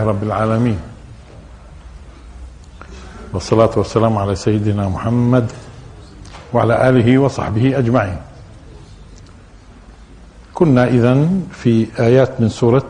لله 0.00 0.08
رب 0.08 0.22
العالمين. 0.22 0.80
والصلاة 3.32 3.70
والسلام 3.76 4.18
على 4.18 4.34
سيدنا 4.34 4.88
محمد 4.88 5.52
وعلى 6.52 6.88
آله 6.88 7.18
وصحبه 7.18 7.78
أجمعين. 7.78 8.16
كنا 10.54 10.84
إذا 10.88 11.28
في 11.52 11.86
آيات 12.00 12.40
من 12.40 12.48
سورة 12.48 12.88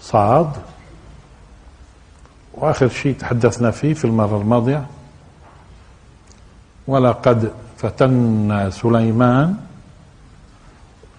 صعاد 0.00 0.50
وآخر 2.54 2.88
شيء 2.88 3.14
تحدثنا 3.14 3.70
فيه 3.70 3.94
في 3.94 4.04
المرة 4.04 4.40
الماضية. 4.40 4.86
ولقد 6.86 7.50
فتنا 7.78 8.70
سليمان 8.70 9.54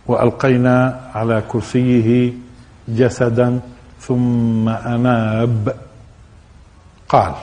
وألقينا 0.07 0.75
على 1.15 1.43
كرسيه 1.47 2.33
جسدا 2.87 3.59
ثم 4.07 4.69
أناب. 4.69 5.75
قال. 7.09 7.33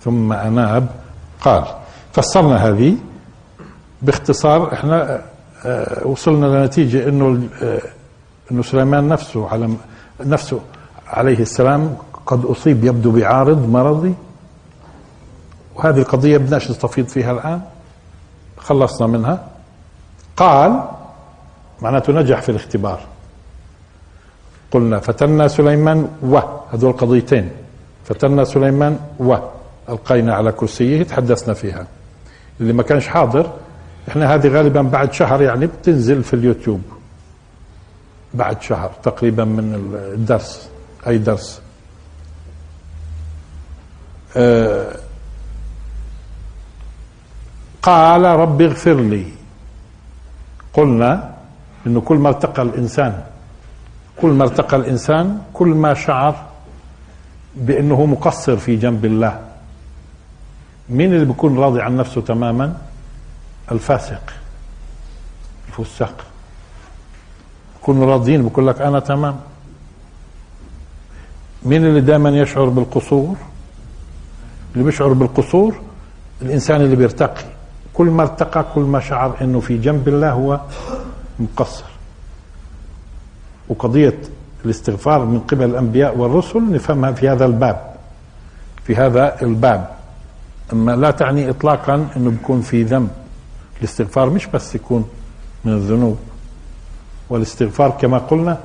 ثم 0.00 0.32
أناب. 0.32 0.86
قال. 1.40 1.64
فسرنا 2.12 2.68
هذه 2.68 2.96
باختصار 4.02 4.72
إحنا 4.72 5.22
آه، 5.64 6.06
وصلنا 6.06 6.46
لنتيجة 6.46 7.08
إنه 7.08 7.48
آه، 7.62 7.80
إنه 8.52 8.62
سليمان 8.62 9.08
نفسه 9.08 9.48
على 9.48 9.68
نفسه 10.20 10.60
عليه 11.06 11.38
السلام 11.38 11.96
قد 12.26 12.44
أصيب 12.44 12.84
يبدو 12.84 13.10
بعارض 13.10 13.68
مرضي. 13.68 14.14
وهذه 15.74 15.98
القضية 15.98 16.38
بدناش 16.38 16.70
نستفيض 16.70 17.06
فيها 17.06 17.32
الآن. 17.32 17.60
خلصنا 18.58 19.06
منها. 19.06 19.48
قال 20.36 20.82
معناته 21.82 22.12
نجح 22.12 22.42
في 22.42 22.48
الاختبار. 22.48 23.00
قلنا 24.72 24.98
فتنا 24.98 25.48
سليمان 25.48 26.08
و 26.22 26.38
هذول 26.72 26.92
قضيتين. 26.92 27.50
فتنا 28.04 28.44
سليمان 28.44 28.98
و 29.20 29.36
ألقينا 29.88 30.34
على 30.34 30.52
كرسيه 30.52 31.02
تحدثنا 31.02 31.54
فيها. 31.54 31.86
اللي 32.60 32.72
ما 32.72 32.82
كانش 32.82 33.08
حاضر 33.08 33.52
إحنا 34.08 34.34
هذه 34.34 34.48
غالبا 34.48 34.82
بعد 34.82 35.12
شهر 35.12 35.42
يعني 35.42 35.66
بتنزل 35.66 36.22
في 36.22 36.34
اليوتيوب. 36.34 36.82
بعد 38.34 38.62
شهر 38.62 38.90
تقريبا 39.02 39.44
من 39.44 39.94
الدرس 40.14 40.68
أي 41.06 41.18
درس. 41.18 41.60
آه 44.36 44.96
قال 47.82 48.24
رب 48.24 48.62
اغفر 48.62 48.94
لي. 48.94 49.26
قلنا 50.72 51.34
إنه 51.86 52.00
كل 52.00 52.16
ما 52.16 52.28
ارتقى 52.28 52.62
الإنسان 52.62 53.22
كل 54.20 54.28
ما 54.28 54.44
ارتقى 54.44 54.76
الإنسان 54.76 55.42
كل 55.52 55.68
ما 55.68 55.94
شعر 55.94 56.34
بأنه 57.56 58.06
مقصر 58.06 58.56
في 58.56 58.76
جنب 58.76 59.04
الله. 59.04 59.40
مين 60.88 61.14
اللي 61.14 61.24
بيكون 61.24 61.58
راضي 61.58 61.82
عن 61.82 61.96
نفسه 61.96 62.20
تماما؟ 62.20 62.76
الفاسق 63.72 64.32
الفساق. 65.68 66.24
يكونوا 67.80 68.06
راضيين 68.06 68.48
بقول 68.48 68.66
لك 68.66 68.80
أنا 68.80 69.00
تمام. 69.00 69.36
مين 71.62 71.86
اللي 71.86 72.00
دائما 72.00 72.30
يشعر 72.30 72.68
بالقصور؟ 72.68 73.36
اللي 74.72 74.84
بيشعر 74.84 75.12
بالقصور 75.12 75.80
الإنسان 76.42 76.80
اللي 76.80 76.96
بيرتقي. 76.96 77.44
كل 77.94 78.06
ما 78.06 78.22
ارتقى 78.22 78.64
كل 78.74 78.80
ما 78.80 79.00
شعر 79.00 79.36
إنه 79.40 79.60
في 79.60 79.78
جنب 79.78 80.08
الله 80.08 80.32
هو 80.32 80.60
مقصر. 81.38 81.91
وقضية 83.72 84.18
الاستغفار 84.64 85.24
من 85.24 85.40
قبل 85.40 85.64
الأنبياء 85.64 86.18
والرسل 86.18 86.72
نفهمها 86.72 87.12
في 87.12 87.28
هذا 87.28 87.44
الباب 87.44 87.92
في 88.84 88.96
هذا 88.96 89.42
الباب. 89.42 89.88
أما 90.72 90.96
لا 90.96 91.10
تعني 91.10 91.50
إطلاقا 91.50 92.08
أنه 92.16 92.30
بيكون 92.30 92.60
في 92.60 92.82
ذنب. 92.82 93.08
الاستغفار 93.78 94.30
مش 94.30 94.46
بس 94.46 94.74
يكون 94.74 95.08
من 95.64 95.72
الذنوب. 95.72 96.18
والاستغفار 97.30 97.90
كما 97.90 98.18
قلنا 98.18 98.58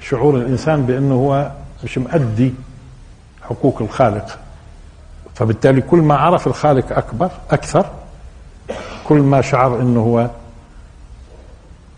شعور 0.00 0.36
الإنسان 0.36 0.86
بأنه 0.86 1.14
هو 1.14 1.50
مش 1.84 1.98
مؤدي 1.98 2.54
حقوق 3.42 3.82
الخالق. 3.82 4.38
فبالتالي 5.34 5.80
كل 5.80 5.98
ما 5.98 6.16
عرف 6.16 6.46
الخالق 6.46 6.96
أكبر 6.98 7.30
أكثر 7.50 7.86
كل 9.04 9.18
ما 9.18 9.40
شعر 9.40 9.80
أنه 9.80 10.00
هو 10.00 10.30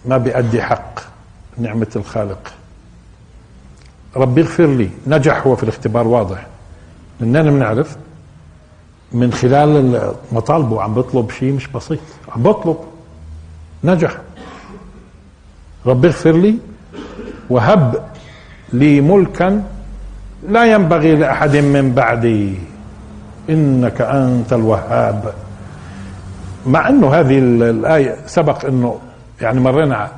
ما 0.06 0.18
بيأدي 0.18 0.62
حق. 0.62 1.00
نعمة 1.58 1.86
الخالق. 1.96 2.52
ربي 4.16 4.40
اغفر 4.40 4.66
لي. 4.66 4.90
نجح 5.06 5.46
هو 5.46 5.56
في 5.56 5.62
الاختبار 5.62 6.08
واضح. 6.08 6.46
مننا 7.20 7.50
بنعرف؟ 7.50 7.96
من 9.12 9.32
خلال 9.32 10.12
مطالبه 10.32 10.82
عم 10.82 10.94
بطلب 10.94 11.30
شيء 11.30 11.52
مش 11.52 11.66
بسيط. 11.66 12.00
عم 12.36 12.42
بطلب. 12.42 12.76
نجح. 13.84 14.16
ربي 15.86 16.08
اغفر 16.08 16.32
لي. 16.32 16.54
وهب 17.50 18.04
لي 18.72 19.00
ملكا 19.00 19.64
لا 20.48 20.72
ينبغي 20.72 21.16
لأحد 21.16 21.56
من 21.56 21.92
بعدي. 21.92 22.58
إنك 23.50 24.00
أنت 24.00 24.52
الوهاب. 24.52 25.34
مع 26.66 26.88
أنه 26.88 27.14
هذه 27.14 27.38
الآية 27.38 28.16
سبق 28.26 28.64
أنه 28.64 28.98
يعني 29.40 29.60
مرينا 29.60 30.10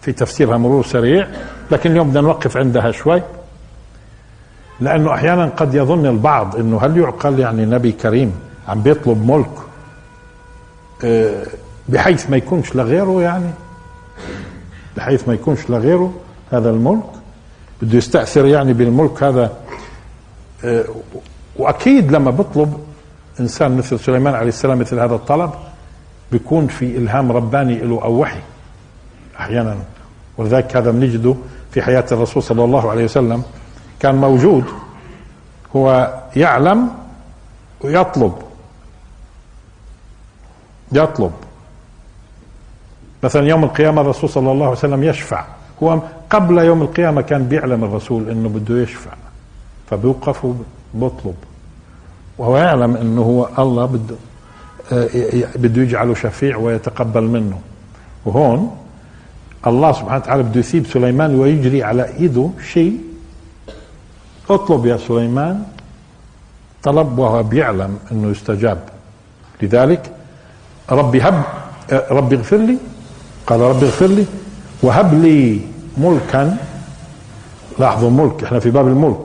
في 0.00 0.12
تفسيرها 0.12 0.56
مرور 0.56 0.84
سريع 0.84 1.28
لكن 1.70 1.90
اليوم 1.90 2.08
بدنا 2.10 2.20
نوقف 2.20 2.56
عندها 2.56 2.90
شوي. 2.90 3.22
لأنه 4.80 5.14
أحيانا 5.14 5.46
قد 5.46 5.74
يظن 5.74 6.06
البعض 6.06 6.56
إنه 6.56 6.80
هل 6.80 6.96
يعقل 6.96 7.38
يعني 7.38 7.66
نبي 7.66 7.92
كريم 7.92 8.32
عم 8.68 8.82
بيطلب 8.82 9.30
ملك 9.30 9.50
آه، 11.04 11.46
بحيث 11.88 12.30
ما 12.30 12.36
يكونش 12.36 12.76
لغيره 12.76 13.22
يعني؟ 13.22 13.50
بحيث 14.96 15.28
ما 15.28 15.34
يكونش 15.34 15.70
لغيره 15.70 16.14
هذا 16.52 16.70
الملك؟ 16.70 17.04
بده 17.82 17.98
يستأثر 17.98 18.46
يعني 18.46 18.72
بالملك 18.72 19.22
هذا 19.22 19.52
آه، 20.64 20.84
وأكيد 21.56 22.12
لما 22.12 22.30
بيطلب 22.30 22.74
إنسان 23.40 23.76
مثل 23.76 23.98
سليمان 23.98 24.34
عليه 24.34 24.48
السلام 24.48 24.78
مثل 24.78 24.98
هذا 24.98 25.14
الطلب 25.14 25.50
بيكون 26.32 26.66
في 26.66 26.96
إلهام 26.96 27.32
رباني 27.32 27.78
له 27.78 28.02
أو 28.04 28.12
وحي. 28.12 28.40
أحيانا 29.40 29.76
ولذلك 30.38 30.76
هذا 30.76 30.90
بنجده 30.90 31.34
في 31.70 31.82
حياة 31.82 32.04
الرسول 32.12 32.42
صلى 32.42 32.64
الله 32.64 32.90
عليه 32.90 33.04
وسلم 33.04 33.42
كان 34.00 34.14
موجود 34.14 34.64
هو 35.76 36.14
يعلم 36.36 36.88
ويطلب. 37.80 38.32
يطلب. 40.92 41.32
مثلا 43.22 43.48
يوم 43.48 43.64
القيامة 43.64 44.00
الرسول 44.00 44.30
صلى 44.30 44.52
الله 44.52 44.66
عليه 44.66 44.76
وسلم 44.76 45.04
يشفع. 45.04 45.44
هو 45.82 46.00
قبل 46.30 46.58
يوم 46.58 46.82
القيامة 46.82 47.22
كان 47.22 47.44
بيعلم 47.44 47.84
الرسول 47.84 48.28
إنه 48.30 48.48
بده 48.48 48.82
يشفع 48.82 49.10
فبيوقف 49.90 50.44
وبيطلب. 50.44 51.34
وهو 52.38 52.56
يعلم 52.56 52.96
إنه 52.96 53.22
هو 53.22 53.48
الله 53.58 53.86
بده 53.86 54.16
آه، 54.92 55.08
بده 55.56 55.82
يجعله 55.82 56.14
شفيع 56.14 56.56
ويتقبل 56.56 57.22
منه. 57.22 57.60
وهون 58.26 58.76
الله 59.66 59.92
سبحانه 59.92 60.16
وتعالى 60.16 60.42
بده 60.42 60.60
يسيب 60.60 60.86
سليمان 60.86 61.34
ويجري 61.34 61.82
على 61.82 62.14
إيده 62.14 62.50
شيء. 62.72 62.98
اطلب 64.50 64.86
يا 64.86 64.96
سليمان. 64.96 65.64
طلب 66.82 67.18
وهو 67.18 67.42
بيعلم 67.42 67.98
إنه 68.12 68.30
يستجاب. 68.30 68.78
لذلك 69.62 70.12
ربي 70.90 71.22
هب 71.22 71.42
ربي 71.92 72.36
اغفر 72.36 72.56
لي. 72.56 72.78
قال 73.46 73.60
ربي 73.60 73.86
اغفر 73.86 74.06
لي. 74.06 74.26
وهب 74.82 75.14
لي 75.14 75.60
ملكا. 75.98 76.56
لاحظوا 77.78 78.10
ملك 78.10 78.44
إحنا 78.44 78.58
في 78.58 78.70
باب 78.70 78.88
الملك. 78.88 79.24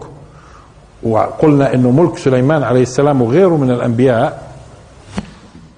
وقلنا 1.03 1.73
إنه 1.73 1.91
ملك 1.91 2.17
سليمان 2.17 2.63
عليه 2.63 2.81
السلام 2.81 3.21
وغيره 3.21 3.57
من 3.57 3.71
الأنبياء. 3.71 4.53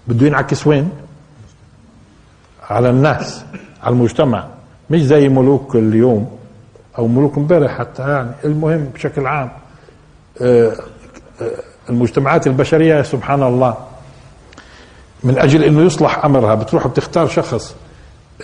بده 0.08 0.28
ينعكس 0.28 0.68
وين؟ 0.68 0.90
على 2.70 2.90
الناس. 2.90 3.44
على 3.86 3.94
المجتمع. 3.94 4.46
مش 4.90 5.04
زي 5.04 5.30
ملوك 5.30 5.76
اليوم 5.76 6.30
أو 6.98 7.08
ملوك 7.08 7.38
امبارح 7.38 7.78
حتى 7.78 8.02
يعني. 8.02 8.32
المهم 8.46 8.90
بشكل 8.94 9.28
عام 9.28 9.50
آه، 10.42 10.74
آه، 11.42 11.52
المجتمعات 11.90 12.48
البشرية 12.48 13.02
سبحان 13.02 13.44
الله 13.44 13.78
من 15.24 15.38
أجل 15.40 15.64
إنه 15.64 15.82
يصلح 15.82 16.26
أمرها 16.26 16.56
بتروح 16.56 16.88
بتختار 16.88 17.28
شخص 17.28 17.76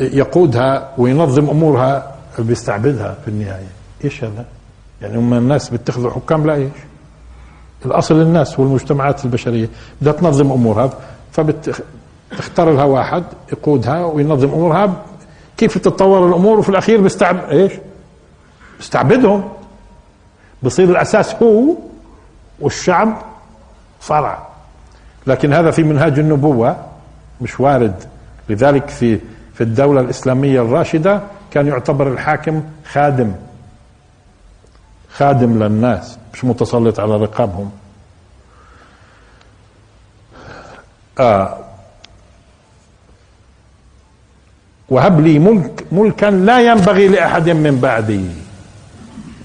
يقودها 0.01 0.89
وينظم 0.97 1.49
أمورها 1.49 2.15
بيستعبدها 2.39 3.17
في 3.25 3.27
النهاية. 3.27 3.67
إيش 4.03 4.23
هذا؟ 4.23 4.45
يعني 5.01 5.17
هم 5.17 5.33
الناس 5.33 5.69
بيتخذوا 5.69 6.11
حكام؟ 6.11 6.47
لا 6.47 6.53
إيش؟ 6.53 6.71
الأصل 7.85 8.21
الناس 8.21 8.59
والمجتمعات 8.59 9.25
البشرية. 9.25 9.69
بدها 10.01 10.13
تنظم 10.13 10.51
أمورها 10.51 10.89
فبتختار 11.31 12.71
لها 12.71 12.83
واحد 12.83 13.23
يقودها 13.51 14.05
وينظم 14.05 14.49
أمورها 14.49 14.93
كيف 15.61 15.77
تتطور 15.77 16.27
الأمور 16.29 16.59
وفي 16.59 16.69
الأخير 16.69 17.01
بيستعب 17.01 17.49
إيش؟ 17.49 17.71
بيستعبدهم. 18.77 19.49
بصير 20.63 20.89
الأساس 20.89 21.35
هو 21.35 21.75
والشعب 22.59 23.21
فرع 23.99 24.47
لكن 25.27 25.53
هذا 25.53 25.71
في 25.71 25.83
منهاج 25.83 26.19
النبوة 26.19 26.75
مش 27.41 27.59
وارد. 27.59 28.03
لذلك 28.49 28.89
في 28.89 29.19
في 29.53 29.61
الدولة 29.61 30.01
الإسلامية 30.01 30.61
الراشدة 30.61 31.21
كان 31.51 31.67
يعتبر 31.67 32.07
الحاكم 32.07 32.63
خادم. 32.91 33.33
خادم 35.13 35.63
للناس 35.63 36.17
مش 36.33 36.45
متسلط 36.45 36.99
على 36.99 37.17
رقابهم. 37.17 37.71
آه 41.19 41.57
وهب 44.91 45.19
لي 45.19 45.39
ملك 45.39 45.85
ملكا 45.91 46.25
لا 46.25 46.57
ينبغي 46.59 47.07
لأحد 47.07 47.49
من 47.49 47.79
بعدي. 47.79 48.25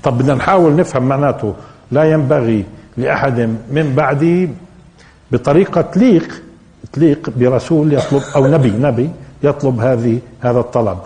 طب 0.02 0.18
بدنا 0.18 0.34
نحاول 0.34 0.76
نفهم 0.76 1.02
معناته. 1.02 1.54
لا 1.90 2.04
ينبغي 2.04 2.64
لأحد 2.96 3.40
من 3.70 3.94
بعدي 3.96 4.50
بطريقة 5.32 5.80
تليق 5.80 6.42
تليق 6.92 7.30
برسول 7.36 7.92
يطلب 7.92 8.22
أو 8.36 8.46
نبي 8.46 8.70
نبي 8.70 9.10
يطلب 9.42 9.80
هذه 9.80 10.18
هذا 10.40 10.58
الطلب. 10.58 10.98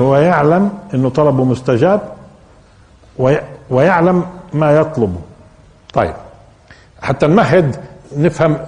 هو 0.00 0.16
يعلم 0.16 0.70
إنه 0.94 1.08
طلبه 1.08 1.44
مستجاب 1.44 2.00
ويعلم 3.70 4.24
ما 4.52 4.72
يطلبه 4.76 5.20
طيب 5.92 6.14
حتى 7.02 7.26
نمهد 7.26 7.76
نفهم 8.16 8.58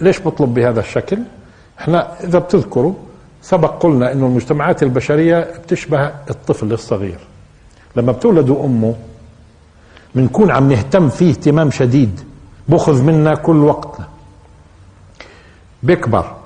ليش 0.00 0.20
بطلب 0.20 0.54
بهذا 0.54 0.80
الشكل. 0.80 1.18
إحنا 1.80 2.08
إذا 2.24 2.38
بتذكروا 2.38 2.94
سبق 3.42 3.82
قلنا 3.82 4.12
إنه 4.12 4.26
المجتمعات 4.26 4.82
البشرية 4.82 5.40
بتشبه 5.40 6.06
الطفل 6.06 6.72
الصغير. 6.72 7.18
لما 7.96 8.12
بتولدوا 8.12 8.64
أمه 8.64 8.94
بنكون 10.14 10.50
عم 10.50 10.68
نهتم 10.72 11.08
فيه 11.08 11.30
اهتمام 11.30 11.70
شديد 11.70 12.20
بخذ 12.68 13.02
منا 13.02 13.34
كل 13.34 13.56
وقتنا. 13.56 14.08
بيكبر 15.82 16.36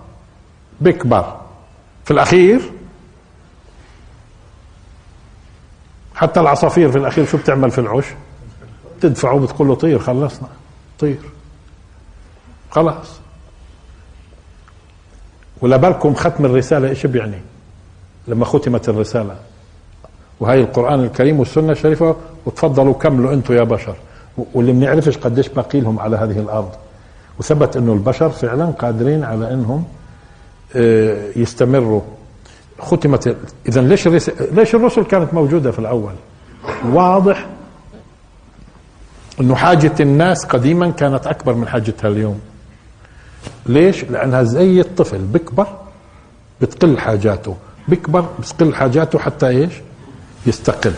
بيكبر 0.80 1.36
في 2.04 2.10
الأخير 2.10 2.60
حتى 6.14 6.40
العصافير 6.40 6.92
في 6.92 6.98
الأخير 6.98 7.26
شو 7.26 7.38
بتعمل 7.38 7.70
في 7.70 7.78
العش؟ 7.78 8.04
تدفعه 9.00 9.38
بتقول 9.38 9.68
له 9.68 9.74
طير 9.74 9.98
خلصنا. 9.98 10.48
طير. 10.98 11.18
خلاص 12.70 13.21
ولا 15.62 15.76
بالكم 15.76 16.14
ختم 16.14 16.44
الرسالة 16.44 16.88
إيش 16.88 17.06
بيعني؟ 17.06 17.38
لما 18.28 18.44
ختمت 18.44 18.88
الرسالة. 18.88 19.36
وهي 20.40 20.60
القرآن 20.60 21.04
الكريم 21.04 21.38
والسنة 21.38 21.72
الشريفة 21.72 22.16
وتفضلوا 22.46 22.94
كملوا 22.94 23.32
أنتم 23.32 23.54
يا 23.54 23.62
بشر. 23.62 23.94
واللي 24.54 24.72
بنعرفش 24.72 25.18
قديش 25.18 25.48
باقي 25.48 25.80
لهم 25.80 25.98
على 25.98 26.16
هذه 26.16 26.38
الأرض. 26.38 26.70
وثبت 27.38 27.76
إنه 27.76 27.92
البشر 27.92 28.30
فعلا 28.30 28.66
قادرين 28.66 29.24
على 29.24 29.54
إنهم 29.54 29.84
آه، 30.76 31.28
يستمروا. 31.36 32.00
ختمت 32.78 33.36
اذا 33.68 33.80
ليش 33.80 34.08
ليش 34.52 34.74
الرسل 34.74 35.02
كانت 35.02 35.34
موجودة 35.34 35.70
في 35.70 35.78
الأول؟ 35.78 36.12
واضح 36.84 37.46
إنه 39.40 39.54
حاجة 39.54 39.92
الناس 40.00 40.44
قديما 40.44 40.90
كانت 40.90 41.26
أكبر 41.26 41.54
من 41.54 41.68
حاجتها 41.68 42.08
اليوم. 42.08 42.40
ليش؟ 43.66 44.04
لأنها 44.04 44.42
زي 44.42 44.80
الطفل 44.80 45.18
بكبر 45.18 45.66
بتقل 46.60 46.98
حاجاته 46.98 47.56
بكبر 47.88 48.28
بتقل 48.38 48.74
حاجاته 48.74 49.18
حتى 49.18 49.48
إيش؟ 49.48 49.72
يستقل 50.46 50.94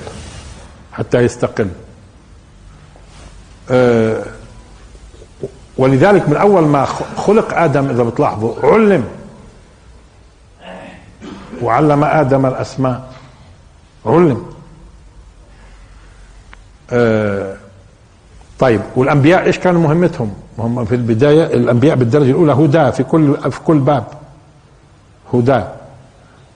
حتى 0.92 1.18
يستقل. 1.18 1.68
أه 3.70 4.24
ولذلك 5.78 6.28
من 6.28 6.36
أول 6.36 6.62
ما 6.62 6.84
خلق 7.16 7.58
آدم 7.58 7.90
إذا 7.90 8.02
بتلاحظوا 8.02 8.54
علم. 8.62 9.04
وعلم 11.62 12.04
آدم 12.04 12.46
الأسماء 12.46 13.12
علم. 14.06 14.46
أه 16.90 17.53
طيب 18.64 18.80
والأنبياء 18.96 19.44
إيش 19.44 19.58
كانوا 19.58 19.80
مهمتهم؟ 19.80 20.32
هم 20.58 20.84
في 20.84 20.94
البداية 20.94 21.44
الأنبياء 21.44 21.96
بالدرجة 21.96 22.30
الأولى 22.30 22.52
هدى 22.52 22.92
في 22.92 23.02
كل 23.02 23.36
في 23.50 23.60
كل 23.60 23.78
باب 23.78 24.04
هدى. 25.34 25.64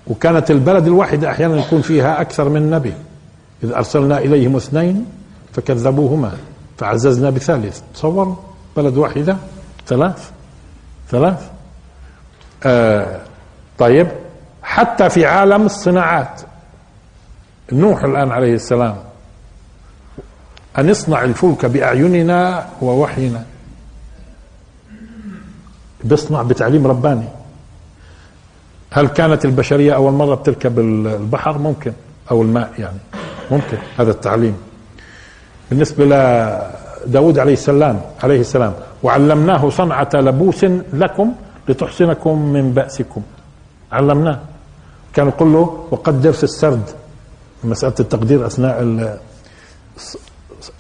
وكانت 0.06 0.50
البلد 0.50 0.86
الواحدة 0.86 1.30
أحيانا 1.30 1.56
يكون 1.56 1.80
فيها 1.80 2.20
أكثر 2.20 2.48
من 2.48 2.70
نبي. 2.70 2.92
إذ 3.64 3.72
أرسلنا 3.72 4.18
إليهم 4.18 4.56
اثنين 4.56 5.06
فكذبوهما 5.52 6.32
فعززنا 6.78 7.30
بثالث. 7.30 7.80
تصوروا 7.94 8.34
بلد 8.76 8.96
واحدة 8.96 9.36
ثلاث 9.86 10.30
ثلاث. 11.10 11.50
آه 12.64 13.20
طيب 13.78 14.08
حتى 14.62 15.10
في 15.10 15.26
عالم 15.26 15.66
الصناعات. 15.66 16.40
نوح 17.72 18.04
الآن 18.04 18.30
عليه 18.30 18.54
السلام 18.54 18.96
أن 20.78 20.90
نصنع 20.90 21.24
الفلك 21.24 21.66
بأعيننا 21.66 22.68
ووحينا. 22.82 23.44
بيصنع 26.04 26.42
بتعليم 26.42 26.86
رباني. 26.86 27.28
هل 28.90 29.08
كانت 29.08 29.44
البشرية 29.44 29.94
أول 29.94 30.12
مرة 30.12 30.34
بتركب 30.34 30.78
البحر؟ 30.78 31.58
ممكن. 31.58 31.92
أو 32.30 32.42
الماء 32.42 32.72
يعني. 32.78 32.98
ممكن. 33.50 33.78
هذا 33.98 34.10
التعليم. 34.10 34.56
بالنسبة 35.70 36.04
لداود 36.04 37.38
عليه 37.38 37.52
السلام 37.52 38.00
عليه 38.22 38.40
السلام. 38.40 38.74
وعلمناه 39.02 39.70
صنعة 39.70 40.08
لبوس 40.14 40.64
لكم 40.92 41.32
لتحسنكم 41.68 42.52
من 42.52 42.72
بأسكم. 42.72 43.22
علمناه. 43.92 44.40
كان 45.14 45.28
يقول 45.28 45.52
له 45.52 45.86
وقدر 45.90 46.32
في 46.32 46.44
السرد. 46.44 46.90
مسألة 47.64 47.94
التقدير 48.00 48.46
أثناء 48.46 48.82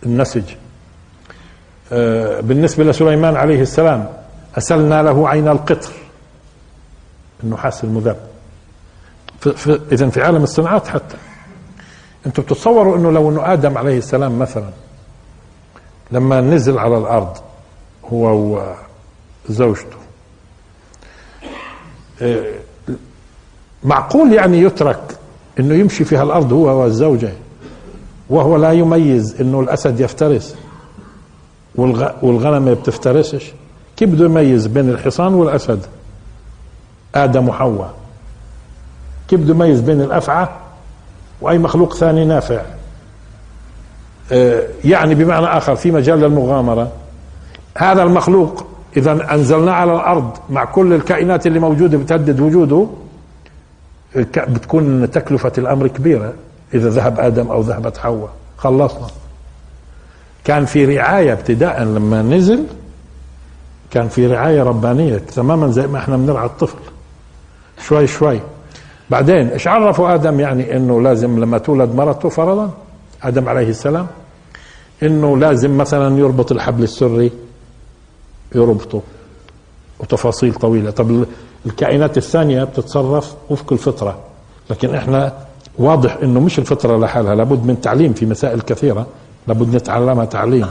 النسج. 0.06 0.42
آه، 1.92 2.40
بالنسبة 2.40 2.84
لسليمان 2.84 3.36
عليه 3.36 3.60
السلام 3.62 4.08
أسلنا 4.58 5.02
له 5.02 5.28
عين 5.28 5.48
القطر. 5.48 5.92
النحاس 7.44 7.84
المذاب 7.84 8.16
إذا 9.92 10.08
في 10.08 10.22
عالم 10.22 10.42
الصناعات 10.42 10.88
حتى. 10.88 11.16
أنتم 12.26 12.42
بتتصوروا 12.42 12.96
أنه 12.96 13.10
لو 13.10 13.30
أنه 13.30 13.52
آدم 13.52 13.78
عليه 13.78 13.98
السلام 13.98 14.38
مثلا 14.38 14.70
لما 16.10 16.40
نزل 16.40 16.78
على 16.78 16.98
الأرض 16.98 17.36
هو 18.04 18.74
وزوجته. 19.48 19.96
آه، 22.22 22.54
معقول 23.84 24.32
يعني 24.32 24.60
يترك 24.60 25.18
إنه 25.60 25.74
يمشي 25.74 26.04
في 26.04 26.16
هالأرض 26.16 26.52
هو 26.52 26.82
والزوجه 26.82 27.32
وهو 28.30 28.56
لا 28.56 28.72
يميز 28.72 29.40
إنه 29.40 29.60
الأسد 29.60 30.00
يفترس 30.00 30.56
والغنم 32.22 32.62
ما 32.62 32.74
بتفترسش. 32.74 33.52
كيف 33.96 34.10
بده 34.10 34.24
يميز 34.24 34.66
بين 34.66 34.90
الحصان 34.90 35.34
والأسد؟ 35.34 35.80
آدم 37.14 37.48
وحواء. 37.48 37.94
كيف 39.28 39.40
بده 39.40 39.54
يميز 39.54 39.80
بين 39.80 40.00
الأفعى 40.00 40.48
وأي 41.40 41.58
مخلوق 41.58 41.94
ثاني 41.94 42.24
نافع؟ 42.24 42.60
آه، 44.32 44.62
يعني 44.84 45.14
بمعنى 45.14 45.46
آخر 45.46 45.76
في 45.76 45.90
مجال 45.90 46.20
للمغامرة. 46.20 46.92
هذا 47.78 48.02
المخلوق 48.02 48.66
إذا 48.96 49.34
أنزلناه 49.34 49.72
على 49.72 49.94
الأرض 49.94 50.30
مع 50.50 50.64
كل 50.64 50.92
الكائنات 50.92 51.46
اللي 51.46 51.58
موجودة 51.58 51.98
بتهدد 51.98 52.40
وجوده 52.40 52.86
بتكون 54.36 55.10
تكلفة 55.10 55.52
الأمر 55.58 55.86
كبيرة. 55.88 56.32
إذا 56.74 56.88
ذهب 56.88 57.20
آدم 57.20 57.50
أو 57.50 57.60
ذهبت 57.60 57.96
حواء. 57.96 58.30
خلصنا. 58.58 59.06
كان 60.44 60.64
في 60.64 60.96
رعاية 60.96 61.32
ابتداء 61.32 61.82
لما 61.82 62.22
نزل 62.22 62.64
كان 63.90 64.08
في 64.08 64.26
رعاية 64.26 64.62
ربانية 64.62 65.18
تماما 65.18 65.68
زي 65.70 65.86
ما 65.86 65.98
إحنا 65.98 66.16
بنرعى 66.16 66.46
الطفل. 66.46 66.78
شوي 67.86 68.06
شوي. 68.06 68.40
بعدين 69.10 69.48
إيش 69.48 69.68
عرفوا 69.68 70.14
آدم؟ 70.14 70.40
يعني 70.40 70.76
إنه 70.76 71.02
لازم 71.02 71.38
لما 71.38 71.58
تولد 71.58 71.94
مرته 71.94 72.28
فرضا. 72.28 72.70
آدم 73.22 73.48
عليه 73.48 73.68
السلام. 73.68 74.06
إنه 75.02 75.36
لازم 75.36 75.78
مثلا 75.78 76.18
يربط 76.18 76.52
الحبل 76.52 76.82
السري 76.82 77.32
يربطه. 78.54 79.02
وتفاصيل 80.00 80.54
طويلة. 80.54 80.90
طب 80.90 81.24
الكائنات 81.66 82.16
الثانية 82.16 82.64
بتتصرف 82.64 83.34
وفق 83.50 83.72
الفطرة. 83.72 84.18
لكن 84.70 84.94
إحنا 84.94 85.32
واضح 85.78 86.18
إنه 86.22 86.40
مش 86.40 86.58
الفطرة 86.58 86.98
لحالها 86.98 87.34
لابد 87.34 87.66
من 87.66 87.80
تعليم 87.80 88.12
في 88.12 88.26
مسائل 88.26 88.60
كثيرة 88.60 89.06
لابد 89.46 89.76
نتعلمها 89.76 90.24
تعليم. 90.24 90.66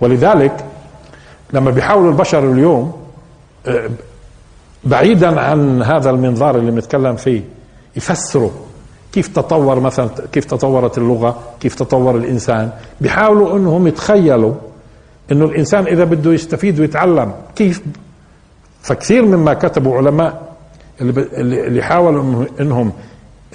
ولذلك 0.00 0.64
لما 1.52 1.70
بيحاولوا 1.70 2.10
البشر 2.10 2.52
اليوم 2.52 2.92
بعيدا 4.84 5.40
عن 5.40 5.82
هذا 5.82 6.10
المنظار 6.10 6.56
اللي 6.56 6.70
بنتكلم 6.70 7.16
فيه 7.16 7.42
يفسروا 7.96 8.50
كيف 9.12 9.28
تطور 9.28 9.80
مثلا 9.80 10.08
كيف 10.32 10.44
تطورت 10.44 10.98
اللغة 10.98 11.38
كيف 11.60 11.74
تطور 11.74 12.16
الإنسان. 12.16 12.70
بيحاولوا 13.00 13.56
أنهم 13.56 13.86
يتخيلوا 13.86 14.54
أنه 15.32 15.44
الإنسان 15.44 15.86
إذا 15.86 16.04
بده 16.04 16.32
يستفيد 16.32 16.80
ويتعلم 16.80 17.32
كيف. 17.56 17.82
فكثير 18.82 19.24
مما 19.24 19.54
كتبوا 19.54 19.96
علماء 19.96 20.48
اللي 21.00 21.82
حاولوا 21.82 22.44
إنهم 22.60 22.88
آه، 22.88 22.92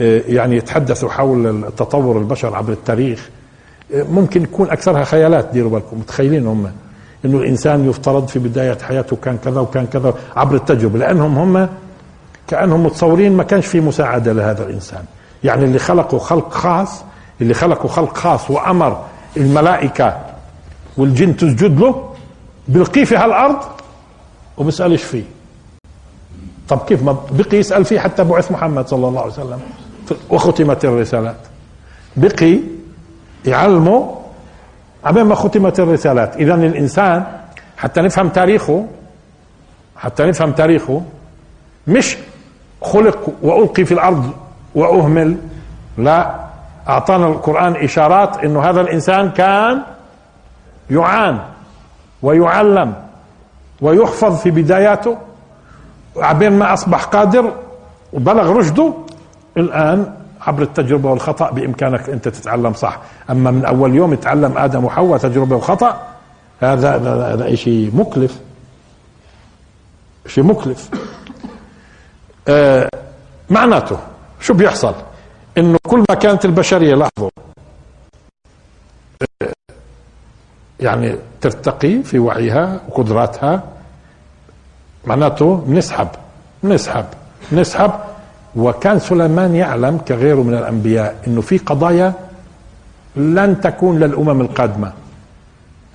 يعني 0.01 0.57
يتحدثوا 0.57 1.09
حول 1.09 1.63
تطور 1.77 2.17
البشر 2.17 2.55
عبر 2.55 2.73
التاريخ 2.73 3.29
آه، 3.93 4.03
ممكن 4.03 4.43
يكون 4.43 4.69
أكثرها 4.69 5.03
خيالات 5.03 5.49
ديروا 5.53 5.71
بالكم 5.71 5.97
متخيلين 5.99 6.47
هم 6.47 6.71
إنه 7.25 7.37
الإنسان 7.37 7.89
يفترض 7.89 8.27
في 8.27 8.39
بداية 8.39 8.77
حياته 8.81 9.15
كان 9.15 9.37
كذا 9.37 9.59
وكان 9.59 9.85
كذا 9.87 10.13
عبر 10.35 10.55
التجربة 10.55 10.99
لأنهم 10.99 11.37
هم 11.37 11.69
كأنهم 12.47 12.85
متصورين 12.85 13.37
ما 13.37 13.43
كانش 13.43 13.65
في 13.65 13.79
مساعدة 13.81 14.33
لهذا 14.33 14.63
الإنسان. 14.63 15.03
يعني 15.43 15.65
اللي 15.65 15.79
خلقه 15.79 16.17
خلق 16.17 16.53
خاص 16.53 17.03
اللي 17.41 17.53
خلقه 17.53 17.87
خلق 17.87 18.17
خاص 18.17 18.51
وأمر 18.51 19.05
الملائكة 19.37 20.17
والجن 20.97 21.37
تسجد 21.37 21.79
له 21.79 22.13
بلقيه 22.67 23.03
في 23.03 23.15
هالأرض 23.15 23.57
وبسالش 24.57 25.03
فيه؟ 25.03 25.23
طب 26.69 26.79
كيف 26.79 27.03
ما 27.03 27.17
بقي 27.31 27.57
يسأل 27.57 27.85
فيه 27.85 27.99
حتى 27.99 28.23
بعث 28.23 28.51
محمد 28.51 28.87
صلى 28.87 29.07
الله 29.07 29.21
عليه 29.21 29.31
وسلم. 29.31 29.59
وختمت 30.29 30.85
الرسالات. 30.85 31.35
بقي 32.15 32.59
يعلمه 33.45 34.15
عبين 35.05 35.23
ما 35.23 35.35
ختمت 35.35 35.79
الرسالات. 35.79 36.35
اذا 36.35 36.53
الإنسان 36.53 37.23
حتى 37.77 38.01
نفهم 38.01 38.29
تاريخه 38.29 38.85
حتى 39.97 40.23
نفهم 40.23 40.51
تاريخه 40.51 41.01
مش 41.87 42.17
خلق 42.81 43.29
وألقي 43.41 43.85
في 43.85 43.93
الأرض 43.93 44.31
وأهمل. 44.75 45.37
لا 45.97 46.35
أعطانا 46.89 47.27
القرآن 47.27 47.75
إشارات 47.75 48.37
إنه 48.37 48.61
هذا 48.61 48.81
الإنسان 48.81 49.31
كان 49.31 49.81
يعان 50.89 51.39
ويعلم 52.21 52.93
ويحفظ 53.81 54.41
في 54.41 54.51
بداياته. 54.51 55.17
عبين 56.17 56.51
ما 56.51 56.73
أصبح 56.73 57.03
قادر 57.03 57.53
وبلغ 58.13 58.51
رشده 58.51 58.93
الآن 59.57 60.13
عبر 60.41 60.63
التجربة 60.63 61.09
والخطأ 61.11 61.51
بإمكانك 61.51 62.09
أنت 62.09 62.27
تتعلم 62.27 62.73
صح. 62.73 62.99
أما 63.29 63.51
من 63.51 63.65
أول 63.65 63.95
يوم 63.95 64.13
يتعلم 64.13 64.57
آدم 64.57 64.85
وحواء 64.85 65.17
تجربة 65.17 65.55
وخطأ 65.55 66.07
هذا 66.59 66.97
هذا 67.33 67.55
شيء 67.55 67.91
مكلف. 67.93 68.39
شيء 70.27 70.43
مكلف. 70.43 70.89
آه 72.47 72.89
معناته 73.49 73.97
شو 74.39 74.53
بيحصل؟ 74.53 74.93
إنه 75.57 75.77
كل 75.87 76.03
ما 76.09 76.15
كانت 76.15 76.45
البشرية 76.45 76.95
لاحظوا 76.95 77.29
آه، 79.41 79.53
يعني 80.79 81.15
ترتقي 81.41 82.03
في 82.03 82.19
وعيها 82.19 82.79
وقدراتها 82.89 83.63
معناته 85.07 85.63
نسحب 85.67 86.07
نسحب 86.63 87.05
نسحب. 87.51 87.91
وكان 88.55 88.99
سليمان 88.99 89.55
يعلم 89.55 89.97
كغيره 89.97 90.43
من 90.43 90.53
الأنبياء 90.53 91.15
إنه 91.27 91.41
في 91.41 91.57
قضايا 91.57 92.13
لن 93.15 93.61
تكون 93.61 93.99
للأمم 93.99 94.41
القادمة. 94.41 94.91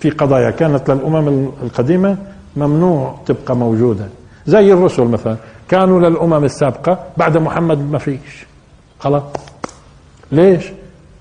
في 0.00 0.10
قضايا 0.10 0.50
كانت 0.50 0.90
للأمم 0.90 1.48
القديمة 1.62 2.16
ممنوع 2.56 3.14
تبقى 3.26 3.56
موجوده 3.56 4.06
زي 4.46 4.72
الرسل 4.72 5.04
مثلا 5.04 5.36
كانوا 5.68 6.00
للأمم 6.00 6.44
السابقة 6.44 6.98
بعد 7.16 7.36
محمد 7.36 7.78
ما 7.90 7.98
فيش. 7.98 8.46
خلاص. 9.00 9.22
ليش؟ 10.32 10.64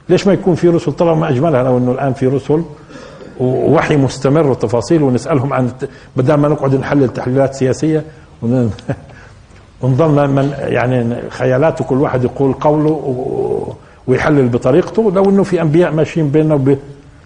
ليش 0.10 0.28
ما 0.28 0.34
يكون 0.34 0.56
في 0.56 0.70
رسل؟ 0.70 0.92
طلعوا 0.92 1.16
ما 1.16 1.30
أجملها 1.30 1.64
لو 1.64 1.78
إنه 1.78 1.92
الآن 1.92 2.14
في 2.14 2.28
رسل 2.28 2.64
ووحي 3.40 3.98
مستمر 3.98 4.48
وتفاصيل 4.48 5.04
ونسألهم 5.04 5.54
عن 5.54 5.72
بدل 6.16 6.34
ما 6.34 6.48
نقعد 6.48 6.76
نحلل 6.76 7.14
تحليلات 7.14 7.54
سياسية 7.54 8.04
ونضلنا 9.82 10.28
من 10.42 10.54
يعني 10.60 11.16
خيالات 11.30 11.82
وكل 11.82 11.96
واحد 11.96 12.24
يقول 12.24 12.54
قوله 12.54 13.76
ويحلل 14.08 14.50
بطريقته 14.50 15.12
لو 15.12 15.30
إنه 15.30 15.44
في 15.44 15.62
أنبياء 15.62 15.92
ماشيين 15.92 16.30
بيننا 16.30 16.56
وبين 16.56 16.80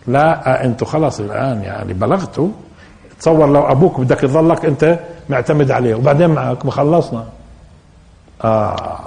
لا 0.07 0.65
أنتم 0.65 0.85
خلاص 0.85 1.19
الآن 1.19 1.61
يعني 1.61 1.93
بلغتوا. 1.93 2.47
تصور 3.19 3.47
لو 3.47 3.61
أبوك 3.61 3.99
بدك 3.99 4.19
تظلك 4.19 4.65
أنت 4.65 4.99
معتمد 5.29 5.71
عليه 5.71 5.95
وبعدين 5.95 6.29
معك 6.29 6.69
خلصنا 6.69 7.25
آه. 8.43 8.99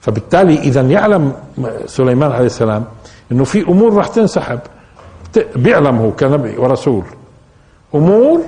فبالتالي 0.00 0.58
اذا 0.58 0.80
يعلم 0.80 1.32
سليمان 1.86 2.32
عليه 2.32 2.46
السلام 2.46 2.84
إنه 3.32 3.44
في 3.44 3.62
أمور 3.62 3.94
راح 3.94 4.06
تنسحب. 4.06 4.60
بيعلم 5.56 5.96
هو 5.96 6.12
كنبي 6.12 6.56
ورسول. 6.56 7.04
أمور 7.94 8.40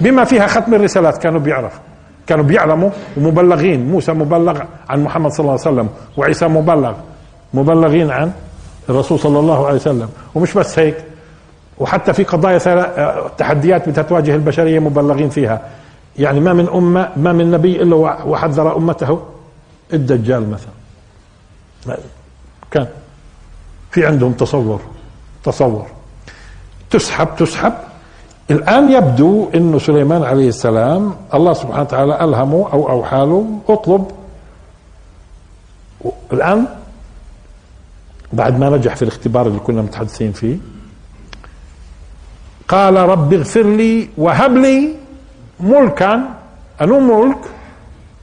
بما 0.00 0.24
فيها 0.24 0.46
ختم 0.46 0.74
الرسالات 0.74 1.18
كانوا 1.18 1.40
بيعرفوا. 1.40 1.80
كانوا 2.26 2.44
بيعلموا 2.44 2.90
ومبلغين. 3.16 3.90
موسى 3.90 4.12
مبلغ 4.12 4.60
عن 4.88 5.04
محمد 5.04 5.30
صلى 5.30 5.40
الله 5.40 5.52
عليه 5.52 5.60
وسلم 5.60 5.88
وعيسى 6.16 6.48
مبلغ. 6.48 6.94
مبلغين 7.54 8.10
عن 8.10 8.32
الرسول 8.88 9.18
صلى 9.18 9.38
الله 9.38 9.66
عليه 9.66 9.76
وسلم. 9.76 10.08
ومش 10.34 10.54
بس 10.54 10.78
هيك. 10.78 10.96
وحتى 11.78 12.12
في 12.12 12.24
قضايا 12.24 13.28
تحديات 13.38 13.88
بتتواجه 13.88 14.34
البشرية 14.34 14.78
مبلغين 14.78 15.28
فيها. 15.28 15.60
يعني 16.18 16.40
ما 16.40 16.52
من 16.52 16.68
أمة 16.68 17.08
ما 17.16 17.32
من 17.32 17.50
نبي 17.50 17.82
إلا 17.82 17.96
وحذر 17.96 18.76
أمته. 18.76 19.22
الدجال 19.92 20.50
مثلا. 20.50 21.98
كان 22.70 22.86
في 23.90 24.06
عندهم 24.06 24.32
تصور. 24.32 24.80
تصور 25.50 25.86
تسحب 26.90 27.28
تسحب. 27.36 27.72
الآن 28.50 28.92
يبدو 28.92 29.50
أنه 29.54 29.78
سليمان 29.78 30.22
عليه 30.22 30.48
السلام 30.48 31.14
الله 31.34 31.52
سبحانه 31.52 31.82
وتعالى 31.82 32.14
ألهمه 32.24 32.68
أو 32.72 32.80
أوحى 32.90 33.16
له 33.16 33.60
اطلب. 33.68 34.04
الآن 36.32 36.66
بعد 38.32 38.58
ما 38.60 38.70
نجح 38.70 38.96
في 38.96 39.02
الاختبار 39.02 39.46
اللي 39.46 39.58
كنا 39.58 39.82
متحدثين 39.82 40.32
فيه 40.32 40.56
قال 42.68 42.96
رب 42.96 43.32
اغفر 43.32 43.62
لي 43.62 44.08
وهب 44.18 44.56
لي 44.56 44.96
ملكا. 45.60 46.12
أنو 46.80 47.00
ملك؟ 47.00 47.42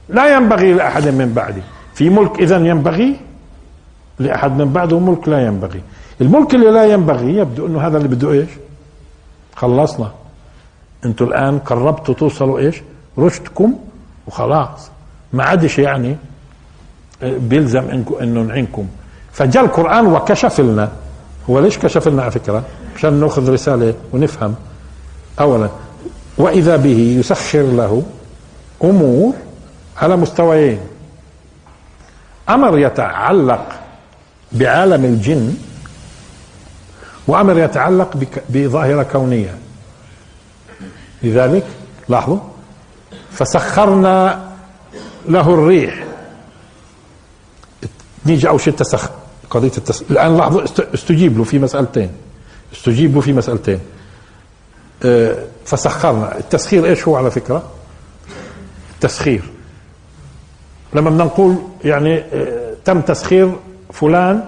لا 0.08 0.36
ينبغي 0.36 0.72
لأحد 0.72 1.08
من 1.08 1.32
بعدي. 1.34 1.62
في 1.94 2.10
ملك 2.10 2.40
إذا 2.40 2.56
ينبغي 2.56 3.16
لأحد 4.18 4.52
من 4.58 4.72
بعده 4.72 4.98
ملك 4.98 5.28
لا 5.28 5.46
ينبغي. 5.46 5.82
الملك 6.20 6.54
اللي 6.54 6.70
لا 6.70 6.84
ينبغي 6.84 7.36
يبدو 7.36 7.66
إنه 7.66 7.86
هذا 7.86 7.96
اللي 7.96 8.08
بده 8.08 8.32
إيش؟ 8.32 8.48
خلصنا. 9.56 10.10
أنتوا 11.04 11.26
الآن 11.26 11.58
قربتوا 11.58 12.14
توصلوا 12.14 12.58
إيش؟ 12.58 12.82
رشدكم 13.18 13.74
وخلاص. 14.26 14.90
ما 15.32 15.44
عادش 15.44 15.78
يعني 15.78 16.16
بيلزم 17.22 17.90
انكم 17.90 18.14
إنه 18.14 18.40
نعينكم. 18.40 18.86
فجاء 19.32 19.64
القرآن 19.64 20.06
وكشف 20.06 20.60
لنا. 20.60 20.92
هو 21.50 21.58
ليش 21.60 21.78
كشف 21.78 22.08
لنا 22.08 22.22
على 22.22 22.30
فكرة؟ 22.30 22.62
عشان 22.96 23.20
نأخذ 23.20 23.52
رسالة 23.52 23.94
ونفهم. 24.12 24.54
اولا 25.40 25.68
وإذا 26.38 26.76
به 26.76 27.16
يسخر 27.18 27.62
له 27.62 28.02
أمور 28.84 29.34
على 29.96 30.16
مستويين. 30.16 30.80
أمر 32.48 32.78
يتعلق 32.78 33.66
بعالم 34.52 35.04
الجن 35.04 35.54
وأمر 37.26 37.58
يتعلق 37.58 38.16
بظاهرة 38.48 39.02
كونية. 39.02 39.58
لذلك 41.22 41.66
لاحظوا 42.08 42.38
فسخرنا 43.32 44.46
له 45.28 45.54
الريح. 45.54 46.04
نيجي 48.26 48.48
أول 48.48 48.60
شيء 48.60 48.72
التسخ 48.72 49.10
قضية 49.50 49.72
التسخ 49.78 50.04
الآن 50.10 50.36
لاحظوا 50.36 50.64
استجيب 50.94 51.38
له 51.38 51.44
في 51.44 51.58
مسألتين. 51.58 52.10
استجيب 52.72 53.14
له 53.14 53.20
في 53.20 53.32
مسألتين. 53.32 53.80
آه، 55.04 55.44
فسخرنا. 55.64 56.38
التسخير 56.38 56.86
إيش 56.86 57.08
هو 57.08 57.16
على 57.16 57.30
فكرة؟ 57.30 57.62
التسخير. 58.94 59.42
لما 60.94 61.10
بدنا 61.10 61.24
نقول 61.24 61.56
يعني 61.84 62.18
آه، 62.18 62.74
تم 62.84 63.00
تسخير 63.00 63.52
فلان 63.92 64.44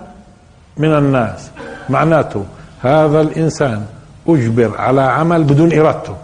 من 0.77 0.95
الناس 0.95 1.51
معناته 1.89 2.45
هذا 2.81 3.21
الإنسان 3.21 3.87
أجبر 4.29 4.77
على 4.77 5.01
عمل 5.01 5.45
بدون 5.45 5.73
إرادته. 5.73 6.17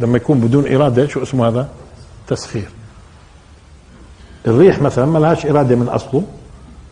لما 0.00 0.16
يكون 0.16 0.40
بدون 0.40 0.74
إرادة 0.74 1.06
شو 1.06 1.22
اسمه 1.22 1.48
هذا؟ 1.48 1.68
تسخير. 2.26 2.68
الريح 4.46 4.82
مثلا 4.82 5.06
ما 5.06 5.18
لهاش 5.18 5.46
إرادة 5.46 5.76
من 5.76 5.88
أصله 5.88 6.22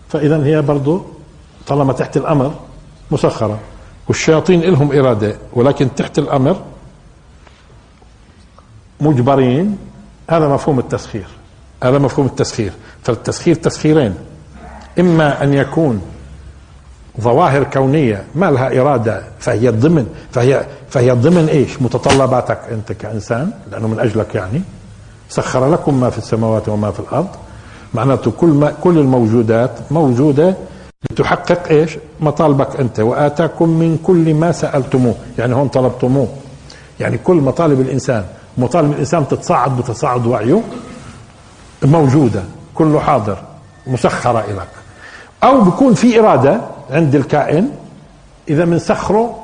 فاذا 0.09 0.45
هي 0.45 0.63
برضه 0.63 1.05
طالما 1.67 1.93
تحت 1.93 2.17
الأمر 2.17 2.55
مسخرة. 3.11 3.59
والشياطين 4.09 4.61
لهم 4.61 4.93
إرادة 4.93 5.37
ولكن 5.53 5.95
تحت 5.95 6.19
الأمر 6.19 6.63
مجبرين. 9.01 9.79
هذا 10.31 10.49
مفهوم 10.49 10.79
التسخير. 10.79 11.27
هذا 11.83 11.99
مفهوم 11.99 12.27
التسخير. 12.27 12.73
فالتسخير 13.03 13.55
تسخيرين. 13.55 14.15
إما 14.99 15.43
أن 15.43 15.55
يكون 15.55 16.03
ظواهر 17.21 17.65
كونية 17.65 18.25
ما 18.35 18.51
لها 18.51 18.81
إرادة 18.81 19.23
فهي 19.39 19.69
ضمن 19.69 20.07
فهي 20.31 20.67
فهي 20.89 21.11
ضمن 21.11 21.49
إيش؟ 21.49 21.83
متطلباتك 21.83 22.59
أنت 22.71 22.93
كإنسان 22.93 23.51
لأنه 23.73 23.89
من 23.89 24.01
أجلك 24.01 24.35
يعني. 24.35 24.63
سخر 25.29 25.71
لكم 25.73 26.01
ما 26.01 26.11
في 26.11 26.19
السماوات 26.19 26.69
وما 26.69 26.91
في 26.91 27.01
الأرض. 27.01 27.29
معناته 27.95 28.31
كل 28.31 28.47
ما 28.49 28.73
كل 28.83 28.99
الموجودات 28.99 29.71
موجودة 29.91 30.55
لتحقق 31.11 31.69
إيش؟ 31.71 31.99
مطالبك 32.21 32.81
أنت. 32.81 33.01
وآتاكم 33.01 33.69
من 33.69 33.99
كل 34.05 34.35
ما 34.35 34.53
سألتموه. 34.53 35.15
يعني 35.39 35.55
هون 35.55 35.69
طلبتموه. 35.69 36.29
يعني 37.01 37.19
كل 37.19 37.37
مطالب 37.37 37.81
الإنسان 37.81 38.25
مطالب 38.59 38.93
الإنسان 38.93 39.29
تتصاعد 39.29 39.77
بتصاعد 39.77 40.27
وعيه 40.27 40.61
موجودة 41.83 42.43
كله 42.75 43.01
حاضر 43.01 43.39
مسخرة 43.87 44.41
إليك. 44.41 44.69
أو 45.45 45.61
بيكون 45.61 45.95
في 45.95 46.21
إرادة 46.21 46.61
عند 46.91 47.15
الكائن 47.15 47.71
إذا 48.49 48.65
بنسخره 48.65 49.43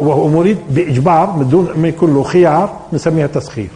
وهو 0.00 0.28
مريد 0.28 0.58
بإجبار 0.70 1.30
من 1.30 1.48
دون 1.48 1.72
ما 1.76 1.88
يكون 1.88 2.14
له 2.14 2.22
خيار 2.22 2.80
بنسميها 2.92 3.26
تسخير. 3.26 3.68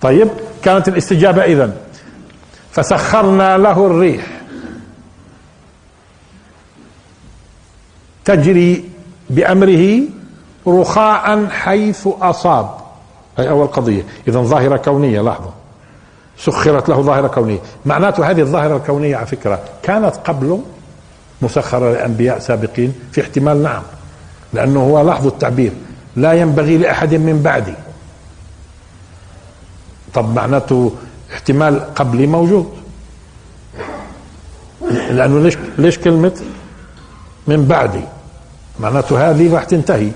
طيب 0.00 0.28
كانت 0.62 0.88
الاستجابة 0.88 1.44
إذا 1.44 1.76
فسخرنا 2.70 3.58
له 3.58 3.86
الريح. 3.86 4.26
تجري 8.24 8.84
بأمره 9.30 10.00
رخاء 10.66 11.46
حيث 11.46 12.08
أصاب. 12.20 12.70
هي 13.38 13.48
أول 13.48 13.66
قضية. 13.66 14.02
إذا 14.28 14.40
ظاهرة 14.40 14.76
كونية 14.76 15.20
لحظة 15.20 15.50
سخرت 16.38 16.88
له 16.88 17.02
ظاهرة 17.02 17.28
كونية. 17.28 17.58
معناته 17.86 18.30
هذه 18.30 18.40
الظاهرة 18.40 18.76
الكونية 18.76 19.16
على 19.16 19.26
فكرة 19.26 19.60
كانت 19.82 20.16
قبله 20.16 20.62
مسخرة 21.42 21.92
لأنبياء 21.92 22.38
سابقين 22.38 22.94
في 23.12 23.20
احتمال 23.20 23.62
نعم 23.62 23.82
لأنه 24.52 24.80
هو 24.80 25.00
لاحظوا 25.00 25.30
التعبير 25.30 25.72
لا 26.16 26.32
ينبغي 26.32 26.78
لأحد 26.78 27.14
من 27.14 27.42
بعدي. 27.42 27.74
طب 30.14 30.34
معناته 30.34 30.92
احتمال 31.32 31.94
قبلي 31.94 32.26
موجود. 32.26 32.72
لأنه 34.90 35.40
ليش 35.40 35.56
ليش 35.78 35.98
كلمة 35.98 36.40
من 37.46 37.64
بعدي؟ 37.64 38.04
معناته 38.80 39.30
هذه 39.30 39.54
راح 39.54 39.64
تنتهي. 39.64 40.10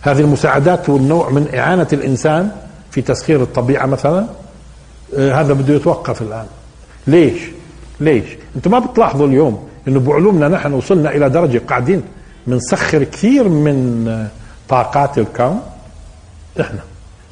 هذه 0.00 0.20
المساعدات 0.20 0.88
والنوع 0.88 1.30
من 1.30 1.54
إعانة 1.54 1.88
الإنسان 1.92 2.50
في 2.90 3.02
تسخير 3.02 3.42
الطبيعة 3.42 3.86
مثلا. 3.86 4.26
آه، 5.16 5.40
هذا 5.40 5.52
بده 5.52 5.74
يتوقف 5.74 6.22
الآن. 6.22 6.46
ليش؟ 7.06 7.40
ليش؟ 8.00 8.24
أنتم 8.56 8.70
ما 8.70 8.78
بتلاحظوا 8.78 9.26
اليوم 9.26 9.68
إنه 9.88 10.00
بعلومنا 10.00 10.48
نحن 10.48 10.72
وصلنا 10.72 11.10
إلى 11.10 11.30
درجة 11.30 11.62
قاعدين 11.68 12.02
بنسخر 12.46 13.04
كثير 13.04 13.48
من 13.48 14.28
طاقات 14.68 15.18
الكون. 15.18 15.60
إحنا 16.60 16.80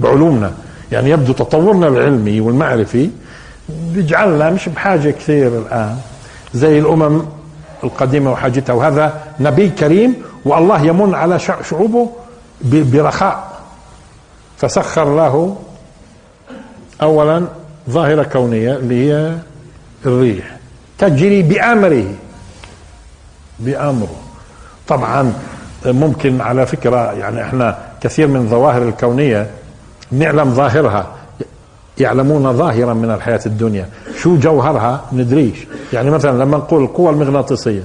بعلومنا. 0.01 0.53
يعني 0.93 1.11
يبدو 1.11 1.33
تطورنا 1.33 1.89
العلمي 1.89 2.41
والمعرفي 2.41 3.11
بيجعلنا 3.69 4.51
مش 4.51 4.69
بحاجة 4.69 5.11
كثير 5.11 5.59
الآن. 5.59 5.97
زي 6.55 6.79
الأمم 6.79 7.23
القديمة 7.85 8.33
وحاجتها. 8.33 8.73
وهذا 8.73 9.23
نبي 9.41 9.69
كريم 9.69 10.15
والله 10.45 10.87
يمن 10.87 11.15
على 11.15 11.39
شعوبه 11.39 12.11
برخاء. 12.63 13.61
فسخر 14.57 15.17
له 15.17 15.57
اولا 17.03 17.47
ظاهرة 17.91 18.23
كونية 18.23 18.77
اللي 18.77 19.13
هي 19.13 19.37
الريح. 20.07 20.57
تجري 20.99 21.43
بأمره. 21.43 22.05
بامره 23.59 24.17
طبعا 24.89 25.33
ممكن 25.87 26.41
على 26.41 26.67
فكرة 26.67 27.13
يعني 27.13 27.43
إحنا 27.43 27.79
كثير 28.01 28.27
من 28.27 28.37
الظواهر 28.37 28.83
الكونية 28.83 29.51
نعلم 30.13 30.51
ظاهرها 30.55 31.07
يعلمون 31.99 32.53
ظاهرا 32.53 32.95
من 32.95 33.11
الحياة 33.11 33.41
الدنيا. 33.47 33.89
شو 34.19 34.37
جوهرها؟ 34.37 35.05
ندريش. 35.13 35.67
يعني 35.93 36.11
مثلا 36.11 36.45
لما 36.45 36.57
نقول 36.57 36.83
القوة 36.83 37.11
المغناطيسية 37.11 37.85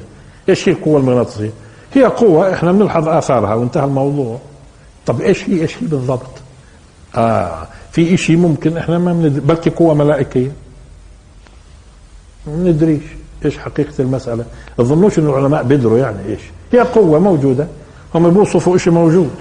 إيش 0.50 0.70
هي 0.70 0.74
القوة 0.74 1.00
المغناطيسية؟ 1.00 1.52
هي 1.94 2.04
قوة 2.04 2.54
إحنا 2.54 2.72
بنلحظ 2.72 3.08
آثارها 3.08 3.54
وانتهى 3.54 3.86
الموضوع. 3.86 4.40
طب 5.06 5.22
إيش 5.22 5.50
هي؟ 5.50 5.62
إيش 5.62 5.84
هي 5.84 5.88
بالضبط؟ 5.88 6.30
آه 7.16 7.68
في 7.92 8.18
شيء 8.18 8.38
ممكن 8.38 8.78
إحنا 8.78 8.98
ما 8.98 9.14
بندري 9.14 9.40
بلكي 9.40 9.70
قوه 9.70 9.94
ملائكية. 9.94 10.52
ما 12.48 12.56
بندريش. 12.56 13.04
إيش 13.46 13.58
حقيقة 13.58 13.94
المسألة؟ 14.00 14.46
تظنوش 14.78 15.20
انه 15.20 15.30
العلماء 15.30 15.64
بيدروا 15.64 15.98
يعني 15.98 16.26
إيش؟ 16.26 16.42
هي 16.74 16.80
قوة 16.80 17.20
موجودة 17.20 17.68
هم 18.16 18.30
بيوصفوا 18.30 18.78
شيء 18.78 18.94
موجود. 18.94 19.32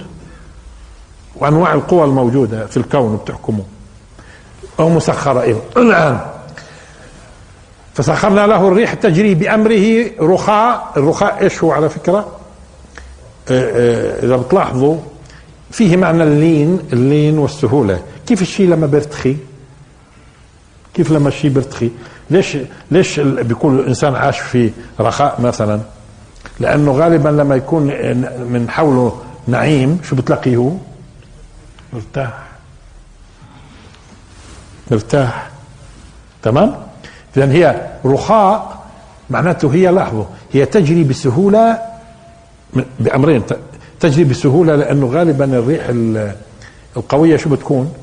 وأنواع 1.35 1.73
القوى 1.73 2.03
الموجودة 2.03 2.65
في 2.65 2.77
الكون 2.77 3.17
بتحكمه. 3.17 3.63
أو 4.79 4.89
مسخرة 4.89 5.41
أيضا 5.41 5.61
الآن 5.77 6.19
فسخرنا 7.93 8.47
له 8.47 8.67
الريح 8.67 8.93
تجري 8.93 9.35
بأمره 9.35 10.11
رخاء. 10.21 10.93
الرخاء 10.97 11.41
إيش 11.41 11.63
هو 11.63 11.71
على 11.71 11.89
فكرة؟ 11.89 12.27
آه، 13.49 13.51
آه، 13.51 14.25
إذا 14.25 14.37
بتلاحظوا 14.37 14.97
فيه 15.71 15.97
معنى 15.97 16.23
اللين 16.23 16.79
اللين 16.93 17.37
والسهولة. 17.37 18.01
كيف 18.27 18.41
الشيء 18.41 18.69
لما 18.69 18.87
بيرتخي؟ 18.87 19.37
كيف 20.93 21.11
لما 21.11 21.27
الشيء 21.27 21.51
بيرتخي؟ 21.51 21.89
ليش 22.31 22.57
ليش 22.91 23.19
بيكون 23.19 23.79
الإنسان 23.79 24.15
عاش 24.15 24.39
في 24.39 24.71
رخاء 24.99 25.41
مثلا؟ 25.41 25.79
لأنه 26.59 26.91
غالبا 26.91 27.29
لما 27.29 27.55
يكون 27.55 27.83
من 28.51 28.67
حوله 28.69 29.21
نعيم 29.47 29.99
شو 30.03 30.15
بتلاقيه 30.15 30.57
هو؟ 30.57 30.71
مرتاح. 31.93 32.33
مرتاح. 34.91 35.49
تمام؟ 36.43 36.75
اذا 37.37 37.51
هي 37.51 37.87
رخاء 38.05 38.85
معناته 39.29 39.73
هي 39.73 39.91
لحظه 39.91 40.25
هي 40.53 40.65
تجري 40.65 41.03
بسهولة 41.03 41.79
بأمرين. 42.99 43.43
تجري 43.99 44.23
بسهولة 44.23 44.75
لأنه 44.75 45.07
غالبا 45.07 45.45
الريح 45.45 45.85
القوية 46.97 47.37
شو 47.37 47.49
بتكون؟ 47.49 47.93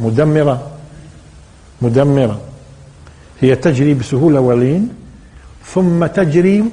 مدمرة. 0.00 0.66
مدمرة. 1.82 2.40
هي 3.40 3.56
تجري 3.56 3.94
بسهولة 3.94 4.40
ولين 4.40 4.94
ثم 5.66 6.06
تجري 6.06 6.64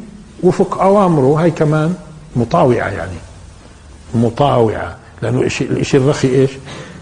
وفق 0.43 0.81
أوامره. 0.81 1.41
هاي 1.41 1.51
كمان 1.51 1.95
مطاوعة 2.35 2.87
يعني 2.87 3.17
مطاوعة 4.15 4.95
لأنه 5.21 5.41
الشيء 5.41 6.01
الرخي 6.01 6.27
إيش؟ 6.27 6.51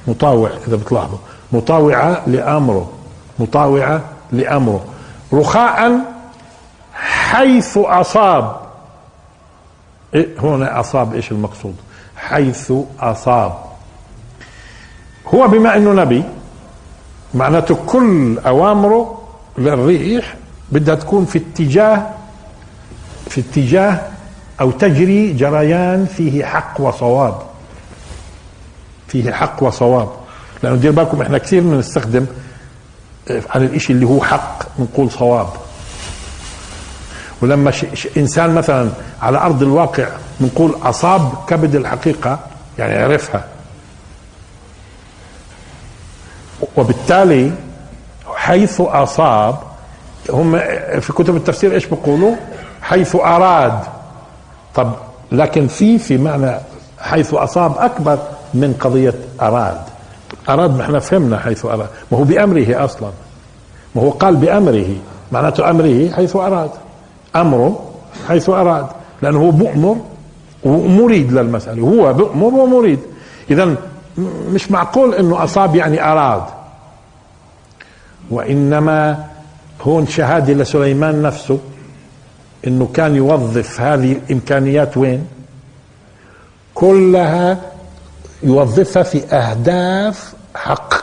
مطاوع 0.08 0.50
إذا 0.68 0.76
بتلاحظوا. 0.76 1.18
مطاوعة 1.52 2.24
لأمره 2.28 2.92
مطاوعة 3.40 4.02
لأمره. 4.32 4.86
رخاء 5.34 6.00
حيث 6.94 7.78
أصاب. 7.78 8.56
إيه 10.16 10.28
هنا 10.40 10.80
أصاب 10.80 11.14
إيش 11.14 11.32
المقصود؟ 11.32 11.76
حيث 12.16 12.74
أصاب. 13.00 13.54
هو 15.28 15.48
بما 15.48 15.78
أنه 15.78 15.94
نبي 15.94 16.24
معناته 17.34 17.76
كل 17.76 18.40
أوامره 18.40 19.23
للريح 19.58 20.36
بدها 20.72 20.96
تكون 20.96 21.26
في 21.26 21.38
اتجاه 21.38 22.10
في 23.30 23.42
اتجاه 23.42 24.02
أو 24.62 24.72
تجري 24.72 25.34
جريان 25.34 26.06
فيه 26.06 26.46
حق 26.46 26.82
وصواب. 26.82 27.42
فيه 29.08 29.32
حق 29.32 29.64
وصواب. 29.64 30.10
لأنه 30.64 30.76
دير 30.76 30.92
بالكم 30.92 31.22
إحنا 31.22 31.38
كثير 31.38 31.62
بنستخدم 31.62 32.26
عن 33.30 33.64
الإشي 33.64 33.94
اللي 33.94 34.06
هو 34.06 34.24
حق 34.24 34.64
نقول 34.80 35.12
صواب. 35.12 35.48
ولما 37.42 37.72
ش... 37.72 37.86
ش... 37.94 38.08
إنسان 38.18 38.56
مثلا 38.56 38.90
على 39.22 39.38
أرض 39.38 39.64
الواقع 39.64 40.08
بنقول 40.40 40.76
أصاب 40.84 41.32
كبد 41.48 41.76
الحقيقة 41.76 42.40
يعني 42.80 43.04
عرفها. 43.04 43.46
وبالتالي 46.78 47.52
حيث 48.44 48.82
أصاب 48.82 49.56
هم 50.30 50.60
في 51.00 51.14
كتب 51.14 51.36
التفسير 51.36 51.74
إيش 51.74 51.86
بيقولوا؟ 51.86 52.36
حيث 52.82 53.16
أراد. 53.16 53.80
طب 54.76 54.92
لكن 55.32 55.68
في 55.68 55.98
في 55.98 56.18
معنى 56.18 56.56
حيث 57.00 57.34
أصاب 57.34 57.78
أكبر 57.78 58.18
من 58.54 58.74
قضية 58.80 59.14
أراد. 59.42 59.78
أراد 60.50 60.78
ما 60.78 60.82
إحنا 60.82 61.00
فهمنا 61.00 61.40
حيث 61.40 61.66
أراد. 61.66 61.88
ما 62.12 62.18
هو 62.18 62.24
بأمره 62.24 62.86
أصلا. 62.86 63.10
ما 63.96 64.02
هو 64.02 64.10
قال 64.10 64.36
بأمره. 64.36 64.96
معناته 65.32 65.70
أمره 65.70 66.12
حيث 66.16 66.36
أراد. 66.36 66.72
أمره 67.36 67.80
حيث 68.28 68.50
أراد. 68.50 68.88
لأنه 69.22 69.40
هو 69.40 69.52
مؤمر 69.52 69.98
ومريد 70.64 71.32
للمسألة. 71.32 71.82
هو 71.82 72.14
بؤمر 72.14 72.54
ومريد. 72.54 73.00
اذا 73.52 73.76
مش 74.50 74.72
معقول 74.72 75.14
إنه 75.14 75.44
أصاب 75.44 75.76
يعني 75.76 76.12
أراد. 76.12 76.44
وإنما 78.30 79.26
هون 79.82 80.08
شهادة 80.08 80.54
لسليمان 80.54 81.22
نفسه 81.22 81.60
إنه 82.68 82.90
كان 82.94 83.16
يوظف 83.16 83.82
هذه 83.82 84.12
الإمكانيات 84.12 84.98
وين؟ 84.98 85.28
كلها 86.74 87.62
يوظفها 88.44 89.04
في 89.04 89.24
أهداف 89.36 90.34
حق 90.56 90.94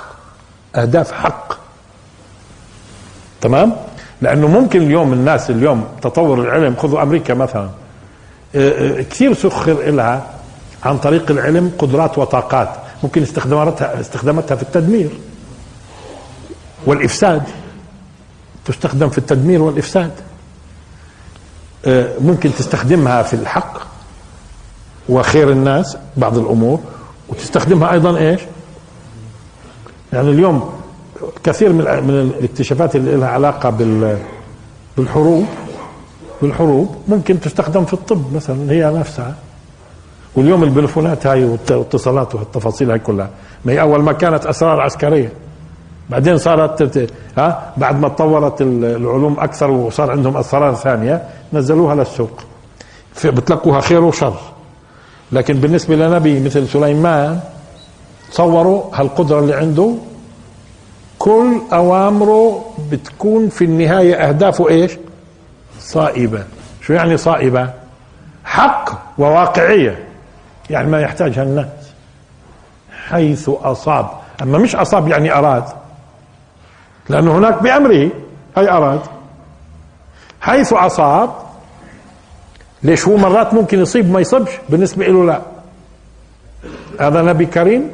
أهداف 0.76 1.12
حق. 1.12 1.52
تمام؟ 3.40 3.76
لأنه 4.22 4.48
ممكن 4.48 4.82
اليوم 4.82 5.12
الناس 5.12 5.50
اليوم 5.50 5.84
تطور 6.02 6.40
العلم 6.40 6.76
خذوا 6.76 7.02
أمريكا 7.02 7.34
مثلا. 7.34 7.68
آه، 8.54 8.98
آه، 8.98 9.02
كثير 9.02 9.34
سخر 9.34 9.72
لها 9.72 10.26
عن 10.84 10.98
طريق 10.98 11.30
العلم 11.30 11.72
قدرات 11.78 12.18
وطاقات. 12.18 12.68
ممكن 13.02 13.22
استخداماتها 13.22 14.00
استخداماتها 14.00 14.54
في 14.54 14.62
التدمير. 14.62 15.10
والإفساد 16.86 17.42
تستخدم 18.64 19.08
في 19.08 19.18
التدمير 19.18 19.62
والإفساد. 19.62 20.10
آه، 21.86 22.08
ممكن 22.20 22.54
تستخدمها 22.54 23.22
في 23.22 23.34
الحق 23.34 23.78
وخير 25.08 25.50
الناس 25.50 25.96
بعض 26.16 26.38
الأمور 26.38 26.80
وتستخدمها 27.28 27.92
أيضا 27.92 28.18
إيش؟ 28.18 28.40
يعني 30.12 30.30
اليوم 30.30 30.72
كثير 31.44 31.72
من 31.72 32.32
الاكتشافات 32.38 32.96
اللي 32.96 33.16
لها 33.16 33.28
علاقة 33.28 33.70
بال 33.70 34.18
بالحروب 34.96 35.46
بالحروب 36.42 36.96
ممكن 37.08 37.40
تستخدم 37.40 37.84
في 37.84 37.92
الطب 37.92 38.34
مثلا 38.34 38.72
هي 38.72 38.90
نفسها. 38.90 39.34
واليوم 40.36 40.62
البلفونات 40.64 41.26
هاي 41.26 41.44
والاتصالات 41.44 42.34
والتفاصيل 42.34 42.90
هاي 42.90 42.98
كلها. 42.98 43.30
ما 43.64 43.72
هي 43.72 43.80
أول 43.80 44.02
ما 44.02 44.12
كانت 44.12 44.46
أسرار 44.46 44.80
عسكرية. 44.80 45.32
بعدين 46.10 46.38
صارت 46.38 47.10
ها 47.38 47.72
بعد 47.76 48.00
ما 48.00 48.08
تطورت 48.08 48.62
العلوم 48.62 49.36
أكثر 49.40 49.70
وصار 49.70 50.10
عندهم 50.10 50.36
اسرار 50.36 50.74
ثانية 50.74 51.22
نزلوها 51.52 51.94
للسوق. 51.94 52.40
بتلقوها 53.24 53.80
خير 53.80 54.04
وشر. 54.04 54.34
لكن 55.32 55.54
بالنسبة 55.54 55.96
لنبي 55.96 56.40
مثل 56.40 56.68
سليمان 56.68 57.40
تصوروا 58.30 58.82
هالقدرة 58.94 59.38
اللي 59.38 59.54
عنده. 59.54 59.94
كل 61.18 61.60
أوامره 61.72 62.64
بتكون 62.90 63.48
في 63.48 63.64
النهاية 63.64 64.14
أهدافه 64.14 64.68
إيش؟ 64.68 64.92
صائبة. 65.80 66.44
شو 66.82 66.92
يعني 66.92 67.16
صائبة؟ 67.16 67.70
حق 68.44 68.90
وواقعية. 69.18 70.04
يعني 70.70 70.90
ما 70.90 71.00
يحتاجها 71.00 71.42
الناس. 71.42 71.66
حيث 73.08 73.48
أصاب. 73.48 74.10
أما 74.42 74.58
مش 74.58 74.76
أصاب 74.76 75.08
يعني 75.08 75.32
أراد. 75.38 75.64
لأنه 77.10 77.38
هناك 77.38 77.62
بأمره 77.62 78.10
هي 78.56 78.70
أراد؟ 78.70 79.00
حيث 80.40 80.72
أصاب 80.72 81.30
ليش 82.82 83.08
هو 83.08 83.16
مرات 83.16 83.54
ممكن 83.54 83.80
يصيب 83.80 84.10
ما 84.10 84.20
يصبش؟ 84.20 84.50
بالنسبة 84.68 85.06
له 85.06 85.24
لا. 85.26 85.40
هذا 87.00 87.22
نبي 87.22 87.46
كريم 87.46 87.90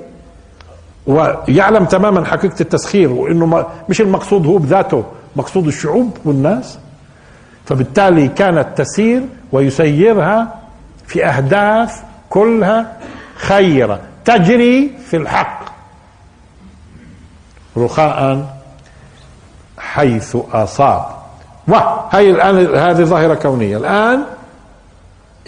ويعلم 1.07 1.85
تماما 1.85 2.25
حقيقة 2.25 2.61
التسخير 2.61 3.13
وإنه 3.13 3.67
مش 3.89 4.01
المقصود 4.01 4.47
هو 4.47 4.59
بذاته 4.59 5.05
مقصود 5.37 5.67
الشعوب 5.67 6.19
والناس. 6.25 6.79
فبالتالي 7.67 8.29
كانت 8.29 8.67
تسير 8.77 9.23
ويسيرها 9.53 10.61
في 11.07 11.27
أهداف 11.27 12.03
كلها 12.31 12.97
خيرة 13.37 14.01
تجري 14.25 14.91
في 15.11 15.17
الحق. 15.17 15.65
رخاء 17.77 18.47
حيث 19.97 20.37
أصاب. 20.53 21.05
وهي 21.69 22.31
الآن 22.31 22.77
هذه 22.77 23.05
ظاهرة 23.05 23.35
كونية. 23.35 23.77
الآن 23.77 24.23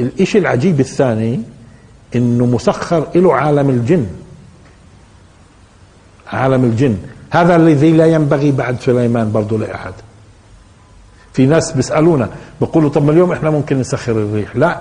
الإشي 0.01 0.39
العجيب 0.39 0.81
الثاني 0.81 1.41
إنه 2.17 2.47
مسخر 2.47 3.07
له 3.15 3.35
عالم 3.35 3.71
الجن. 3.71 4.07
عالم 6.33 6.65
الجن. 6.65 6.97
هذا 7.31 7.57
الذي 7.57 7.93
لا 7.93 8.07
ينبغي 8.07 8.53
بعد 8.53 8.81
سليمان 8.81 9.33
برضه 9.33 9.59
لأحد. 9.59 9.93
في 11.33 11.47
ناس 11.47 11.73
بيسألونا 11.73 12.29
بيقولوا 12.61 12.91
طب 12.91 13.05
ما 13.05 13.13
اليوم 13.13 13.33
إحنا 13.33 13.51
ممكن 13.51 13.79
نسخر 13.79 14.13
الريح؟ 14.13 14.57
لا. 14.57 14.81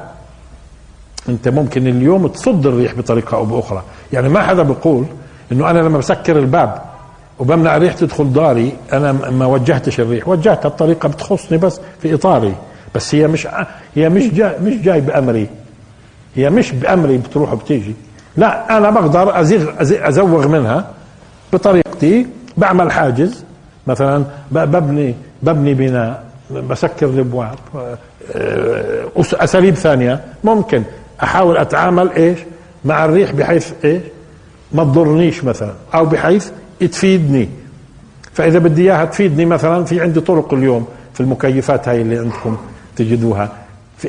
أنت 1.29 1.47
ممكن 1.47 1.87
اليوم 1.87 2.27
تصد 2.27 2.65
الريح 2.65 2.93
بطريقة 2.93 3.37
أو 3.37 3.45
بأخرى. 3.45 3.83
يعني 4.13 4.29
ما 4.29 4.41
حدا 4.41 4.63
بيقول 4.63 5.05
إنه 5.51 5.69
أنا 5.69 5.79
لما 5.79 5.97
بسكر 5.97 6.39
الباب 6.39 6.86
وبمنع 7.39 7.77
الريح 7.77 7.93
تدخل 7.93 8.33
داري. 8.33 8.73
أنا 8.93 9.11
ما 9.11 9.45
وجهتش 9.45 9.99
الريح. 9.99 10.27
وجهتها 10.27 10.69
بطريقه 10.69 11.09
بتخصني 11.09 11.57
بس 11.57 11.81
في 12.01 12.13
إطاري. 12.13 12.55
بس 12.95 13.15
هي 13.15 13.27
مش 13.27 13.47
هي 13.95 14.09
مش 14.09 14.27
جاي 14.27 14.55
مش 14.63 14.73
جاي 14.73 15.01
بأمري. 15.01 15.47
هي 16.35 16.49
مش 16.49 16.71
بأمري 16.71 17.17
بتروح 17.17 17.53
وبتيجي. 17.53 17.93
لا 18.37 18.77
أنا 18.77 18.89
بقدر 18.89 19.41
ازيغ 19.41 19.71
أزوغ 19.81 20.47
منها 20.47 20.87
بطريقتي. 21.53 22.27
بعمل 22.57 22.91
حاجز. 22.91 23.43
مثلا 23.87 24.23
ببني 24.51 25.15
ببني 25.43 25.73
بناء. 25.73 26.23
بسكر 26.69 27.05
الأبواب. 27.05 27.55
آه، 28.35 29.07
أساليب 29.17 29.75
ثانية. 29.75 30.19
ممكن 30.43 30.83
أحاول 31.23 31.57
أتعامل 31.57 32.11
إيش؟ 32.11 32.39
مع 32.85 33.05
الريح 33.05 33.31
بحيث 33.31 33.71
إيش؟ 33.85 34.01
ما 34.71 34.83
تضرنيش 34.83 35.43
مثلا. 35.43 35.73
أو 35.93 36.05
بحيث 36.05 36.51
تفيدني. 36.79 37.49
فإذا 38.33 38.59
بدي 38.59 38.81
إياها 38.81 39.05
تفيدني 39.05 39.45
مثلا 39.45 39.85
في 39.85 40.01
عندي 40.01 40.19
طرق 40.19 40.53
اليوم 40.53 40.87
في 41.13 41.21
المكيفات 41.21 41.87
هاي 41.87 42.01
اللي 42.01 42.17
عندكم 42.17 42.57
تجدوها. 42.95 43.51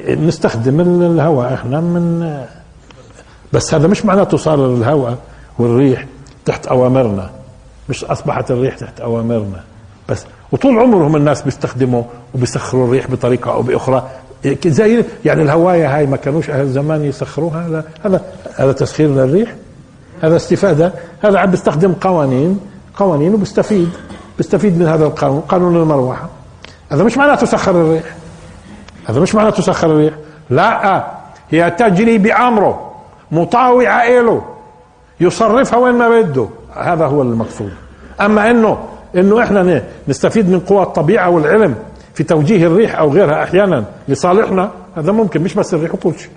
نستخدم 0.09 0.81
الهواء 0.81 1.54
إحنا 1.54 1.81
من 1.81 2.37
بس 3.52 3.74
هذا 3.74 3.87
مش 3.87 4.04
معناته 4.04 4.37
صار 4.37 4.74
الهواء 4.74 5.18
والريح 5.59 6.07
تحت 6.44 6.66
أوامرنا. 6.66 7.31
مش 7.88 8.04
أصبحت 8.04 8.50
الريح 8.50 8.76
تحت 8.76 9.00
أوامرنا. 9.00 9.61
بس 10.09 10.24
وطول 10.52 10.78
عمرهم 10.78 11.16
الناس 11.16 11.42
بيستخدموا 11.42 12.02
وبيسخروا 12.35 12.87
الريح 12.87 13.11
بطريقة 13.11 13.52
أو 13.52 13.62
بأخرى. 13.62 14.09
زي 14.66 15.04
يعني 15.24 15.42
الهواية 15.42 15.96
هاي 15.96 16.07
ما 16.07 16.16
كانوش 16.16 16.50
أهل 16.50 16.68
زمان 16.68 17.04
يسخروها. 17.04 17.85
هذا 18.04 18.22
هذا 18.54 18.72
تسخير 18.72 19.09
للريح. 19.09 19.54
هذا 20.22 20.37
استفادة 20.37 20.92
هذا 21.22 21.38
عم 21.38 21.50
بيستخدم 21.50 21.92
قوانين 21.92 22.61
قوانين 22.96 23.35
وبيستفيد 23.35 23.90
بيستفيد 24.37 24.78
من 24.78 24.87
هذا 24.87 25.07
القانون 25.07 25.40
قانون 25.40 25.76
المروحة. 25.76 26.28
هذا 26.92 27.04
مش 27.04 27.16
معناته 27.16 27.46
سخر 27.46 27.70
الريح. 27.70 28.04
هذا 29.07 29.20
مش 29.20 29.35
معناته 29.35 29.62
سخر 29.62 29.90
الريح. 29.90 30.14
لا 30.50 31.07
هي 31.50 31.70
تجري 31.70 32.18
بأمره 32.18 32.92
مطاوعة 33.31 34.09
له 34.09 34.42
يصرفها 35.20 35.78
وين 35.78 35.94
ما 35.94 36.09
بده. 36.09 36.48
هذا 36.76 37.07
هو 37.07 37.22
المقصود. 37.22 37.72
أما 38.20 38.50
إنه 38.50 38.78
إنه 39.16 39.42
إحنا 39.42 39.83
نستفيد 40.09 40.50
من 40.50 40.61
قوى 40.61 40.83
الطبيعة 40.83 41.31
والعلم 41.31 41.74
في 42.14 42.24
توجيه 42.24 42.66
الريح 42.66 42.98
أو 42.98 43.11
غيرها 43.12 43.42
أحيانا 43.42 43.85
لصالحنا 44.09 44.70
هذا 44.96 45.12
ممكن 45.12 45.42
مش 45.42 45.54
بس 45.54 45.74
الريح 45.74 45.94
وكل 45.94 46.18
شيء 46.18 46.31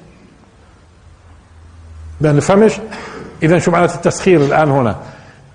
ما 2.22 2.32
نفهمش؟ 2.32 2.74
إذا 3.44 3.60
شو 3.60 3.72
معنى 3.72 3.86
التسخير 3.86 4.42
الآن 4.42 4.70
هنا. 4.70 4.96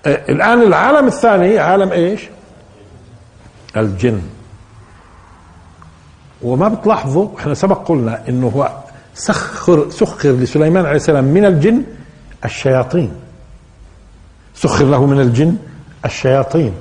آه 0.05 0.31
الآن 0.31 0.61
العالم 0.61 1.07
الثاني 1.07 1.59
عالم 1.59 1.91
إيش؟ 1.91 2.29
الجن. 3.77 4.21
وما 6.41 6.67
بتلاحظوا 6.67 7.39
إحنا 7.39 7.53
سبق 7.53 7.87
قلنا 7.87 8.29
إنه 8.29 8.47
هو 8.47 8.71
سخر 9.13 9.89
سخر 9.89 10.29
لسليمان 10.29 10.85
عليه 10.85 10.95
السلام 10.95 11.23
من 11.23 11.45
الجن 11.45 11.83
الشياطين. 12.45 13.11
سخر 14.55 14.85
له 14.85 15.05
من 15.05 15.19
الجن 15.19 15.57
الشياطين. 16.05 16.73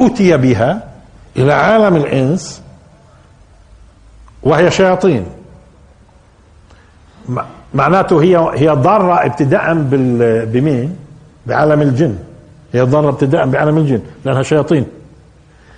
أتي 0.00 0.36
بها 0.36 0.88
إلى 1.36 1.52
عالم 1.52 1.96
الإنس 1.96 2.62
وهي 4.42 4.70
شياطين. 4.70 5.26
معناته 7.74 8.22
هي 8.22 8.50
هي 8.54 8.68
ضارة 8.68 9.26
ابتداء 9.26 9.74
بمين؟ 10.44 10.96
بعالم 11.46 11.82
الجن. 11.82 12.16
هي 12.72 12.80
ضارة 12.80 13.08
ابتداء 13.08 13.46
بعالم 13.46 13.78
الجن 13.78 14.00
لأنها 14.24 14.42
شياطين. 14.42 14.84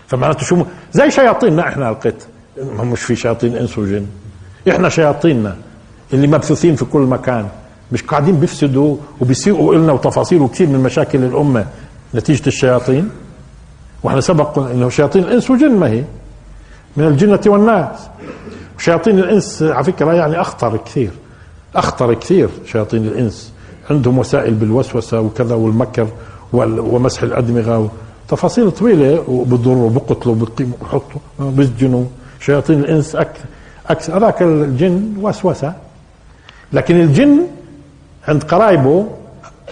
فمعناته 0.06 0.44
شو 0.44 0.64
زي 0.92 1.10
شياطيننا 1.10 1.68
إحنا 1.68 1.88
القيت 1.88 2.24
مش 2.80 3.02
في 3.02 3.16
شياطين 3.16 3.56
إنس 3.56 3.78
وجن. 3.78 4.06
إحنا 4.70 4.88
شياطيننا 4.88 5.56
اللي 6.12 6.26
مبثوثين 6.26 6.74
في 6.76 6.84
كل 6.84 7.00
مكان. 7.00 7.48
مش 7.92 8.02
قاعدين 8.02 8.40
بيفسدوا 8.40 8.96
وبيسيئوا 9.20 9.74
لنا 9.74 9.92
وتفاصيل 9.92 10.42
وكثير 10.42 10.68
من 10.68 10.80
مشاكل 10.80 11.24
الأمة 11.24 11.66
نتيجة 12.14 12.46
الشياطين. 12.46 13.10
وإحنا 14.02 14.20
سبق 14.20 14.58
إنه 14.58 14.88
شياطين 14.88 15.22
الإنس 15.24 15.50
وجن 15.50 15.76
ما 15.76 15.88
هي. 15.88 16.04
من 16.96 17.06
الجنة 17.06 17.40
والناس. 17.46 18.08
شياطين 18.78 19.18
الإنس 19.18 19.62
على 19.62 19.84
فكرة 19.84 20.12
يعني 20.12 20.40
أخطر 20.40 20.76
كثير. 20.76 21.10
أخطر 21.76 22.14
كثير 22.14 22.48
شياطين 22.66 23.06
الإنس. 23.06 23.52
عندهم 23.90 24.18
وسائل 24.18 24.54
بالوسوسة 24.54 25.20
وكذا 25.20 25.54
والمكر 25.54 26.08
ومسح 26.52 27.22
الأدمغة 27.22 27.90
تفاصيل 28.28 28.70
طويلة 28.70 29.24
وبضروا 29.28 29.90
بقتلوا 29.90 30.34
بحطوا 30.60 31.20
بيسجنوا 31.40 32.04
شياطين 32.40 32.78
الإنس 32.80 33.16
أكثر 33.16 33.44
أكثر. 33.88 34.16
هذاك 34.16 34.42
الجن 34.42 35.14
وسوسة. 35.20 35.72
لكن 36.72 37.00
الجن 37.00 37.40
عند 38.28 38.42
قرايبه 38.42 39.06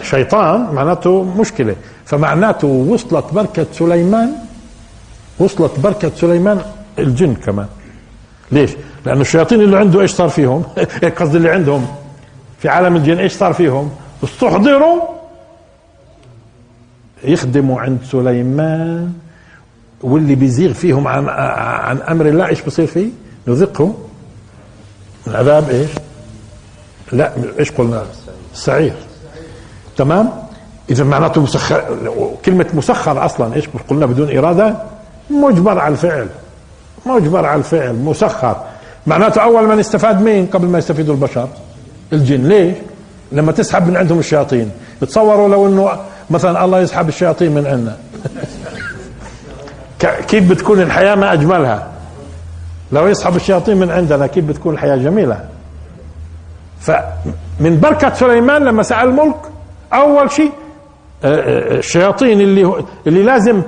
شيطان 0.01 0.73
معناته 0.73 1.23
مشكلة. 1.23 1.75
فمعناته 2.05 2.67
وصلت 2.67 3.33
بركة 3.33 3.65
سليمان 3.73 4.29
وصلت 5.39 5.79
بركة 5.79 6.11
سليمان 6.15 6.61
الجن 6.99 7.35
كمان. 7.35 7.67
ليش؟ 8.51 8.71
لأنه 9.05 9.21
الشياطين 9.21 9.61
اللي 9.61 9.77
عنده 9.77 10.01
إيش 10.01 10.11
صار 10.11 10.29
فيهم؟ 10.29 10.63
قصدي 11.19 11.37
اللي 11.37 11.49
عندهم 11.49 11.87
في 12.59 12.69
عالم 12.69 12.95
الجن 12.95 13.17
إيش 13.17 13.33
صار 13.33 13.53
فيهم؟ 13.53 13.91
استحضروا 14.23 15.01
يخدموا 17.23 17.81
عند 17.81 17.99
سليمان 18.03 19.13
واللي 20.01 20.35
بيزيغ 20.35 20.73
فيهم 20.73 21.07
عن 21.07 21.29
عن 21.29 21.97
أمر 21.97 22.25
الله 22.25 22.47
إيش 22.47 22.61
بصير 22.61 22.87
فيه؟ 22.87 23.09
نذقه 23.47 23.95
العذاب 25.27 25.69
إيش؟ 25.69 25.89
لا 27.11 27.31
إيش 27.59 27.71
قلنا؟ 27.71 28.03
السعير 28.53 28.93
تمام؟ 29.97 30.29
إذا 30.89 31.03
معناته 31.03 31.41
مسخر 31.41 31.97
كلمة 32.45 32.65
مسخر 32.73 33.25
أصلا 33.25 33.55
إيش 33.55 33.69
قلنا 33.89 34.05
بدون 34.05 34.37
إرادة؟ 34.37 34.75
مجبر 35.29 35.79
على 35.79 35.91
الفعل 35.91 36.27
مجبر 37.05 37.45
على 37.45 37.59
الفعل 37.59 37.95
مسخر 37.95 38.63
معناته 39.09 39.43
أول 39.43 39.67
من 39.67 39.79
استفاد 39.79 40.21
مين 40.21 40.45
قبل 40.45 40.67
ما 40.67 40.77
يستفيدوا 40.77 41.15
البشر؟ 41.15 41.47
الجن. 42.13 42.47
ليش؟ 42.47 42.75
لما 43.31 43.51
تسحب 43.51 43.87
من 43.87 43.97
عندهم 43.97 44.19
الشياطين. 44.19 44.71
بتصوروا 45.01 45.49
لو 45.49 45.67
إنه 45.67 45.89
مثلا 46.29 46.65
الله 46.65 46.79
يسحب 46.79 47.07
الشياطين 47.07 47.51
من 47.51 47.67
عندنا. 47.67 47.97
كيف 50.27 50.49
بتكون 50.49 50.81
الحياة 50.81 51.15
ما 51.15 51.33
أجملها؟ 51.33 51.87
لو 52.91 53.07
يسحب 53.07 53.35
الشياطين 53.35 53.77
من 53.77 53.91
عندنا 53.91 54.27
كيف 54.27 54.45
بتكون 54.45 54.73
الحياة 54.73 54.95
جميلة؟ 54.95 55.45
فمن 56.79 57.79
بركة 57.79 58.13
سليمان 58.13 58.63
لما 58.63 58.83
سأل 58.83 59.07
الملك 59.07 59.35
أول 59.93 60.31
شيء 60.31 60.51
آه، 61.23 61.27
آه، 61.27 61.77
الشياطين 61.77 62.41
اللي 62.41 62.83
اللي 63.07 63.23
لازم 63.23 63.61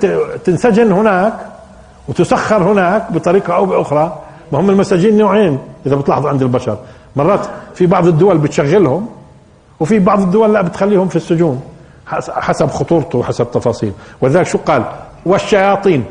تنسجن 0.44 0.92
هناك 0.92 1.34
وتسخر 2.08 2.64
هناك 2.64 3.12
بطريقة 3.12 3.56
أو 3.56 3.66
بأخرى 3.66 4.21
ما 4.52 4.60
هم 4.60 4.70
المساجين 4.70 5.18
نوعين 5.18 5.60
إذا 5.86 5.96
بتلاحظوا 5.96 6.30
عند 6.30 6.42
البشر. 6.42 6.78
مرات 7.16 7.48
في 7.74 7.86
بعض 7.86 8.08
الدول 8.08 8.38
بتشغلهم 8.38 9.10
وفي 9.80 10.00
بعض 10.00 10.22
الدول 10.22 10.54
لا 10.54 10.62
بتخليهم 10.62 11.08
في 11.08 11.16
السجون 11.16 11.62
حسب 12.30 12.68
خطورته 12.68 13.20
وحسب 13.20 13.52
تفاصيل. 13.52 13.94
ولذلك 14.22 14.46
شو 14.46 14.58
قال؟ 14.58 14.86
والشياطين 15.26 16.06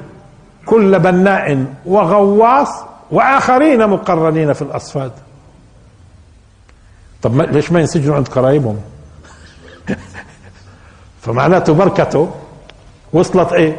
كل 0.66 0.98
بناء 0.98 1.64
وغواص 1.86 2.68
وآخرين 3.10 3.88
مقرنين 3.88 4.52
في 4.52 4.62
الأصفاد. 4.62 5.12
طب 7.22 7.40
ليش 7.40 7.72
ما 7.72 7.80
ينسجنوا 7.80 8.16
عند 8.16 8.28
قرايبهم؟ 8.28 8.80
فمعناته 11.22 11.74
بركته 11.74 12.30
وصلت 13.12 13.52
إيه؟ 13.52 13.76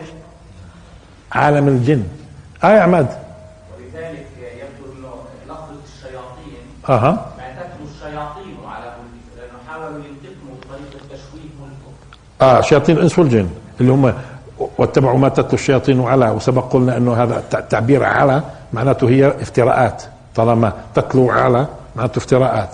عالم 1.31 1.67
الجن. 1.67 2.03
آه 2.63 2.71
يا 2.71 2.81
عماد 2.81 3.07
ولذلك 3.77 4.27
يبدو 4.37 4.93
انه 4.93 5.13
لفظه 5.49 6.09
الشياطين 6.89 6.95
أها 6.95 7.25
آه 12.41 12.61
شياطين 12.61 12.97
الإنس 12.97 13.19
والجن 13.19 13.49
اللي 13.81 13.91
هم 13.91 14.13
واتبعوا 14.77 15.17
ما 15.19 15.29
تتلو 15.29 15.53
الشياطين 15.53 16.01
على 16.01 16.29
وسبق 16.29 16.73
قلنا 16.73 16.97
إنه 16.97 17.13
هذا 17.13 17.43
التعبير 17.53 18.03
على 18.03 18.43
معناته 18.73 19.09
هي 19.09 19.27
افتراءات 19.27 20.03
طالما 20.35 20.73
تتلو 20.95 21.29
على 21.31 21.67
معناته 21.95 22.17
افتراءات. 22.17 22.69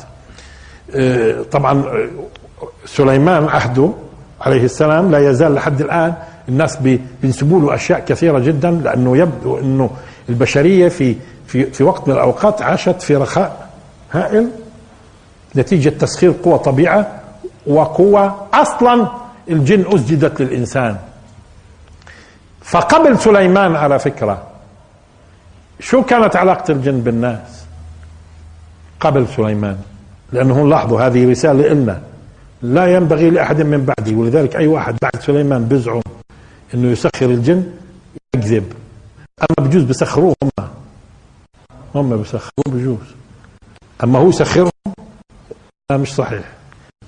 آه، 0.96 1.42
طبعا 1.52 1.80
آه، 1.80 2.08
سليمان 2.86 3.44
عهده 3.46 3.90
عليه 4.42 4.64
السلام 4.64 5.12
لا 5.12 5.30
يزال 5.30 5.54
لحد 5.54 5.82
الآن 5.82 6.14
الناس 6.50 6.78
بينسبوا 7.22 7.62
له 7.62 7.76
أشياء 7.76 8.00
كثيرة 8.00 8.40
جدا 8.40 8.72
لأنه 8.72 9.18
يبدو 9.18 9.58
إنه 9.60 9.90
البشرية 10.30 10.88
في 10.90 11.16
في 11.48 11.64
في 11.66 11.84
وقت 11.84 12.08
من 12.08 12.14
الأوقات 12.14 12.62
عاشت 12.62 13.02
في 13.02 13.16
رخاء 13.16 13.67
هائل. 14.12 14.50
نتيجة 15.56 15.90
تسخير 15.90 16.34
قوى 16.44 16.60
طبيعة 16.60 17.22
وقوى 17.68 18.36
أصلا 18.54 19.08
الجن 19.50 19.86
أسجدت 19.96 20.42
للإنسان. 20.42 20.98
فقبل 22.62 23.20
سليمان 23.20 23.76
على 23.76 24.00
فكرة 24.00 24.44
شو 25.80 26.02
كانت 26.02 26.36
علاقة 26.36 26.72
الجن 26.72 27.02
بالناس 27.02 27.66
قبل 29.00 29.28
سليمان؟ 29.28 29.78
لأنهم 30.32 30.70
لاحظوا 30.70 31.02
هذه 31.02 31.32
رسالة 31.32 31.74
لنا. 31.74 32.02
لا 32.62 32.96
ينبغي 32.96 33.30
لأحد 33.30 33.62
من 33.62 33.86
بعدي 33.86 34.16
ولذلك 34.16 34.56
أي 34.56 34.68
واحد 34.68 34.98
بعد 35.02 35.22
سليمان 35.22 35.66
بزعم 35.66 36.02
أنه 36.74 36.88
يسخر 36.88 37.26
الجن 37.26 37.64
يكذب. 38.36 38.74
أما 39.40 39.68
بجوز 39.68 39.84
بسخروه 39.84 40.36
هم. 40.44 40.68
هم 41.96 42.22
بسخروه 42.22 42.66
بجوز. 42.68 43.08
أما 44.04 44.20
هو 44.20 44.30
يسخرهم 44.30 44.70
لا 45.92 45.98
مش 45.98 46.16
صحيح. 46.16 46.44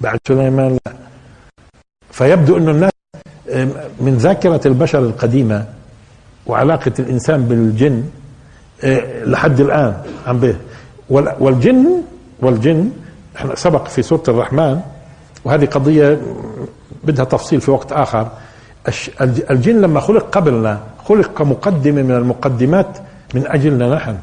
بعد 0.01 0.19
سليمان 0.27 0.77
لا. 0.85 0.93
فيبدو 2.11 2.57
أن 2.57 2.69
الناس 2.69 2.91
من 3.99 4.17
ذاكرة 4.17 4.61
البشر 4.67 4.99
القديمة 4.99 5.65
وعلاقة 6.45 6.91
الإنسان 6.99 7.43
بالجن 7.45 8.03
آه، 8.83 9.23
لحد 9.23 9.59
الآن 9.59 10.01
عم 10.27 10.39
به. 10.39 10.55
والجن 11.39 12.01
والجن 12.39 12.91
إحنا 13.35 13.55
سبق 13.55 13.87
في 13.87 14.01
سورة 14.01 14.23
الرحمن 14.27 14.79
وهذه 15.45 15.65
قضية 15.65 16.21
بدها 17.03 17.25
تفصيل 17.25 17.61
في 17.61 17.71
وقت 17.71 17.91
آخر. 17.91 18.31
الجن 19.51 19.81
لما 19.81 19.99
خلق 19.99 20.29
قبلنا 20.29 20.79
خلق 21.05 21.37
كمقدمة 21.37 22.01
من 22.01 22.11
المقدمات 22.11 22.97
من 23.33 23.47
أجلنا 23.47 23.95
نحن. 23.95 24.17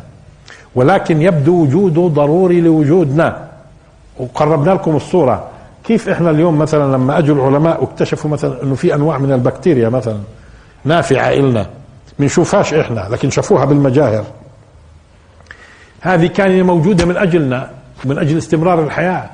ولكن 0.76 1.22
يبدو 1.22 1.62
وجوده 1.62 2.02
ضروري 2.08 2.60
لوجودنا. 2.60 3.48
وقربنا 4.18 4.70
لكم 4.70 4.96
الصورة. 4.96 5.48
كيف 5.84 6.08
إحنا 6.08 6.30
اليوم 6.30 6.58
مثلا 6.58 6.96
لما 6.96 7.18
أجوا 7.18 7.36
العلماء 7.36 7.82
واكتشفوا 7.82 8.30
مثلا 8.30 8.62
إنه 8.62 8.74
في 8.74 8.94
أنواع 8.94 9.18
من 9.18 9.32
البكتيريا 9.32 9.88
مثلا 9.88 10.18
نافعة 10.84 11.28
إلنا؟ 11.28 11.66
بنشوفهاش 12.18 12.74
إحنا 12.74 13.08
لكن 13.10 13.30
شافوها 13.30 13.64
بالمجاهر. 13.64 14.24
هذه 16.00 16.26
كانت 16.26 16.64
موجودة 16.64 17.04
من 17.04 17.16
أجلنا 17.16 17.70
من 18.04 18.18
أجل 18.18 18.38
استمرار 18.38 18.84
الحياة. 18.84 19.30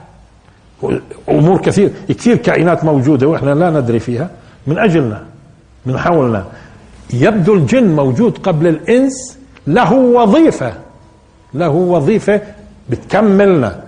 امور 1.29 1.61
كثير 1.61 1.91
كثير 2.09 2.37
كائنات 2.37 2.85
موجودة 2.85 3.27
وإحنا 3.27 3.51
لا 3.51 3.71
ندري 3.71 3.99
فيها 3.99 4.31
من 4.67 4.79
أجلنا 4.79 5.23
من 5.87 5.99
حولنا. 5.99 6.45
يبدو 7.15 7.55
الجن 7.55 7.97
موجود 7.97 8.39
قبل 8.39 8.67
الإنس 8.67 9.39
له 9.67 9.93
وظيفة. 9.93 10.73
له 11.55 11.69
وظيفة 11.69 12.41
بتكملنا. 12.91 13.81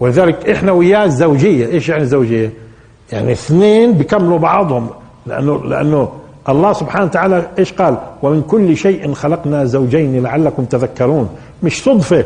ولذلك 0.00 0.50
إحنا 0.50 0.72
وياه 0.72 1.04
الزوجية. 1.04 1.66
إيش 1.66 1.88
يعني 1.88 2.04
زوجيه 2.04 2.50
يعني 3.12 3.32
اثنين 3.32 3.92
بيكملوا 3.92 4.38
بعضهم. 4.38 4.90
لأنه 5.26 5.64
لأنه 5.64 6.12
الله 6.48 6.72
سبحانه 6.72 7.04
وتعالى 7.04 7.46
إيش 7.58 7.72
قال؟ 7.72 7.98
ومن 8.22 8.42
كل 8.42 8.76
شيء 8.76 9.12
خلقنا 9.12 9.64
زوجين 9.64 10.22
لعلكم 10.22 10.64
تذكرون. 10.64 11.28
مش 11.62 11.82
صدفة 11.82 12.24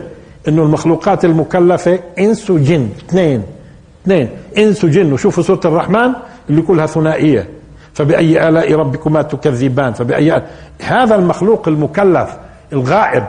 إنه 0.49 0.63
المخلوقات 0.63 1.25
المكلفة 1.25 1.99
إنس 2.19 2.51
وجن. 2.51 2.89
اثنين. 3.09 3.43
اثنين. 4.03 4.29
إنس 4.59 4.85
وجن. 4.85 5.13
وشوفوا 5.13 5.43
سورة 5.43 5.61
الرحمن 5.65 6.13
اللي 6.51 6.63
كلها 6.63 6.87
ثنائية. 6.87 7.49
فبأي 7.95 8.49
آلاء 8.49 8.75
ربكما 8.75 9.23
تكذبان؟ 9.23 9.93
فبأي 9.93 10.37
آلاء 10.37 10.51
هذا 10.83 11.15
المخلوق 11.15 11.69
المكلف 11.69 12.37
الغائب. 12.73 13.25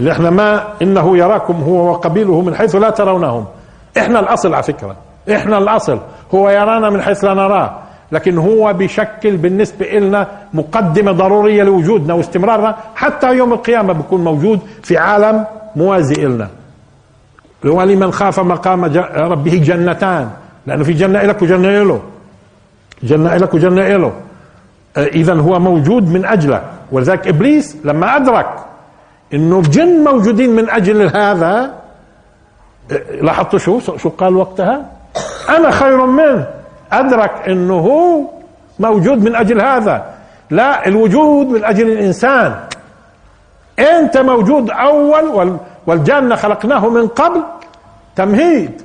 اللي 0.00 0.12
إحنا 0.12 0.30
ما 0.30 0.64
إنه 0.82 1.16
يراكم 1.18 1.54
هو 1.54 1.90
وقبيله 1.90 2.40
من 2.40 2.54
حيث 2.54 2.76
لا 2.76 2.90
ترونهم. 2.90 3.44
إحنا 3.98 4.20
الأصل 4.20 4.54
على 4.54 4.62
فكرة. 4.62 4.96
إحنا 5.32 5.58
الأصل. 5.58 5.98
هو 6.34 6.50
يرانا 6.50 6.90
من 6.90 7.02
حيث 7.02 7.24
لا 7.24 7.34
نراه 7.34 7.78
لكن 8.12 8.38
هو 8.38 8.72
بشكل 8.72 9.36
بالنسبة 9.36 9.86
لنا 9.86 10.26
مقدمة 10.54 11.12
ضرورية 11.12 11.62
لوجودنا 11.62 12.14
واستمرارنا. 12.14 12.76
حتى 12.94 13.36
يوم 13.36 13.52
القيامة 13.52 13.92
بيكون 13.92 14.24
موجود 14.24 14.60
في 14.82 14.98
عالم 14.98 15.44
موازي 15.76 16.24
لنا 16.24 16.48
ولمن 17.64 18.12
خاف 18.12 18.40
مقام 18.40 18.84
ربه 19.16 19.54
جنتان. 19.64 20.30
لأنه 20.66 20.84
في 20.84 20.92
جنة 20.92 21.22
لك 21.22 21.42
وجنة 21.42 21.82
له 21.82 22.02
جنة 23.02 23.36
لك 23.36 23.54
وجنة 23.54 23.96
له 23.96 24.12
إذا 24.96 25.34
هو 25.34 25.58
موجود 25.58 26.08
من 26.10 26.24
أجلك 26.24 26.62
ولذلك 26.92 27.28
إبليس 27.28 27.76
لما 27.84 28.16
أدرك 28.16 28.46
إنه 29.34 29.58
الجن 29.58 30.04
موجودين 30.04 30.50
من 30.50 30.70
أجل 30.70 31.16
هذا. 31.16 31.74
لاحظتوا 33.20 33.58
شو؟ 33.58 33.80
شو 33.80 34.08
قال 34.08 34.36
وقتها؟ 34.36 34.86
أنا 35.48 35.70
خير 35.70 36.06
منه. 36.06 36.46
أدرك 36.92 37.48
إنه 37.48 37.78
هو 37.78 38.20
موجود 38.78 39.24
من 39.24 39.34
أجل 39.34 39.60
هذا. 39.60 40.04
لا 40.50 40.86
الوجود 40.86 41.46
من 41.46 41.64
أجل 41.64 41.92
الإنسان. 41.92 42.54
أنت 43.78 44.18
موجود 44.18 44.70
أول 44.70 45.58
والجنة 45.86 46.36
خلقناه 46.36 46.88
من 46.88 47.08
قبل. 47.08 47.42
تمهيد. 48.16 48.82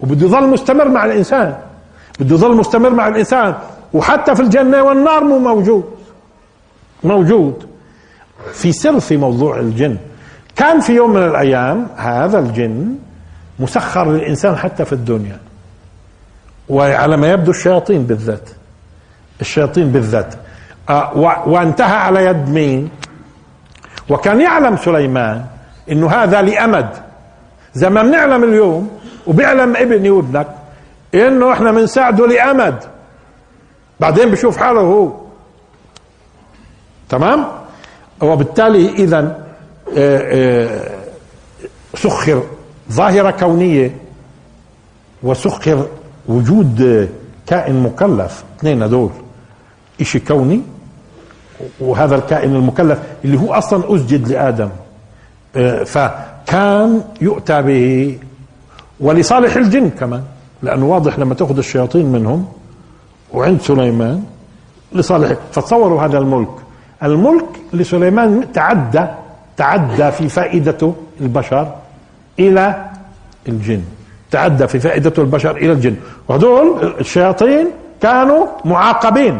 وبده 0.00 0.26
يظل 0.26 0.46
مستمر 0.48 0.88
مع 0.88 1.04
الإنسان. 1.04 1.56
بده 2.20 2.34
يظل 2.34 2.56
مستمر 2.56 2.90
مع 2.90 3.08
الإنسان. 3.08 3.54
وحتى 3.92 4.34
في 4.34 4.42
الجنة 4.42 4.82
والنار 4.82 5.24
مو 5.24 5.38
موجود. 5.38 5.84
موجود. 7.04 7.71
في 8.52 8.72
سر 8.72 9.00
في 9.00 9.16
موضوع 9.16 9.58
الجن. 9.60 9.96
كان 10.56 10.80
في 10.80 10.92
يوم 10.92 11.10
من 11.10 11.22
الأيام 11.22 11.88
هذا 11.96 12.38
الجن 12.38 12.94
مسخر 13.58 14.12
للإنسان 14.12 14.56
حتى 14.56 14.84
في 14.84 14.92
الدنيا. 14.92 15.38
وعلى 16.68 17.16
ما 17.16 17.30
يبدو 17.30 17.50
الشياطين 17.50 18.02
بالذات. 18.02 18.50
الشياطين 19.40 19.92
بالذات. 19.92 20.34
آه 20.88 21.18
وانتهى 21.46 21.96
على 21.96 22.24
يد 22.24 22.48
مين؟ 22.48 22.90
وكان 24.08 24.40
يعلم 24.40 24.76
سليمان 24.76 25.44
إنه 25.90 26.10
هذا 26.10 26.42
لأمد. 26.42 26.88
زي 27.74 27.90
ما 27.90 28.02
بنعلم 28.02 28.44
اليوم 28.44 29.00
وبيعلم 29.26 29.76
ابني 29.76 30.10
وابنك 30.10 30.46
إنه 31.14 31.52
إحنا 31.52 31.72
بنساعده 31.72 32.26
لأمد. 32.26 32.84
بعدين 34.00 34.30
بشوف 34.30 34.56
حاله 34.56 34.80
هو. 34.80 35.12
تمام؟ 37.08 37.61
وبالتالي 38.22 38.88
إذا 38.88 39.42
آه، 39.96 40.18
آه، 40.18 40.90
سخر 41.94 42.42
ظاهرة 42.92 43.30
كونية 43.30 43.96
وسخر 45.22 45.86
وجود 46.28 47.08
كائن 47.46 47.82
مكلف 47.82 48.44
اثنين 48.58 48.82
هذول. 48.82 49.10
شيء 50.02 50.22
كوني 50.28 50.62
وهذا 51.80 52.16
الكائن 52.16 52.56
المكلف 52.56 52.98
اللي 53.24 53.40
هو 53.40 53.54
أصلا 53.54 53.94
أسجد 53.94 54.28
لآدم. 54.28 54.68
آه، 55.56 55.84
فكان 55.84 57.04
يؤتى 57.20 57.62
به 57.62 58.18
ولصالح 59.00 59.56
الجن 59.56 59.90
كمان 59.90 60.22
لأنه 60.62 60.86
واضح 60.86 61.18
لما 61.18 61.34
تأخذ 61.34 61.58
الشياطين 61.58 62.06
منهم 62.06 62.46
وعند 63.32 63.60
سليمان 63.60 64.22
لصالح 64.92 65.38
فتصوروا 65.52 66.02
هذا 66.02 66.18
الملك. 66.18 66.61
الملك 67.02 67.44
لسليمان 67.72 68.52
تعدى 68.52 69.04
تعدى 69.56 70.10
في 70.10 70.28
فائدته 70.28 70.94
البشر 71.20 71.74
إلى 72.38 72.84
الجن. 73.48 73.82
تعدى 74.30 74.66
في 74.66 74.80
فائدته 74.80 75.20
البشر 75.20 75.56
إلى 75.56 75.72
الجن. 75.72 75.96
وهذول 76.28 76.94
الشياطين 77.00 77.66
كانوا 78.00 78.46
معاقبين 78.64 79.38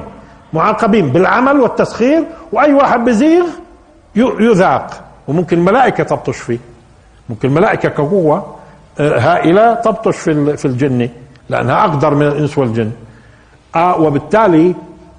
معاقبين 0.53 1.09
بالعمل 1.09 1.61
والتسخير 1.61 2.25
وأي 2.53 2.73
واحد 2.73 3.05
بزيغ 3.05 3.45
يذاق. 4.17 5.01
وممكن 5.29 5.59
الملائكة 5.59 6.05
تبطش 6.05 6.37
فيه. 6.39 6.59
ممكن 7.31 7.49
الملائكة 7.49 7.89
كقوة 7.89 8.57
آه، 9.01 9.19
هائلة 9.19 9.75
تبطش 9.75 10.17
في 10.17 10.57
في 10.57 10.65
الجن 10.65 11.09
لأنها 11.49 11.85
أقدر 11.85 12.15
من 12.15 12.27
الإنس 12.27 12.59
والجن. 12.59 12.91
آه 13.77 14.01
وبالتالي 14.01 14.75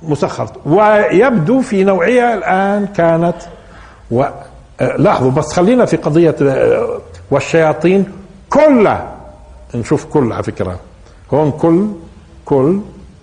مسخر 0.08 0.48
ويبدو 0.66 1.62
في 1.62 1.84
نوعية 1.84 2.34
الآن 2.34 2.88
كانت 2.88 3.36
و 4.12 4.24
آه، 4.82 4.98
لاحظوا 4.98 5.32
بس 5.32 5.54
خلينا 5.54 5.86
في 5.86 5.98
قضية 5.98 6.36
آه، 6.42 7.02
والشياطين 7.32 8.06
كلها. 8.50 9.16
نشوف 9.76 10.06
كل 10.06 10.34
على 10.34 10.44
فكرة. 10.44 10.80
هون 11.34 11.52
كل 11.52 11.88
كل 12.46 12.80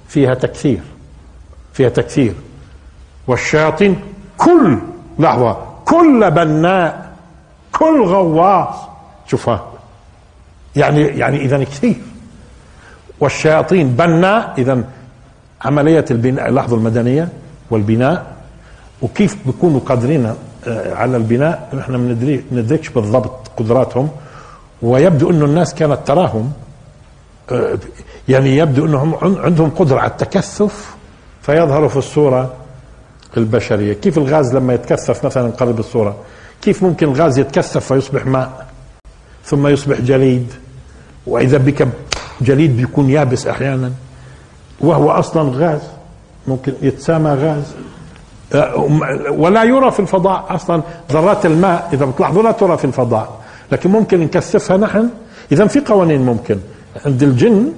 فيها 0.09 0.35
تكثير 0.35 0.81
فيها 1.73 1.89
تكثير 1.89 2.35
والشياطين 3.27 4.01
كل 4.39 4.79
لحظة 5.19 5.57
كل 5.85 6.31
بناء 6.31 7.11
كل 7.73 8.03
غواص. 8.05 8.75
شوفها. 9.27 9.67
يعني 10.77 11.03
يعني 11.03 11.37
إذا 11.37 11.65
كثير. 11.65 12.01
والشياطين 13.21 13.89
بناء 13.89 14.55
إذا 14.59 14.85
عملية 15.63 16.05
البناء 16.11 16.49
اللحظة 16.49 16.77
المدنية 16.77 17.29
والبناء 17.71 18.37
وكيف 19.03 19.37
بيكونوا 19.47 19.81
قادرين 19.81 20.35
آه، 20.67 20.95
على 20.95 21.17
البناء. 21.17 21.69
إحنا 21.81 21.99
ما 21.99 22.17
بندركش 22.51 22.89
بالضبط 22.89 23.49
قدراتهم. 23.57 24.09
ويبدو 24.83 25.31
إنه 25.31 25.45
الناس 25.45 25.75
كانت 25.75 25.99
تراهم 26.07 26.53
آه، 27.53 27.79
يعني 28.29 28.57
يبدو 28.57 28.87
إنهم 28.87 29.15
عندهم 29.23 29.71
قدرة 29.71 29.99
على 30.01 30.11
التكثف 30.11 30.95
فيظهر 31.43 31.89
في 31.89 31.97
الصورة 31.97 32.53
البشرية. 33.37 33.93
كيف 33.93 34.19
الغاز 34.19 34.57
لما 34.57 34.75
يتكثف 34.75 35.25
مثلا 35.27 35.51
قرب 35.51 35.79
الصورة؟ 35.79 36.17
كيف 36.63 36.83
ممكن 36.83 37.09
الغاز 37.09 37.39
يتكثف 37.39 37.93
فيصبح 37.93 38.27
ماء 38.27 38.67
ثم 39.45 39.67
يصبح 39.67 40.01
جليد؟ 40.01 40.53
وإذا 41.27 41.59
بك 41.59 41.89
جليد 42.41 42.77
بيكون 42.77 43.11
يابس 43.11 43.47
أحيانا. 43.47 43.93
وهو 44.81 45.11
أصلا 45.11 45.51
غاز 45.55 45.81
ممكن 46.49 46.73
يتسامى 46.83 47.31
غاز. 47.31 47.75
ولا 49.31 49.65
يرى 49.65 49.91
في 49.91 50.01
الفضاء 50.01 50.45
أصلا 50.49 50.83
ذرات 51.13 51.47
الماء 51.47 51.89
إذا 51.93 52.05
بتلاحظوا 52.05 52.43
لا 52.43 52.53
ترى 52.53 52.77
في 52.77 52.85
الفضاء 52.85 53.41
لكن 53.73 53.91
ممكن 53.91 54.21
نكثفها 54.21 54.77
نحن. 54.77 55.09
إذا 55.53 55.67
في 55.67 55.81
قوانين 55.81 56.21
ممكن. 56.21 56.59
عند 57.07 57.23
الجن 57.23 57.73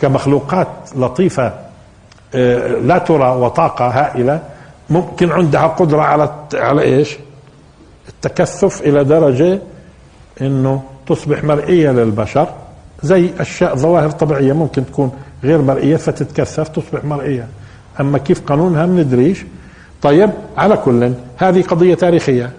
كمخلوقات 0.00 0.68
لطيفة 0.96 1.52
آه، 2.34 2.68
لا 2.68 2.98
ترى 2.98 3.36
وطاقة 3.36 3.86
هائلة. 3.86 4.40
ممكن 4.90 5.32
عندها 5.32 5.66
قدرة 5.66 6.02
على 6.02 6.30
على 6.54 6.82
إيش؟ 6.82 7.18
التكثف 8.08 8.82
إلى 8.82 9.04
درجة 9.04 9.58
إنه 10.40 10.82
تصبح 11.06 11.44
مرئية 11.44 11.90
للبشر 11.90 12.48
زي 13.02 13.30
أشياء 13.40 13.76
ظواهر 13.76 14.10
طبيعية 14.10 14.52
ممكن 14.52 14.86
تكون 14.86 15.12
غير 15.44 15.62
مرئية 15.62 15.96
فتتكثف 15.96 16.68
تصبح 16.68 17.04
مرئية. 17.04 17.48
أما 18.00 18.18
كيف 18.18 18.40
قانونها 18.40 18.86
بندريش 18.86 19.44
طيب 20.02 20.30
على 20.56 20.76
كل 20.76 21.12
هذه 21.36 21.62
قضية 21.62 21.94
تاريخية. 21.94 22.50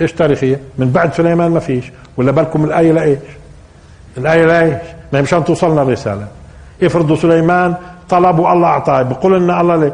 إيش 0.00 0.12
تاريخية؟ 0.12 0.60
من 0.78 0.90
بعد 0.90 1.14
سليمان 1.14 1.50
ما 1.50 1.60
فيش. 1.60 1.84
ولا 2.16 2.30
بالكم 2.32 2.64
الآية 2.64 2.92
لإيش؟ 2.92 3.18
الآية 4.18 4.46
لإيش؟ 4.46 4.82
ما 5.12 5.18
هي 5.18 5.22
مشان 5.22 5.44
توصلنا 5.44 5.82
الرسالة. 5.82 6.28
افرضوا 6.82 7.16
سليمان 7.16 7.74
طلب 8.08 8.38
والله 8.38 8.68
أعطاه. 8.68 9.02
بقول 9.02 9.42
لنا 9.42 9.60
الله 9.60 9.76
ليش؟ 9.76 9.92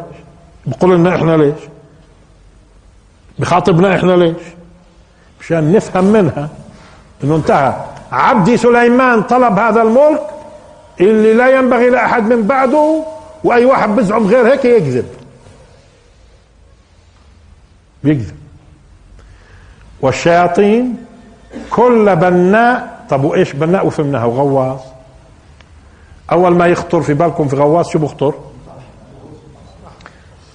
بقول 0.66 0.96
لنا 0.96 1.16
إحنا 1.16 1.36
ليش؟ 1.36 1.60
بخاطبنا 3.38 3.96
إحنا 3.96 4.12
ليش؟ 4.12 4.36
مشان 5.40 5.72
نفهم 5.72 6.04
منها 6.04 6.48
إنه 7.24 7.36
انتهى. 7.36 7.74
عبدي 8.12 8.56
سليمان 8.56 9.22
طلب 9.22 9.58
هذا 9.58 9.82
الملك 9.82 10.33
اللي 11.00 11.34
لا 11.34 11.58
ينبغي 11.58 11.90
لأحد 11.90 12.22
من 12.32 12.42
بعده 12.42 13.04
وأي 13.44 13.64
واحد 13.64 13.88
بزعم 13.88 14.26
غير 14.26 14.46
هيك 14.46 14.64
يكذب. 14.64 15.06
بيكذب 18.04 18.36
والشياطين 20.00 20.96
كل 21.70 22.16
بناء 22.16 23.04
طب 23.10 23.24
وإيش 23.24 23.52
بناء؟ 23.52 23.86
وفهمناها 23.86 24.24
وغواص 24.24 24.80
أول 26.32 26.54
ما 26.54 26.66
يخطر 26.66 27.02
في 27.02 27.14
بالكم 27.14 27.48
في 27.48 27.56
غواص 27.56 27.88
شو 27.88 27.98
بخطر؟ 27.98 28.34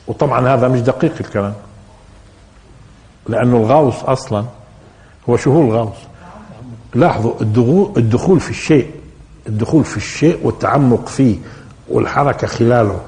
وطبعا 0.08 0.48
هذا 0.54 0.68
مش 0.68 0.82
دقيق 0.82 1.14
الكلام. 1.20 1.54
لأنه 3.28 3.58
الغوص 3.58 4.04
أصلا 4.04 4.46
هو 5.30 5.38
شو 5.38 5.52
هو 5.52 5.62
الغوص؟ 5.62 5.98
لاحظوا 6.96 7.34
الدخول 7.98 8.40
في 8.40 8.50
الشيء. 8.50 8.92
الدخول 9.50 9.84
في 9.84 9.98
الشيء 9.98 10.40
والتعمق 10.44 11.08
فيه 11.08 11.38
والحركة 11.90 12.48
خلاله. 12.48 13.02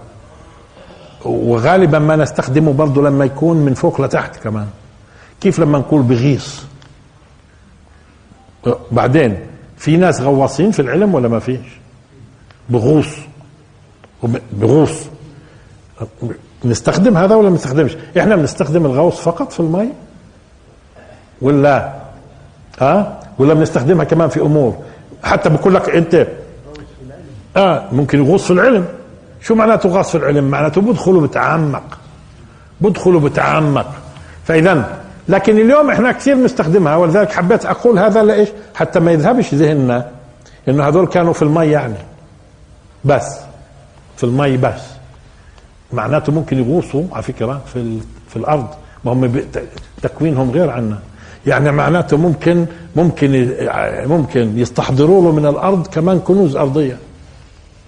وغالبا 1.25 1.99
ما 1.99 2.15
نستخدمه 2.15 2.73
برضه 2.73 3.01
لما 3.01 3.25
يكون 3.25 3.57
من 3.57 3.73
فوق 3.73 4.01
لتحت 4.01 4.35
كمان. 4.35 4.67
كيف 5.41 5.59
لما 5.59 5.79
نقول 5.79 6.01
بغيص؟ 6.01 6.63
بعدين 8.91 9.37
في 9.77 9.97
ناس 9.97 10.21
غواصين 10.21 10.71
في 10.71 10.81
العلم 10.81 11.13
ولا 11.13 11.27
ما 11.27 11.39
فيش؟ 11.39 11.79
بغوص. 12.69 13.07
بغوص. 14.53 15.03
نستخدم 16.65 17.17
هذا 17.17 17.35
ولا 17.35 17.49
ما 17.49 17.55
نستخدمش؟ 17.55 17.97
إحنا 18.19 18.35
بنستخدم 18.35 18.85
الغوص 18.85 19.19
فقط 19.19 19.51
في 19.51 19.59
المي 19.59 19.89
ولا؟ 21.41 21.93
ها؟ 22.79 23.19
ولا 23.39 23.53
بنستخدمها 23.53 24.03
كمان 24.05 24.29
في 24.29 24.41
أمور؟ 24.41 24.77
حتى 25.24 25.49
بقول 25.49 25.76
لك 25.76 25.89
أنت 25.89 26.28
آه 27.57 27.84
ممكن 27.91 28.19
يغوص 28.26 28.45
في 28.45 28.51
العلم. 28.53 28.86
شو 29.41 29.55
معناته 29.55 29.89
غاص 29.89 30.11
في 30.11 30.17
العلم؟ 30.17 30.43
معناته 30.43 30.82
بدخل 30.82 31.19
بتعمق. 31.19 31.97
بدخل 32.82 33.19
بتعمق. 33.19 33.91
فاذا 34.45 35.01
لكن 35.28 35.57
اليوم 35.57 35.89
إحنا 35.89 36.11
كثير 36.11 36.36
بنستخدمها 36.36 36.95
ولذلك 36.95 37.32
حبيت 37.32 37.65
أقول 37.65 37.99
هذا 37.99 38.24
لإيش؟ 38.24 38.49
حتى 38.76 38.99
ما 38.99 39.11
يذهبش 39.11 39.53
ذهننا 39.53 40.09
إنه 40.67 40.88
هذول 40.88 41.07
كانوا 41.07 41.34
في 41.34 41.41
المي 41.41 41.65
يعني. 41.65 41.95
بس. 43.05 43.39
في 44.17 44.24
المي 44.24 44.57
بس. 44.57 44.82
معناته 45.93 46.32
ممكن 46.32 46.57
يغوصوا 46.57 47.03
على 47.11 47.24
فكرة 47.24 47.61
في 47.74 47.99
في 48.30 48.36
الأرض. 48.36 48.67
ما 49.05 49.13
هم 49.13 49.41
تكوينهم 50.01 50.51
غير 50.51 50.69
عنا. 50.69 50.99
يعني 51.47 51.71
معناته 51.71 52.17
ممكن 52.17 52.65
ممكن 52.95 53.55
ممكن 54.05 54.59
يستحضروا 54.59 55.23
له 55.23 55.31
من 55.31 55.45
الأرض 55.45 55.87
كمان 55.87 56.19
كنوز 56.19 56.55
أرضية. 56.55 56.97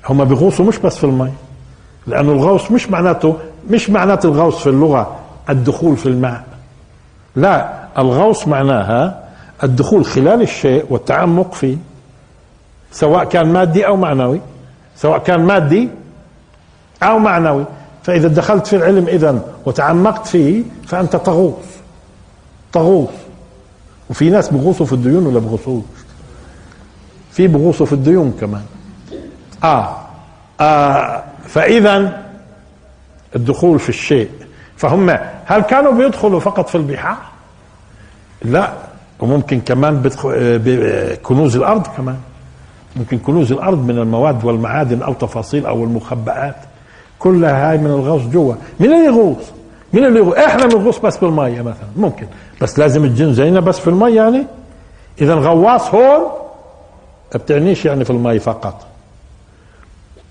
هم 0.10 0.26
بيغوصوا 0.26 0.66
مش 0.66 0.78
بس 0.78 0.98
في 0.98 1.04
المي 1.04 1.32
لأنه 2.08 2.32
الغوص 2.32 2.72
مش 2.72 2.90
معناته 2.90 3.38
مش 3.70 3.90
معناته 3.90 4.30
الغوص 4.30 4.58
في 4.64 4.68
اللغة 4.68 5.20
الدخول 5.50 5.98
في 5.98 6.06
الماء. 6.06 6.44
لا 7.36 7.84
الغوص 7.98 8.48
معناها 8.48 9.24
الدخول 9.64 10.06
خلال 10.06 10.42
الشيء 10.42 10.86
والتعمق 10.90 11.54
فيه 11.54 11.78
سواء 12.92 13.24
كان 13.24 13.54
مادي 13.54 13.88
أو 13.88 13.96
معنوي 13.96 14.42
سواء 14.96 15.20
كان 15.20 15.40
مادي 15.46 15.90
أو 17.04 17.20
معنوي. 17.20 17.66
فإذا 18.04 18.28
دخلت 18.28 18.68
في 18.68 18.76
العلم 18.76 19.08
اذا 19.08 19.40
وتعمقت 19.66 20.28
فيه 20.28 20.64
فأنت 20.88 21.16
تغوص 21.16 21.66
تغوص. 22.74 23.10
وفي 24.10 24.30
ناس 24.30 24.50
بغوصوا 24.50 24.86
في 24.86 24.94
الديون 24.94 25.26
ولا 25.26 25.40
بغوصوش؟ 25.40 25.84
في 27.32 27.48
بغوصوا 27.48 27.86
في 27.86 27.94
الديون 27.94 28.34
كمان. 28.42 28.62
آه, 29.64 29.98
آه. 30.62 31.24
فاذا 31.48 32.24
الدخول 33.36 33.80
في 33.80 33.90
الشيء. 33.90 34.30
فهم 34.78 35.10
هل 35.46 35.62
كانوا 35.62 35.92
بيدخلوا 35.92 36.40
فقط 36.40 36.70
في 36.70 36.76
البحار؟ 36.76 37.18
لا. 38.46 38.74
وممكن 39.20 39.60
كمان 39.62 40.02
بدخل 40.02 40.60
بكنوز 40.66 41.56
الأرض 41.56 41.88
كمان. 41.88 42.18
ممكن 42.96 43.18
كنوز 43.18 43.52
الأرض 43.52 43.86
من 43.86 43.98
المواد 44.00 44.46
والمعادن 44.46 45.02
أو 45.02 45.14
تفاصيل 45.14 45.66
أو 45.66 45.84
المخبئات 45.84 46.56
كلها 47.20 47.72
هاي 47.72 47.78
من 47.78 47.86
الغوص 47.86 48.22
جوا. 48.22 48.54
مين 48.80 48.94
اللي 48.94 49.06
يغوص؟ 49.06 49.44
مين 49.94 50.06
اللي 50.06 50.20
يغوص؟ 50.20 50.34
إحنا 50.36 50.66
بنغوص 50.66 51.00
بس 51.00 51.18
بالمية 51.18 51.62
مثلا. 51.62 51.88
ممكن. 51.96 52.28
بس 52.62 52.80
لازم 52.80 53.04
الجن 53.04 53.34
زينا 53.34 53.60
بس 53.60 53.80
في 53.80 53.88
المية 53.88 54.16
يعني؟ 54.16 54.48
إذا 55.22 55.36
غواص 55.36 55.96
هون 55.96 56.32
بتعنيش 57.36 57.86
يعني 57.86 58.06
في 58.06 58.10
المي 58.10 58.40
فقط. 58.40 58.86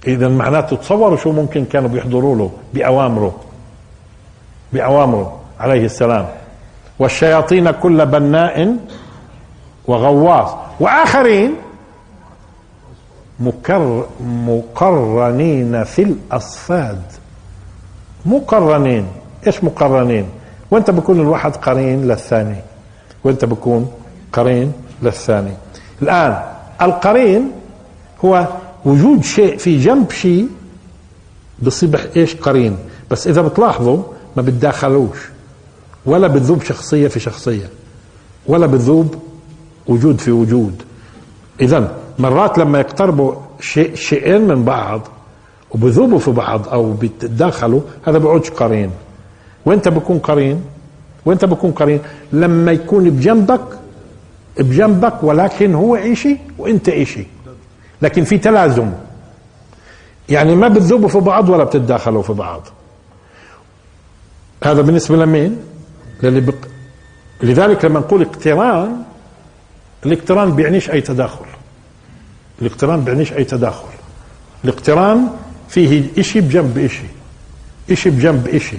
إذا 0.06 0.28
معناته 0.28 0.76
تصوروا 0.76 1.16
شو 1.16 1.32
ممكن 1.32 1.64
كانوا 1.64 1.88
بيحضروا 1.88 2.36
له 2.36 2.50
بأوامره. 2.74 3.36
بأوامره. 4.72 5.40
عليه 5.60 5.84
السلام. 5.84 6.28
والشياطين 6.98 7.70
كل 7.70 8.06
بناء 8.06 8.76
وغواص. 9.86 10.54
وآخرين 10.80 11.54
مكر 13.40 14.06
مقرنين 14.20 15.84
في 15.84 16.02
الأصفاد. 16.02 17.02
مقرنين. 18.26 19.06
إيش 19.46 19.64
مقرنين؟ 19.64 20.28
وانت 20.72 20.90
بكون 20.90 21.20
الواحد 21.20 21.56
قرين 21.56 22.08
للثاني. 22.08 22.56
وانت 23.24 23.44
بكون 23.44 23.90
قرين 24.32 24.72
للثاني. 25.02 25.52
الآن 26.02 26.42
القرين 26.82 27.50
هو 28.24 28.46
وجود 28.84 29.24
شيء 29.24 29.56
في 29.56 29.78
جنب 29.78 30.10
شيء 30.10 30.48
بصبح 31.62 32.06
إيش 32.16 32.36
قرين. 32.36 32.76
بس 33.10 33.26
إذا 33.26 33.42
بتلاحظوا 33.42 34.02
ما 34.36 34.42
بتداخلوش. 34.42 35.18
ولا 36.06 36.28
بتذوب 36.28 36.62
شخصية 36.62 37.08
في 37.08 37.20
شخصية. 37.20 37.70
ولا 38.46 38.66
بتذوب 38.66 39.14
وجود 39.86 40.20
في 40.20 40.30
وجود. 40.30 40.82
اذا 41.60 41.94
مرات 42.18 42.58
لما 42.58 42.80
يقتربوا 42.80 43.34
شيء 43.60 43.94
شيئين 43.94 44.48
من 44.48 44.64
بعض 44.64 45.00
وبذوبوا 45.70 46.18
في 46.18 46.30
بعض 46.30 46.68
أو 46.68 46.92
بيتداخلوا 46.92 47.80
هذا 48.06 48.18
بيعودش 48.18 48.50
قرين. 48.50 48.90
وانت 49.66 49.88
بكون 49.88 50.18
قرين؟ 50.18 50.64
وانت 51.24 51.44
بكون 51.44 51.70
قرين؟ 51.72 52.00
لما 52.32 52.72
يكون 52.72 53.10
بجنبك 53.10 53.78
بجنبك 54.58 55.22
ولكن 55.22 55.74
هو 55.74 55.96
اشي 55.96 56.36
وإنت 56.58 56.88
اشي 56.88 57.26
لكن 58.02 58.24
في 58.24 58.38
تلازم. 58.38 58.92
يعني 60.28 60.54
ما 60.56 60.68
بتذوبوا 60.68 61.08
في 61.08 61.18
بعض 61.18 61.48
ولا 61.48 61.64
بتتداخلوا 61.64 62.22
في 62.22 62.32
بعض. 62.32 62.68
هذا 64.64 64.82
بالنسبة 64.82 65.16
لمين؟ 65.16 65.56
للي 66.22 66.40
بق... 66.40 66.54
لذلك 67.42 67.84
لما 67.84 68.00
نقول 68.00 68.22
اقتران 68.22 69.02
الاقتران 70.06 70.52
بيعنيش 70.52 70.90
أي 70.90 71.00
تداخل. 71.00 71.44
الاقتران 72.62 73.00
بيعنيش 73.04 73.32
أي 73.32 73.44
تداخل. 73.44 73.88
الاقتران 74.64 75.28
فيه 75.68 76.04
إشي 76.18 76.40
بجنب 76.40 76.78
إشي. 76.78 77.06
إشي 77.90 78.10
بجنب 78.10 78.48
إشي. 78.48 78.76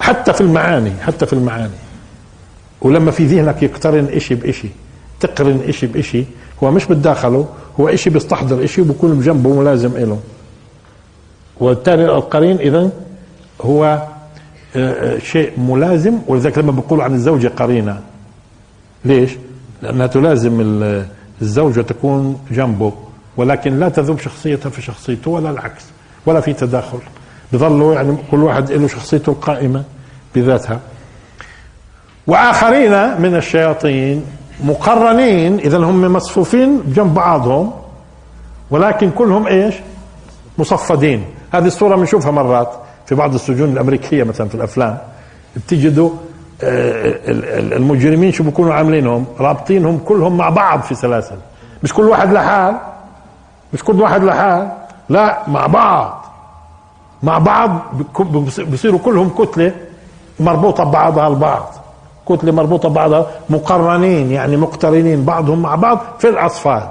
حتى 0.00 0.32
في 0.32 0.40
المعاني 0.40 0.92
حتى 1.06 1.26
في 1.26 1.32
المعاني. 1.32 1.74
ولما 2.82 3.10
في 3.10 3.26
ذهنك 3.26 3.62
يقترن 3.62 4.04
إشي 4.04 4.34
بإشي 4.34 4.68
تقرن 5.20 5.60
إشي 5.68 5.86
بإشي 5.86 6.24
هو 6.62 6.70
مش 6.70 6.84
بتداخله 6.86 7.48
هو 7.80 7.88
إشي 7.88 8.10
بيستحضر 8.10 8.64
إشي 8.64 8.80
وبكون 8.80 9.18
بجنبه 9.18 9.60
ملازم 9.60 9.96
له 9.96 10.18
وبالتالي 11.60 12.04
القرين 12.04 12.56
اذا 12.56 12.90
هو 13.60 14.02
شيء 15.18 15.60
ملازم 15.60 16.18
ولذلك 16.26 16.58
لما 16.58 16.72
بيقولوا 16.72 17.04
عن 17.04 17.14
الزوجة 17.14 17.48
قرينة. 17.48 18.00
ليش؟ 19.04 19.30
لأنها 19.82 20.06
تلازم 20.06 20.60
الزوجة 21.42 21.80
تكون 21.80 22.40
جنبه 22.50 22.92
ولكن 23.36 23.78
لا 23.78 23.88
تذوب 23.88 24.18
شخصيتها 24.20 24.70
في 24.70 24.82
شخصيته 24.82 25.30
ولا 25.30 25.50
العكس 25.50 25.84
ولا 26.26 26.40
في 26.40 26.52
تداخل. 26.52 26.98
بظلوا 27.52 27.94
يعني 27.94 28.16
كل 28.30 28.42
واحد 28.42 28.72
له 28.72 28.88
شخصيته 28.88 29.30
القائمة 29.30 29.84
بذاتها. 30.34 30.80
وآخرين 32.26 33.20
من 33.20 33.36
الشياطين 33.36 34.24
مقرنين 34.64 35.58
إذا 35.58 35.78
هم 35.78 36.12
مصفوفين 36.12 36.82
جنب 36.86 37.14
بعضهم 37.14 37.72
ولكن 38.70 39.10
كلهم 39.10 39.46
إيش؟ 39.46 39.74
مصفدين. 40.58 41.24
هذه 41.52 41.66
الصورة 41.66 41.96
بنشوفها 41.96 42.30
مرات 42.30 42.72
في 43.06 43.14
بعض 43.14 43.34
السجون 43.34 43.72
الأمريكية 43.72 44.22
مثلا 44.24 44.48
في 44.48 44.54
الأفلام. 44.54 44.98
بتجدوا 45.56 46.10
المجرمين 47.72 48.32
شو 48.32 48.44
بيكونوا 48.44 48.74
عاملينهم؟ 48.74 49.26
رابطينهم 49.40 49.98
كلهم 49.98 50.36
مع 50.36 50.48
بعض 50.48 50.80
في 50.80 50.94
سلاسل. 50.94 51.36
مش 51.82 51.94
كل 51.94 52.02
واحد 52.02 52.32
لحال 52.32 52.76
مش 53.72 53.84
كل 53.84 54.00
واحد 54.00 54.24
لحال 54.24 54.68
لا 55.08 55.38
مع 55.48 55.66
بعض. 55.66 56.19
مع 57.22 57.38
بعض 57.38 57.80
بصيروا 58.72 58.98
كلهم 58.98 59.28
كتلة 59.28 59.72
مربوطة 60.40 60.84
ببعضها 60.84 61.28
البعض. 61.28 61.74
كتلة 62.28 62.52
مربوطة 62.52 62.88
ببعضها 62.88 63.26
مقرنين 63.50 64.30
يعني 64.32 64.56
مقترنين 64.56 65.24
بعضهم 65.24 65.62
مع 65.62 65.74
بعض 65.74 65.98
في 66.18 66.28
الأصفاد. 66.28 66.88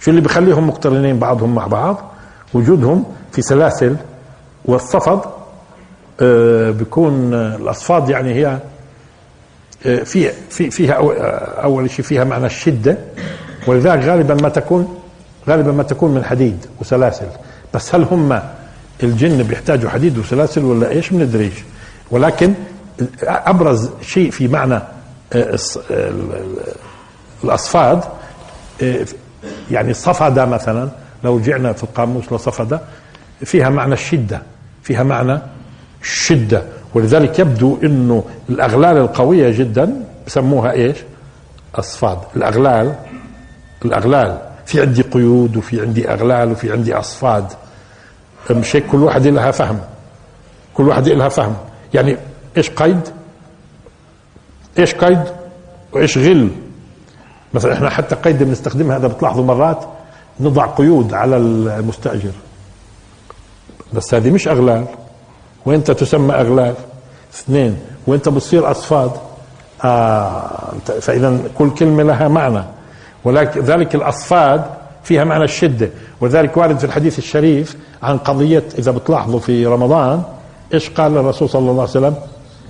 شو 0.00 0.10
اللي 0.10 0.20
بخليهم 0.20 0.68
مقترنين 0.68 1.18
بعضهم 1.18 1.54
مع 1.54 1.66
بعض؟ 1.66 1.96
وجودهم 2.54 3.04
في 3.32 3.42
سلاسل 3.42 3.96
والصفد 4.64 5.20
بيكون 6.78 7.34
الأصفاد 7.34 8.08
يعني 8.08 8.34
هي 8.34 8.58
في 10.04 10.32
في 10.50 10.70
فيها 10.70 10.94
أول 11.62 11.90
شيء 11.90 12.04
فيها 12.04 12.24
معنى 12.24 12.46
الشدة. 12.46 12.98
ولذلك 13.66 14.04
غالبا 14.04 14.34
ما 14.34 14.48
تكون 14.48 14.98
غالبا 15.48 15.72
ما 15.72 15.82
تكون 15.82 16.10
من 16.10 16.24
حديد 16.24 16.66
وسلاسل. 16.80 17.26
بس 17.74 17.94
هل 17.94 18.04
هم 18.04 18.40
الجن 19.02 19.42
بيحتاجوا 19.42 19.90
حديد 19.90 20.18
وسلاسل 20.18 20.64
ولا 20.64 20.90
إيش 20.90 21.10
بندريش 21.10 21.54
ولكن 22.10 22.54
أبرز 23.22 23.90
شيء 24.02 24.30
في 24.30 24.48
معنى 24.48 24.80
الأصفاد 27.44 28.04
يعني 29.70 29.94
صفد 29.94 30.38
مثلا 30.38 30.88
لو 31.24 31.40
جعنا 31.40 31.72
في 31.72 31.84
القاموس 31.84 32.32
لصفد 32.32 32.80
فيها 33.44 33.68
معنى 33.68 33.94
الشدة 33.94 34.42
فيها 34.82 35.02
معنى 35.02 35.38
الشدة. 36.02 36.62
ولذلك 36.94 37.38
يبدو 37.38 37.78
إنه 37.82 38.24
الأغلال 38.50 38.96
القوية 38.96 39.58
جدا 39.58 40.04
بسموها 40.26 40.72
إيش؟ 40.72 40.96
أصفاد. 41.74 42.18
الأغلال 42.36 42.94
الأغلال. 43.84 44.38
في 44.66 44.80
عندي 44.80 45.02
قيود 45.02 45.56
وفي 45.56 45.80
عندي 45.80 46.10
أغلال 46.10 46.52
وفي 46.52 46.72
عندي 46.72 46.94
أصفاد. 46.94 47.46
مش 48.52 48.76
هيك 48.76 48.86
كل 48.86 49.02
واحد 49.02 49.26
لها 49.26 49.50
فهم. 49.50 49.80
كل 50.74 50.88
واحد 50.88 51.08
لها 51.08 51.28
فهم. 51.28 51.56
يعني 51.94 52.16
إيش 52.56 52.70
قيد؟ 52.70 53.00
إيش 54.78 54.94
قيد؟ 54.94 55.22
وإيش 55.92 56.18
غل؟ 56.18 56.50
مثلا 57.54 57.74
إحنا 57.74 57.90
حتى 57.90 58.14
قيد 58.14 58.42
بنستخدمها 58.42 58.96
هذا 58.96 59.06
بتلاحظوا 59.08 59.44
مرات 59.44 59.84
نضع 60.40 60.66
قيود 60.66 61.14
على 61.14 61.36
المستأجر. 61.36 62.32
بس 63.92 64.14
هذه 64.14 64.30
مش 64.30 64.48
أغلال. 64.48 64.84
وانت 65.66 65.90
تسمى 65.90 66.34
أغلال؟ 66.34 66.74
اثنين. 67.34 67.78
وانت 68.06 68.28
بتصير 68.28 68.70
أصفاد؟ 68.70 69.10
آه 69.84 70.72
فاذا 71.00 71.38
كل 71.58 71.70
كلمة 71.70 72.02
لها 72.02 72.28
معنى. 72.28 72.64
ولكن 73.24 73.60
ذلك 73.60 73.94
الأصفاد 73.94 74.64
فيها 75.08 75.24
معنى 75.24 75.44
الشدة. 75.44 75.90
وذلك 76.20 76.56
وارد 76.56 76.78
في 76.78 76.84
الحديث 76.84 77.18
الشريف 77.18 77.76
عن 78.02 78.18
قضية 78.18 78.64
إذا 78.78 78.90
بتلاحظوا 78.90 79.40
في 79.40 79.66
رمضان 79.66 80.22
إيش 80.74 80.90
قال 80.90 81.16
الرسول 81.16 81.48
صلى 81.48 81.70
الله 81.70 81.80
عليه 81.80 81.90
وسلم؟ 81.90 82.14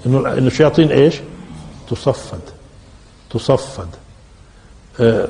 إنه 0.06 0.18
إنه 0.18 0.46
الشياطين 0.46 0.90
إيش؟ 0.90 1.20
تصفد. 1.90 2.40
تصفد. 3.30 3.88
آه 5.00 5.28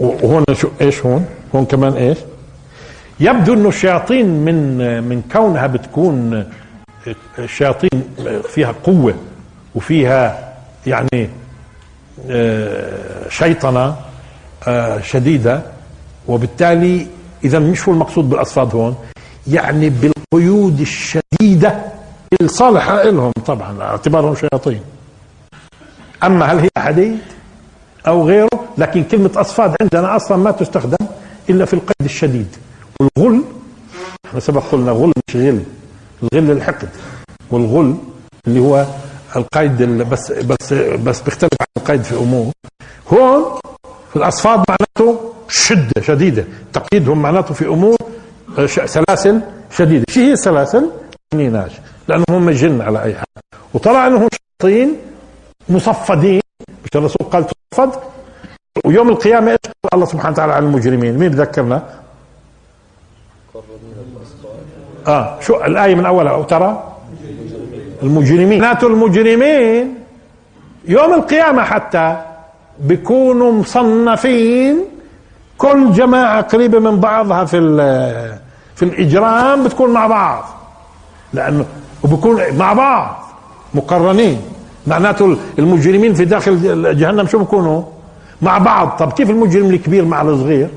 وهون 0.00 0.44
شو 0.52 0.68
إيش 0.80 1.06
هون؟ 1.06 1.26
هون 1.54 1.64
كمان 1.64 1.92
إيش؟ 1.92 2.18
يبدو 3.20 3.54
إنه 3.54 3.68
الشياطين 3.68 4.26
من 4.26 4.78
من 5.02 5.22
كونها 5.32 5.66
بتكون 5.66 6.44
الشياطين 7.38 8.02
فيها 8.48 8.74
قوة 8.84 9.14
وفيها 9.74 10.52
يعني 10.86 11.30
آه، 12.30 13.28
شيطنة 13.28 13.96
آه، 14.68 15.00
شديدة. 15.00 15.62
وبالتالي 16.28 17.06
إذا 17.44 17.58
مش 17.58 17.88
هو 17.88 17.94
المقصود 17.94 18.30
بالأصفاد 18.30 18.74
هون 18.74 18.96
يعني 19.46 19.90
بالقيود 19.90 20.80
الشديدة 20.80 21.84
الصالحة 22.42 23.02
لهم 23.02 23.32
طبعا 23.46 23.82
اعتبارهم 23.82 24.34
شياطين. 24.34 24.80
أما 26.24 26.46
هل 26.46 26.58
هي 26.58 26.68
حديد 26.78 27.18
أو 28.06 28.26
غيره 28.26 28.48
لكن 28.78 29.04
كلمة 29.04 29.30
أصفاد 29.36 29.76
عندنا 29.80 30.16
أصلا 30.16 30.36
ما 30.36 30.50
تستخدم 30.50 31.06
إلا 31.50 31.64
في 31.64 31.74
القيد 31.74 32.04
الشديد. 32.04 32.56
والغل 33.00 33.44
إحنا 34.26 34.40
سبق 34.40 34.62
قلنا 34.72 34.92
غل 34.92 35.12
مش 35.28 35.36
غل 35.36 35.64
الغل 36.22 36.50
الحقد. 36.50 36.88
والغل 37.50 37.96
اللي 38.46 38.60
هو 38.60 38.86
القيد 39.36 39.82
بس 39.82 40.32
بس 40.32 40.72
بس 40.72 41.20
بيختلف 41.20 41.52
عن 41.60 41.66
القيد 41.78 42.02
في 42.02 42.14
أمور. 42.16 42.52
هون 43.12 43.44
في 44.14 44.20
الأصفاد 44.20 44.64
معناته 44.68 45.32
شدة 45.48 46.02
شديدة 46.02 46.44
تقييدهم 46.72 47.22
معناته 47.22 47.54
في 47.54 47.66
أمور 47.66 47.96
آه، 48.58 48.66
سلاسل 48.66 49.40
شديدة. 49.70 50.04
شو 50.08 50.20
هي 50.20 50.32
السلاسل؟ 50.32 50.90
ناش 51.34 51.72
لأنه 52.08 52.24
هم 52.30 52.50
جن 52.50 52.80
على 52.80 53.02
أي 53.02 53.14
حال. 53.14 53.24
وطلع 53.74 54.06
أنهم 54.06 54.28
شياطين 54.62 54.96
مصفدين 55.68 56.40
مش 56.84 56.90
الرسول 56.94 57.26
قال 57.32 57.46
تصفد. 57.46 57.90
ويوم 58.84 59.08
القيامة 59.08 59.50
إيش 59.50 59.58
قال 59.64 59.94
الله 59.94 60.06
سبحانه 60.06 60.32
وتعالى 60.32 60.52
على 60.52 60.66
المجرمين؟ 60.66 61.18
مين 61.18 61.30
ذكرنا؟ 61.30 61.82
آه 65.06 65.40
شو 65.40 65.64
الآية 65.64 65.94
من 65.94 66.06
أولها؟ 66.06 66.32
أو 66.32 66.42
ترى؟ 66.42 66.94
المجرمين. 68.02 68.60
معناته 68.60 68.86
المجرمين 68.86 69.94
يوم 70.84 71.14
القيامة 71.14 71.62
حتى 71.62 72.33
بيكونوا 72.80 73.52
مصنفين. 73.52 74.84
كل 75.58 75.92
جماعة 75.92 76.40
قريبة 76.42 76.78
من 76.78 77.00
بعضها 77.00 77.44
في 77.44 77.58
في 78.74 78.82
الإجرام 78.82 79.64
بتكون 79.64 79.90
مع 79.90 80.06
بعض. 80.06 80.44
لأنه 81.32 81.64
وبكون 82.02 82.40
مع 82.56 82.72
بعض 82.72 83.24
مقرنين. 83.74 84.40
معناته 84.86 85.36
المجرمين 85.58 86.14
في 86.14 86.24
داخل 86.24 86.60
جهنم 86.98 87.26
شو 87.26 87.38
بكونوا؟ 87.38 87.82
مع 88.42 88.58
بعض. 88.58 88.88
طب 88.88 89.12
كيف 89.12 89.30
المجرم 89.30 89.70
الكبير 89.70 90.04
مع 90.04 90.22
الصغير؟ 90.22 90.68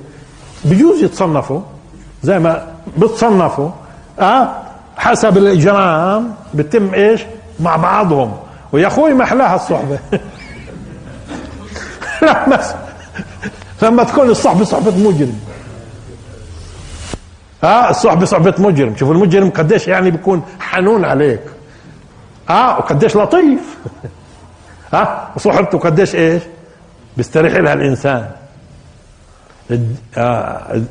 بجوز 0.65 1.03
يتصنفوا. 1.03 1.59
زي 2.23 2.39
ما 2.39 2.67
بتصنفوا. 2.97 3.69
آه 4.19 4.49
حسب 4.97 5.37
الإجرام 5.37 6.33
بتم 6.53 6.93
إيش؟ 6.93 7.25
مع 7.59 7.75
بعضهم. 7.75 8.33
ويا 8.71 8.87
أخوي 8.87 9.13
ما 9.13 9.23
احلاها 9.23 9.55
الصحبة. 9.55 9.99
لما 12.27 12.59
لما 13.81 14.03
تكون 14.03 14.29
الصحبه 14.29 14.63
صحبه 14.63 14.91
مجرم. 14.91 15.39
ها 17.63 17.89
الصحبه 17.89 18.25
صحبه 18.25 18.53
مجرم. 18.57 18.95
شوف 18.95 19.11
المجرم 19.11 19.49
قديش 19.49 19.87
يعني 19.87 20.11
بيكون 20.11 20.43
حنون 20.59 21.05
عليك. 21.05 21.41
آه 22.49 22.77
وقديش 22.77 23.15
لطيف. 23.15 23.77
ها 24.93 25.31
وصحبته 25.35 25.79
قديش 25.79 26.15
إيش؟ 26.15 26.43
بيستريح 27.17 27.55
لها 27.55 27.73
الإنسان. 27.73 28.29
آه، 30.17 30.81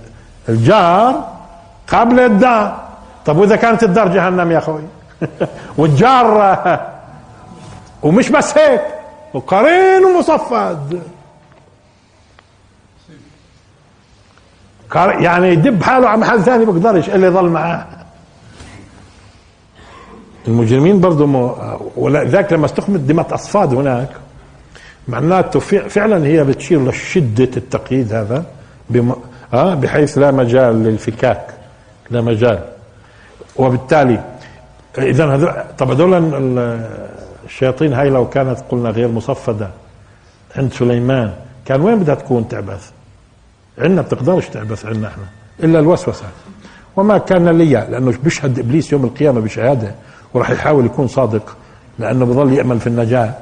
الجار 0.49 1.29
قبل 1.89 2.20
الدار 2.20 2.87
طب 3.27 3.37
وإذا 3.37 3.57
كانت 3.57 3.83
الدار 3.83 4.09
جهنم 4.09 4.53
يا 4.53 4.59
أخوي؟ 4.59 4.83
والجار 5.79 6.81
ومش 8.03 8.29
بس 8.29 8.59
هيك 8.59 8.83
وقرين 9.35 10.05
ومصفد. 10.05 11.03
يعني 14.95 15.49
يدب 15.49 15.82
حاله 15.82 16.09
على 16.09 16.20
محل 16.20 16.43
ثاني 16.43 16.64
بقدرش 16.64 17.09
إلا 17.09 17.26
يضل 17.26 17.49
معاه 17.49 17.87
المجرمين 20.49 21.01
برضه 21.01 21.26
م... 21.26 21.55
ولذلك 21.97 22.53
لما 22.53 22.66
استخدمت 22.66 23.01
دماء 23.01 23.34
أصفاد 23.34 23.74
هناك 23.74 24.09
معناته 25.09 25.61
فعلا 25.61 26.26
هي 26.26 26.45
بتشير 26.45 26.89
لشدة 26.89 27.51
التقييد 27.57 28.12
هذا 28.12 28.45
بم... 28.91 29.12
آه 29.55 29.74
بحيث 29.74 30.18
لا 30.18 30.30
مجال 30.30 30.82
للفكاك 30.84 31.47
لا 32.11 32.20
مجال 32.20 32.59
وبالتالي 33.57 34.20
اذا 34.99 35.26
هذول 35.34 35.53
طب 35.78 35.91
هذول 35.91 36.34
الشياطين 37.45 37.93
هاي 37.93 38.11
لو 38.11 38.28
كانت 38.28 38.59
قلنا 38.68 38.91
غير 38.91 39.09
مصفدة 39.09 39.70
عند 40.57 40.72
سليمان 40.72 41.32
كان 41.64 41.80
وين 41.80 41.99
بدها 41.99 42.14
تكون 42.14 42.49
تعبث؟ 42.49 42.91
عندنا 43.79 44.03
بتقدرش 44.03 44.49
تعبث 44.49 44.87
عندنا 44.87 45.09
إحنا 45.09 45.24
إلا 45.62 45.79
الوسوسة. 45.79 46.24
وما 46.97 47.18
كان 47.18 47.49
لي 47.49 47.70
لأنه 47.70 48.14
بيشهد 48.24 48.59
إبليس 48.59 48.93
يوم 48.93 49.05
القيامة 49.05 49.41
بشهادة 49.41 49.95
وراح 50.35 50.51
يحاول 50.51 50.87
يكون 50.87 51.09
صادق 51.09 51.57
لأنه 51.99 52.24
بظل 52.24 52.53
يامل 52.53 52.81
في 52.81 52.87
النجاة. 52.87 53.35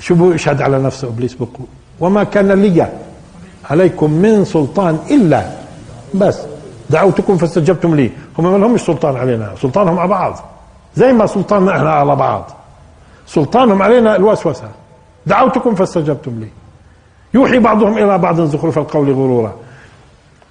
شو 0.00 0.14
بو 0.14 0.32
يشهد 0.32 0.62
على 0.62 0.78
نفسه 0.78 1.08
إبليس 1.08 1.34
بقول؟ 1.34 1.66
وما 2.00 2.24
كان 2.24 2.52
لي 2.52 2.88
عليكم 3.70 4.10
من 4.10 4.44
سلطان 4.44 4.98
إلا 5.10 5.50
بس. 6.14 6.40
دعوتكم 6.90 7.36
فاستجبتم 7.36 7.94
لي. 7.94 8.10
هم 8.38 8.52
ما 8.52 8.58
لهمش 8.58 8.80
سلطان 8.80 9.16
علينا 9.16 9.54
سلطانهم 9.62 9.98
على 9.98 10.08
بعض. 10.08 10.38
زي 10.96 11.12
ما 11.12 11.26
سلطاننا 11.26 11.76
إحنا 11.76 11.90
على 11.90 12.16
بعض. 12.16 12.50
سلطانهم 13.26 13.82
علينا 13.82 14.16
الوسوسة. 14.16 14.70
دعوتكم 15.26 15.74
فاستجبتم 15.74 16.40
لي. 16.40 16.48
يوحي 17.36 17.58
بعضهم 17.58 17.98
إلى 17.98 18.18
بعض 18.18 18.40
زخرف 18.40 18.78
القول 18.78 19.12
غرورا. 19.12 19.52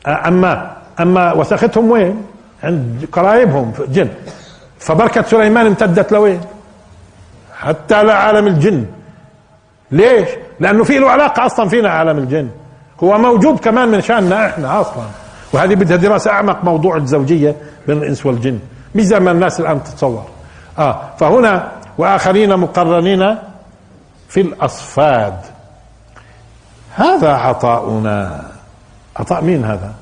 أما 0.08 0.52
أما 1.00 1.34
وسختهم 1.34 1.92
وين؟ 1.92 2.16
عند 2.64 3.08
قرايبهم 3.12 3.74
جن 3.90 4.10
فبركة 4.80 5.22
سليمان 5.22 5.66
امتدت 5.66 6.12
لوين؟ 6.12 6.42
حتى 7.58 8.04
لعالم 8.04 8.48
الجن. 8.48 8.86
ليش؟ 9.92 10.30
لأنه 10.60 10.84
في 10.84 11.00
له 11.00 11.12
علاقة 11.12 11.46
أصلا 11.46 11.70
فينا 11.70 11.90
عالم 11.90 12.18
الجن. 12.18 12.50
هو 13.04 13.18
موجود 13.18 13.60
كمان 13.60 13.88
من 13.90 14.02
شأننا 14.02 14.46
إحنا 14.46 14.82
أصلا. 14.82 15.04
وهذه 15.54 15.76
بدها 15.76 15.98
دراسة 15.98 16.32
أعمق 16.32 16.64
موضوع 16.64 16.96
الزوجية 16.96 17.56
بين 17.88 17.98
الإنس 17.98 18.26
والجن. 18.26 18.60
مش 18.96 19.04
زي 19.04 19.20
ما 19.20 19.32
الناس 19.32 19.60
الآن 19.60 19.84
تتصور. 19.84 20.26
آه 20.80 21.02
فهنا 21.20 21.72
وآخرين 21.98 22.58
مقرنين 22.58 23.38
في 24.30 24.42
الأصفاد. 24.42 25.55
هذا 26.96 27.32
عطاؤنا. 27.32 28.44
عطاء 29.16 29.44
مين 29.44 29.66
هذا؟ 29.66 29.94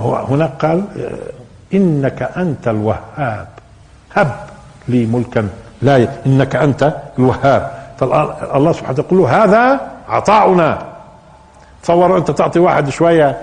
هو 0.00 0.16
هناك 0.16 0.64
قال 0.64 0.84
إنك 1.74 2.22
أنت 2.22 2.68
الوهاب. 2.68 3.48
هب 4.12 4.32
لي 4.88 5.06
ملكا 5.06 5.48
لا 5.82 6.08
إنك 6.26 6.56
أنت 6.56 6.96
الوهاب. 7.18 7.72
فالله 7.98 8.72
سبحانه 8.72 8.98
يقول 8.98 9.18
له 9.18 9.44
هذا 9.44 9.80
عطاؤنا. 10.08 10.78
تصوروا 11.82 12.18
أنت 12.18 12.30
تعطي 12.30 12.58
واحد 12.58 12.88
شوية 12.88 13.38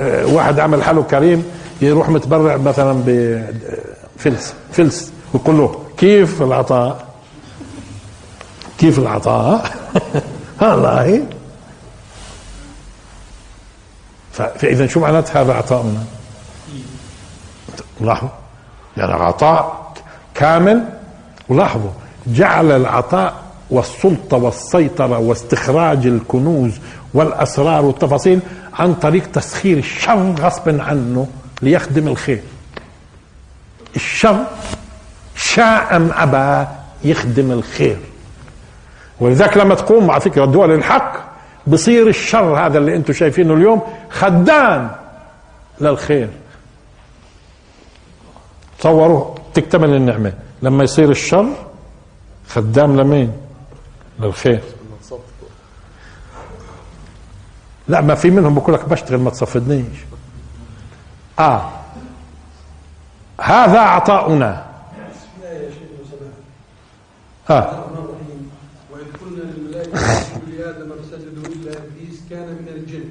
آه، 0.00 0.26
واحد 0.26 0.60
عمل 0.60 0.82
حاله 0.82 1.02
كريم 1.02 1.44
يروح 1.82 2.08
متبرع 2.08 2.56
مثلا 2.56 3.02
بفلس 3.06 4.54
فلس 4.72 5.12
ويقول 5.34 5.58
له 5.58 5.80
كيف 5.96 6.42
العطاء؟ 6.42 7.04
كيف 8.78 8.98
العطاء؟ 8.98 9.70
والله 10.60 11.26
فإذا 14.32 14.86
شو 14.86 15.00
معنات 15.00 15.36
هذا 15.36 15.52
عطاؤنا 15.52 16.04
لاحظوا. 18.00 18.28
يعني 18.96 19.12
عطاء 19.12 19.92
كامل. 20.34 20.84
ولاحظوا. 21.48 21.90
جعل 22.26 22.70
العطاء 22.70 23.42
والسلطة 23.70 24.36
والسيطرة 24.36 25.18
واستخراج 25.18 26.06
الكنوز 26.06 26.72
والأسرار 27.14 27.84
والتفاصيل 27.84 28.40
عن 28.74 28.94
طريق 28.94 29.30
تسخير 29.30 29.78
الشر 29.78 30.34
غصبا 30.40 30.82
عنه 30.82 31.26
ليخدم 31.62 32.08
الخير. 32.08 32.42
الشر 33.96 34.44
شاء 35.36 35.96
أم 35.96 36.10
أبى 36.12 36.68
يخدم 37.04 37.52
الخير. 37.52 37.98
ولذلك 39.22 39.56
لما 39.56 39.74
تقوم 39.74 40.10
على 40.10 40.20
فكرة 40.20 40.44
دول 40.44 40.70
الحق 40.70 41.16
بصير 41.66 42.08
الشر 42.08 42.66
هذا 42.66 42.78
اللي 42.78 42.96
أنتم 42.96 43.12
شايفينه 43.12 43.54
اليوم 43.54 43.82
خدام 44.10 44.90
للخير. 45.80 46.28
تصوروا 48.78 49.34
تكتمل 49.54 49.94
النعمة. 49.94 50.32
لما 50.62 50.84
يصير 50.84 51.10
الشر 51.10 51.46
خدام 52.48 53.00
لمين؟ 53.00 53.32
للخير. 54.20 54.60
لا 57.88 58.00
ما 58.00 58.14
في 58.14 58.30
منهم 58.30 58.54
بقول 58.54 58.74
لك 58.74 58.88
بشتغل 58.88 59.20
ما 59.20 59.30
تصفدنيش. 59.30 59.98
آه. 61.38 61.70
هذا 63.40 63.80
عطاؤنا. 63.80 64.64
آه. 67.50 67.91
لآدم 69.92 70.90
فسجدوا 71.02 71.44
إلا 71.52 71.70
إبليس 71.70 72.20
كان 72.30 72.48
من 72.48 72.68
الجن. 72.68 73.04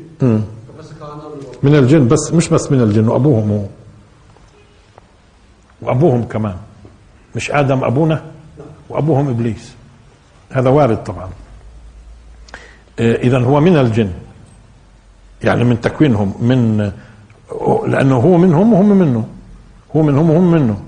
من 1.63 1.75
الجن 1.75 2.07
بس 2.07 2.34
مش 2.34 2.49
بس 2.49 2.71
من 2.71 2.82
الجن 2.82 3.07
وأبوهم. 3.07 3.51
هو 3.51 3.65
وأبوهم 5.82 6.23
كمان. 6.23 6.55
مش 7.36 7.51
آدم 7.51 7.84
أبونا 7.84 8.25
وأبوهم 8.89 9.29
إبليس. 9.29 9.73
هذا 10.51 10.69
وارد 10.69 11.03
طبعا. 11.03 11.29
اذا 12.99 13.39
هو 13.39 13.59
من 13.59 13.77
الجن. 13.77 14.11
يعني 15.43 15.63
من 15.63 15.82
تكوينهم 15.82 16.34
من 16.39 16.91
لأنه 17.88 18.15
هو 18.15 18.38
منهم 18.38 18.73
وهم 18.73 18.89
منه. 18.97 19.27
هو 19.95 20.01
منهم 20.01 20.29
وهم 20.29 20.51
منه. 20.51 20.82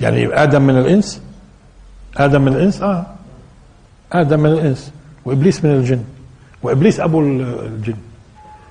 يعني 0.00 0.42
آدم 0.42 0.62
من 0.62 0.78
الإنس؟ 0.78 1.22
آدم 2.16 2.42
من 2.42 2.52
الإنس؟ 2.52 2.82
آه. 2.82 3.06
آدم 4.12 4.40
من 4.40 4.52
الإنس. 4.52 4.92
وإبليس 5.28 5.64
من 5.64 5.70
الجن. 5.70 6.04
وإبليس 6.62 7.00
أبو 7.00 7.20
الجن. 7.20 7.96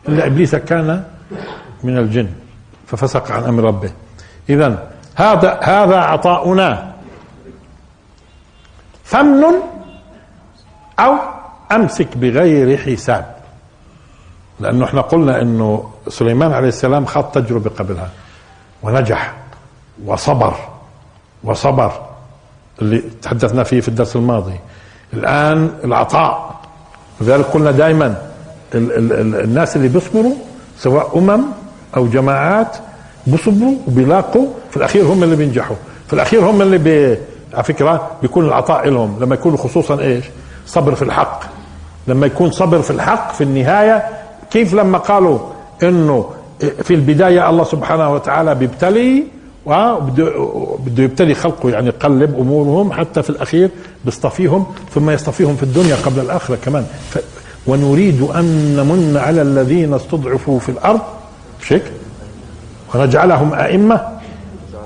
إلا 0.09 0.25
إبليس 0.25 0.55
كان 0.55 1.03
من 1.83 1.97
الجن. 1.97 2.29
ففسق 2.87 3.31
عن 3.31 3.43
أمر 3.43 3.63
ربه. 3.63 3.91
اذا 4.49 4.91
هذا 5.15 5.59
هذا 5.61 5.97
عطاؤنا. 5.97 6.93
فمن 9.03 9.43
أو 10.99 11.13
أمسك 11.71 12.17
بغير 12.17 12.77
حساب. 12.77 13.35
لأنه 14.59 14.85
إحنا 14.85 15.01
قلنا 15.01 15.41
إنه 15.41 15.91
سليمان 16.07 16.53
عليه 16.53 16.67
السلام 16.67 17.05
خاض 17.05 17.23
تجربة 17.23 17.69
قبلها. 17.69 18.09
ونجح. 18.83 19.33
وصبر. 20.05 20.55
وصبر. 21.43 21.91
اللي 22.81 23.03
تحدثنا 23.21 23.63
فيه 23.63 23.81
في 23.81 23.87
الدرس 23.87 24.15
الماضي. 24.15 24.59
الآن 25.13 25.69
العطاء. 25.83 26.55
لذلك 27.21 27.45
قلنا 27.45 27.71
دائما 27.71 28.05
ال 28.75 28.91
ال 28.91 29.13
ال 29.13 29.35
الناس 29.43 29.75
اللي 29.75 29.87
بيصبروا 29.87 30.33
سواء 30.79 31.17
أمم 31.17 31.41
أو 31.97 32.07
جماعات 32.07 32.77
بيصبروا 33.27 33.75
وبيلاقوا 33.87 34.47
في 34.71 34.77
الأخير 34.77 35.03
هم 35.05 35.23
اللي 35.23 35.35
بينجحوا. 35.35 35.75
في 36.07 36.13
الأخير 36.13 36.49
هم 36.49 36.61
اللي 36.61 36.77
بي 36.77 37.17
على 37.53 37.63
فكرة 37.63 38.11
بيكون 38.21 38.45
العطاء 38.45 38.89
لهم 38.89 39.17
لما 39.19 39.35
يكونوا 39.35 39.57
خصوصا 39.57 39.99
إيش؟ 39.99 40.25
صبر 40.65 40.95
في 40.95 41.01
الحق. 41.01 41.43
لما 42.07 42.25
يكون 42.25 42.51
صبر 42.51 42.81
في 42.81 42.91
الحق 42.91 43.33
في 43.33 43.43
النهاية 43.43 44.03
كيف 44.51 44.73
لما 44.73 44.97
قالوا 44.97 45.39
إنه 45.83 46.29
في 46.83 46.93
البداية 46.93 47.49
الله 47.49 47.63
سبحانه 47.63 48.13
وتعالى 48.13 48.55
بيبتلي 48.55 49.23
وبده 49.67 50.25
بده 50.85 51.03
يبتلي 51.03 51.33
خلقه 51.33 51.69
يعني 51.69 51.87
يقلب 51.87 52.39
أمورهم 52.39 52.91
حتى 52.91 53.23
في 53.23 53.29
الأخير 53.29 53.69
بيصطفيهم 54.05 54.65
ثم 54.95 55.09
يصطفيهم 55.09 55.55
في 55.55 55.63
الدنيا 55.63 55.95
قبل 55.95 56.19
الآخرة 56.19 56.55
كمان 56.55 56.85
ف 57.09 57.17
ونريد 57.67 58.21
أن 58.21 58.75
نمن 58.77 59.17
على 59.17 59.41
الذين 59.41 59.93
استضعفوا 59.93 60.59
في 60.59 60.69
الأرض 60.69 61.01
هيك؟ 61.67 61.83
ونجعلهم 62.95 63.53
أئمة 63.53 64.07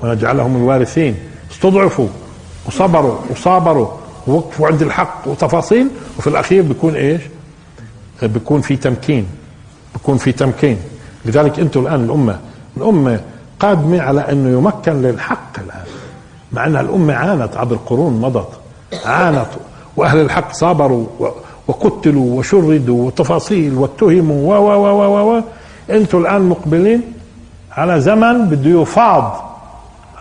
ونجعلهم 0.02 0.56
الوارثين 0.56 1.16
استضعفوا 1.52 2.08
وصبروا 2.66 3.18
وصابروا 3.30 3.88
ووقفوا 4.26 4.66
عند 4.66 4.82
الحق 4.82 5.22
وتفاصيل 5.26 5.88
وفي 6.18 6.26
الأخير 6.26 6.62
بيكون 6.62 6.94
إيش؟ 6.94 7.20
بيكون 8.22 8.60
في 8.60 8.76
تمكين 8.76 9.26
بيكون 9.94 10.16
في 10.16 10.32
تمكين 10.32 10.78
لذلك 11.24 11.58
أنتم 11.58 11.80
الآن 11.80 12.04
الأمة 12.04 12.38
الأمة 12.76 13.20
قادمة 13.62 14.02
على 14.02 14.20
إنه 14.20 14.58
يمكن 14.58 15.02
للحق 15.02 15.58
الآن. 15.58 15.84
مع 16.52 16.66
انها 16.66 16.80
الامه 16.80 17.14
عانت 17.14 17.56
عبر 17.56 17.76
قرون 17.86 18.20
مضت. 18.20 18.48
عانت. 19.04 19.46
وأهل 19.96 20.20
الحق 20.20 20.52
صابروا 20.52 21.06
وقتلوا 21.68 22.38
وشردوا 22.38 23.06
وتفاصيل 23.06 23.74
واتهموا 23.74 24.56
و 24.56 24.62
و 24.62 24.86
و 24.86 25.02
و 25.02 25.36
و 25.36 25.42
أنتم 25.90 26.18
الآن 26.18 26.42
مقبلين 26.42 27.02
على 27.72 28.00
زمن 28.00 28.48
بده 28.48 28.82
يفاض 28.82 29.44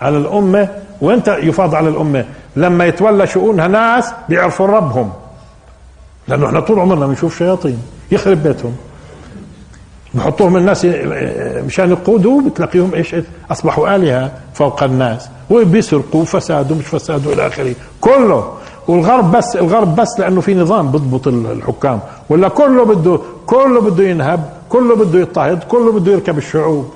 على 0.02 0.18
الأمة. 0.18 0.70
وإنت 1.02 1.28
يفاض 1.28 1.76
على 1.76 1.90
الأمة. 1.90 2.26
لما 2.56 2.86
يتولى 2.86 3.28
شؤونها 3.28 3.68
ناس 3.68 4.14
بيعرفوا 4.30 4.68
ربهم. 4.68 5.12
لأنه 6.28 6.46
إحنا 6.46 6.60
طول 6.60 6.80
عمرنا 6.80 7.08
بنشوف 7.08 7.38
شياطين. 7.38 7.80
يخرب 8.12 8.44
بيتهم. 8.44 8.76
بحطوهم 10.14 10.58
الناس 10.58 10.86
مشان 11.66 11.90
يقودوا 11.90 12.42
بتلاقيهم 12.42 12.94
إيش 12.94 13.16
أصبحوا 13.52 13.96
آلهة 13.96 14.32
فوق 14.54 14.84
الناس. 14.84 15.30
وبيسرقوا 15.50 16.26
فساد 16.26 16.72
ومش 16.72 16.86
فساد 16.86 17.28
وإلى 17.28 17.48
آخره. 17.48 17.76
كله 18.02 18.54
والغرب 18.88 19.32
بس 19.32 19.56
الغرب 19.56 19.96
بس 19.96 20.20
لأنه 20.20 20.42
في 20.42 20.54
نظام 20.56 20.92
بضبط 20.92 21.28
الحكام. 21.28 22.00
ولا 22.30 22.48
كله 22.48 22.86
بده 22.86 23.20
كله 23.46 23.82
بده 23.82 24.04
ينهب 24.04 24.50
كله 24.70 24.96
بده 24.96 25.20
يضطهد 25.20 25.64
كله 25.64 25.92
بده 25.92 26.12
يركب 26.12 26.38
الشعوب. 26.38 26.92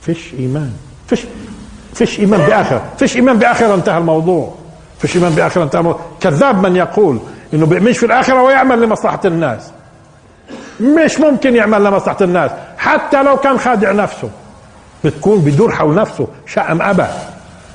فيش 0.00 0.34
إيمان. 0.38 0.72
فيش 1.06 1.26
فيش 1.94 2.20
إيمان 2.20 2.40
بآخر. 2.40 2.80
فيش 2.98 3.16
إيمان 3.16 3.38
بآخر 3.38 3.74
انتهى 3.74 3.98
الموضوع. 3.98 4.54
فيش 4.98 5.16
إيمان 5.16 5.32
بآخر 5.32 5.62
انتهى 5.62 5.78
الموضوع. 5.80 6.00
كذاب 6.20 6.66
من 6.66 6.76
يقول 6.76 7.18
إنه 7.54 7.66
بيؤمنش 7.66 7.98
في 7.98 8.06
الآخرة 8.06 8.42
ويعمل 8.42 8.82
لمصلحة 8.82 9.20
الناس. 9.24 9.70
مش 10.80 11.20
ممكن 11.20 11.56
يعمل 11.56 11.84
لمصلحة 11.84 12.16
الناس. 12.20 12.50
حتى 12.78 13.22
لو 13.22 13.36
كان 13.36 13.58
خادع 13.58 13.92
نفسه. 13.92 14.30
بتكون 15.04 15.40
بدور 15.40 15.72
حول 15.72 15.94
نفسه. 15.94 16.28
شاء 16.46 16.72
أم 16.72 16.82
أبى. 16.82 17.06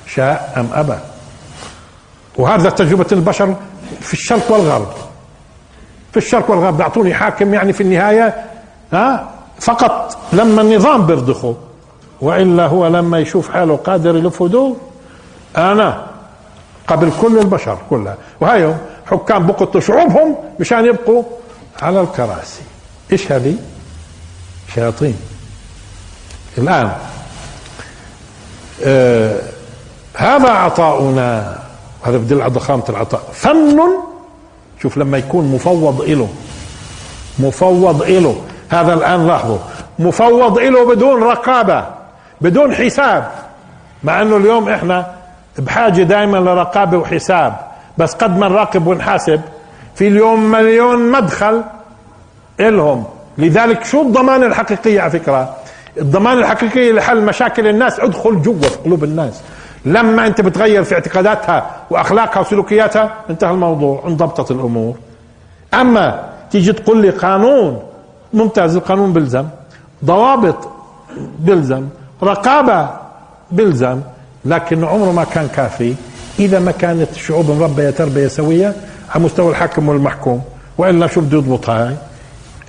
شاء 0.06 0.52
أم 0.56 0.68
أبى. 0.72 0.96
وهذا 2.36 2.70
تجربة 2.70 3.06
البشر 3.12 3.54
في 4.00 4.12
الشرق 4.12 4.50
والغرب. 4.50 4.88
في 6.10 6.16
الشرق 6.16 6.50
والغرب. 6.50 6.76
بيعطوني 6.76 7.14
حاكم 7.14 7.54
يعني 7.54 7.72
في 7.72 7.82
النهاية. 7.82 8.44
ها؟ 8.92 9.30
فقط 9.60 10.18
لما 10.32 10.62
النظام 10.62 11.06
بيرضخه. 11.06 11.56
وإلا 12.20 12.66
هو 12.66 12.86
لما 12.86 13.18
يشوف 13.18 13.50
حاله 13.50 13.76
قادر 13.76 14.16
يلف 14.16 14.42
أنا 15.56 16.06
قبل 16.86 17.12
كل 17.22 17.38
البشر 17.38 17.78
كلها. 17.90 18.16
وهي 18.40 18.74
حكام 19.06 19.46
بقتلوا 19.46 19.80
شعوبهم 19.80 20.36
مشان 20.60 20.84
يبقوا 20.84 21.22
على 21.82 22.00
الكراسي. 22.00 22.62
إيش 23.12 23.32
هذه 23.32 23.56
شياطين. 24.74 25.16
الان 26.58 26.92
آه 28.84 29.40
هذا 30.14 30.48
عطاؤنا. 30.50 31.58
هذا 32.02 32.16
بدل 32.16 32.42
على 32.42 32.52
ضخامة 32.52 32.84
العطاء. 32.88 33.22
فن. 33.32 33.80
شوف 34.82 34.96
لما 34.96 35.18
يكون 35.18 35.44
مفوض 35.54 36.00
إله. 36.00 36.28
مفوض 37.38 38.02
إله. 38.02 38.40
هذا 38.68 38.94
الآن 38.94 39.26
لاحظوا. 39.26 39.58
مفوض 39.98 40.58
إله 40.58 40.94
بدون 40.94 41.22
رقابة 41.22 41.86
بدون 42.40 42.74
حساب. 42.74 43.30
مع 44.02 44.22
أنه 44.22 44.36
اليوم 44.36 44.68
إحنا 44.68 45.14
بحاجة 45.58 46.02
دائما 46.02 46.38
لرقابة 46.38 46.98
وحساب. 46.98 47.56
بس 47.98 48.14
قد 48.14 48.38
ما 48.38 48.48
نراقب 48.48 48.86
ونحاسب. 48.86 49.40
في 49.94 50.08
اليوم 50.08 50.50
مليون 50.50 51.12
مدخل 51.12 51.64
إلهم. 52.60 53.04
لذلك 53.38 53.84
شو 53.84 54.02
الضمانة 54.02 54.46
الحقيقية 54.46 55.00
على 55.00 55.10
فكرة؟ 55.10 55.56
الضمانة 55.98 56.40
الحقيقية 56.40 56.92
لحل 56.92 57.24
مشاكل 57.24 57.66
الناس. 57.66 58.00
ادخل 58.00 58.42
جوا 58.42 58.62
في 58.62 58.76
قلوب 58.84 59.04
الناس. 59.04 59.40
لما 59.84 60.26
أنت 60.26 60.40
بتغير 60.40 60.84
في 60.84 60.94
اعتقاداتها 60.94 61.70
وأخلاقها 61.90 62.40
وسلوكياتها 62.40 63.14
انتهى 63.30 63.50
الموضوع. 63.50 64.02
انضبطت 64.06 64.50
الأمور. 64.50 64.94
أما 65.74 66.28
تيجي 66.50 66.72
تقول 66.72 67.02
لي 67.02 67.10
قانون 67.10 67.82
ممتاز. 68.32 68.76
القانون 68.76 69.12
بلزم 69.12 69.44
ضوابط 70.04 70.68
بلزم 71.38 71.88
رقابة 72.22 72.88
بلزم 73.50 74.00
لكن 74.44 74.84
عمره 74.84 75.12
ما 75.12 75.24
كان 75.24 75.48
كافي. 75.48 75.94
إذا 76.38 76.58
ما 76.58 76.70
كانت 76.72 77.10
الشعوب 77.10 77.50
مربية 77.50 77.90
تربية 77.90 78.28
سوية 78.28 78.74
على 79.14 79.24
مستوى 79.24 79.50
الحاكم 79.50 79.88
والمحكوم. 79.88 80.42
وإلا 80.78 81.06
شو 81.06 81.20
بده 81.20 81.38
يضبطها 81.38 81.88
هاي؟ 81.88 81.94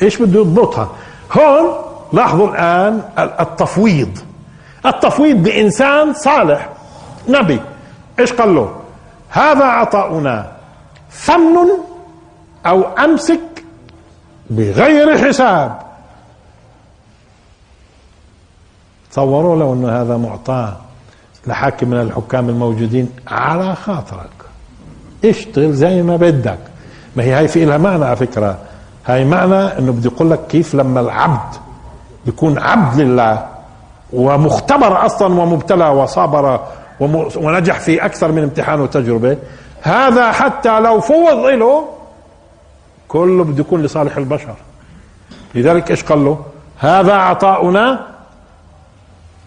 إيش 0.02 0.22
بده 0.22 0.40
يضبطها؟ 0.40 0.90
هون 1.32 1.76
لاحظوا 2.14 2.50
الآن 2.50 3.02
التفويض. 3.18 4.18
التفويض 4.86 5.36
بإنسان 5.44 6.14
صالح 6.14 6.70
نبي. 7.28 7.60
إيش 8.20 8.34
قال 8.34 8.56
له؟ 8.56 8.76
هذا 9.30 9.66
عطاؤنا 9.66 10.52
فمن 11.10 11.68
أو 12.66 12.84
أمسك 12.84 13.64
بغير 14.50 15.28
حساب. 15.28 15.80
تصوروا 19.12 19.56
لو 19.56 19.74
انه 19.74 20.02
هذا 20.02 20.18
معطاه 20.18 20.78
لحاكم 21.48 21.90
من 21.90 22.02
الحكام 22.02 22.50
الموجودين 22.50 23.10
على 23.28 23.76
خاطرك. 23.76 24.30
اشتغل 25.26 25.74
زي 25.74 26.02
ما 26.02 26.16
بدك. 26.16 26.60
ما 27.16 27.24
هي 27.24 27.34
هاي 27.34 27.48
في 27.48 27.66
لها 27.66 27.78
معنى 27.78 28.06
على 28.06 28.16
فكرة. 28.16 28.58
هاي 29.06 29.26
معنى 29.26 29.56
إنه 29.56 29.92
بدي 29.92 30.08
يقول 30.08 30.32
لك 30.32 30.48
كيف 30.48 30.76
لما 30.76 31.00
العبد 31.00 31.56
بيكون 32.26 32.60
عبد 32.60 33.00
لله 33.00 33.46
ومختبر 34.14 35.06
أصلا 35.06 35.42
ومبتلى 35.42 35.90
وصابر 35.90 36.60
ونجح 37.36 37.80
في 37.80 38.06
أكثر 38.06 38.32
من 38.32 38.44
امتحان 38.44 38.82
وتجربة 38.82 39.38
هذا 39.82 40.32
حتى 40.32 40.80
لو 40.80 41.00
فوض 41.00 41.46
له 41.46 41.86
كله 43.08 43.44
بده 43.44 43.60
يكون 43.60 43.82
لصالح 43.82 44.18
البشر. 44.18 44.56
لذلك 45.56 45.92
إيش 45.92 46.04
قال 46.04 46.26
له؟ 46.26 46.40
هذا 46.78 47.14
عطاؤنا 47.14 48.08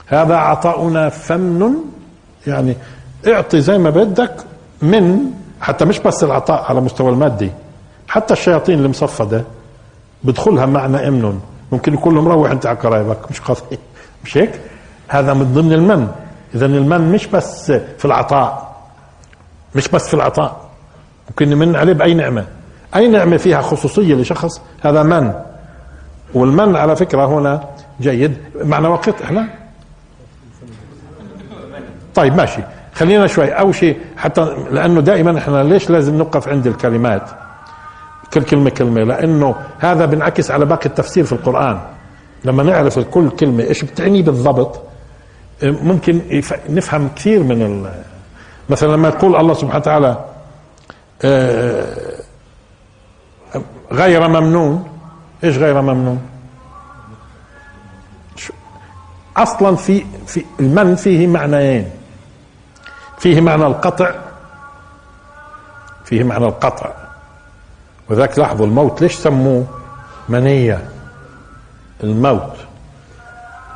هذا 0.06 0.36
عطاؤنا 0.36 1.08
فمن 1.08 1.74
يعني 2.46 2.76
اعطي 3.26 3.60
زي 3.60 3.78
ما 3.78 3.90
بدك 3.90 4.34
من 4.82 5.30
حتى 5.60 5.84
مش 5.84 5.98
بس 5.98 6.24
العطاء 6.24 6.64
على 6.68 6.80
مستوى 6.80 7.10
المادي 7.10 7.50
حتى 8.18 8.34
الشياطين 8.34 8.78
المصفدة 8.78 9.44
بدخلها 10.24 10.66
معنى 10.66 11.08
أمن. 11.08 11.40
ممكن 11.72 11.94
يكون 11.94 12.14
مروح 12.14 12.50
انت 12.50 12.66
على 12.66 12.78
قرايبك 12.78 13.30
مش 13.30 13.40
قضية 13.40 13.78
مش 14.24 14.36
هيك؟ 14.36 14.60
هذا 15.08 15.34
من 15.34 15.52
ضمن 15.54 15.72
المن. 15.72 16.08
اذا 16.54 16.66
المن 16.66 17.12
مش 17.12 17.26
بس 17.26 17.72
في 17.72 18.04
العطاء. 18.04 18.76
مش 19.74 19.88
بس 19.88 20.08
في 20.08 20.14
العطاء. 20.14 20.60
ممكن 21.28 21.50
نمن 21.50 21.76
عليه 21.76 21.92
بأي 21.92 22.14
نعمة. 22.14 22.44
أي 22.96 23.08
نعمة 23.08 23.36
فيها 23.36 23.62
خصوصية 23.62 24.14
لشخص 24.14 24.60
هذا 24.80 25.02
من. 25.02 25.32
والمن 26.34 26.76
على 26.76 26.96
فكرة 26.96 27.26
هنا 27.26 27.64
جيد. 28.00 28.36
معنى 28.64 28.88
وقت 28.88 29.22
إحنا؟ 29.22 29.48
طيب 32.14 32.36
ماشي. 32.36 32.62
خلينا 32.94 33.26
شوي. 33.26 33.48
أول 33.48 33.74
شيء 33.74 33.98
حتى 34.16 34.56
لأنه 34.70 35.00
دائما 35.00 35.38
إحنا 35.38 35.62
ليش 35.62 35.90
لازم 35.90 36.14
نوقف 36.14 36.48
عند 36.48 36.66
الكلمات؟ 36.66 37.47
كل 38.34 38.42
كلمة 38.42 38.70
كلمة 38.70 39.00
لأنه 39.02 39.54
هذا 39.78 40.04
بينعكس 40.06 40.50
على 40.50 40.64
باقي 40.64 40.86
التفسير 40.86 41.24
في 41.24 41.32
القرآن. 41.32 41.80
لما 42.44 42.62
نعرف 42.62 42.98
كل 42.98 43.30
كلمة 43.30 43.62
إيش 43.64 43.84
بتعني 43.84 44.22
بالضبط 44.22 44.80
ممكن 45.62 46.42
نفهم 46.68 47.08
كثير 47.16 47.42
من 47.42 47.62
ال... 47.62 48.02
مثلا 48.68 48.92
لما 48.92 49.08
يقول 49.08 49.36
الله 49.36 49.54
سبحانه 49.54 49.76
وتعالى 49.78 50.24
آه، 51.24 51.96
غير 53.92 54.28
ممنون 54.28 54.88
إيش 55.44 55.56
غير 55.58 55.82
ممنون؟ 55.82 56.20
أصلا 59.36 59.76
في 59.76 60.04
في 60.26 60.44
المن 60.60 60.94
فيه 60.94 61.26
معنيين. 61.26 61.90
فيه 63.18 63.40
معنى 63.40 63.66
القطع 63.66 64.10
فيه 66.04 66.24
معنى 66.24 66.44
القطع. 66.46 67.07
وذاك 68.10 68.38
لاحظوا 68.38 68.66
الموت 68.66 69.02
ليش 69.02 69.14
سموه 69.14 69.64
منية؟ 70.28 70.88
الموت. 72.04 72.52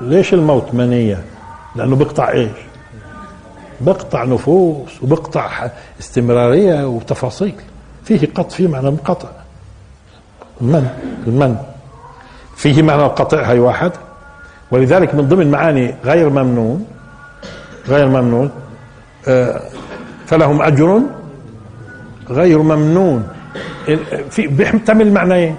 ليش 0.01 0.35
الموت 0.35 0.75
منية؟ 0.75 1.25
لأنه 1.77 1.97
بيقطع 1.97 2.31
إيش؟ 2.31 2.51
بيقطع 3.81 4.25
نفوس 4.25 5.03
وبيقطع 5.03 5.49
ح- 5.49 5.71
استمرارية 6.01 6.87
وتفاصيل. 6.87 7.55
فيه 8.05 8.27
قطع 8.35 8.49
فيه 8.49 8.69
معنى 8.69 8.89
القطع 8.89 9.29
المن 10.61 10.89
المن. 11.27 11.57
فيه 12.57 12.83
معنى 12.83 13.03
القطع 13.03 13.43
هي 13.43 13.59
واحد. 13.59 13.93
ولذلك 14.71 15.15
من 15.15 15.29
ضمن 15.29 15.51
معاني 15.51 15.95
غير 16.05 16.29
ممنون 16.31 16.87
غير 17.89 18.09
ممنون 18.09 18.51
آه، 19.29 19.63
فلهم 20.27 20.63
أجر 20.63 21.01
غير 22.31 22.63
ممنون. 22.63 23.29
في 24.31 24.47
بيحتمل 24.47 25.13
معنيين 25.13 25.57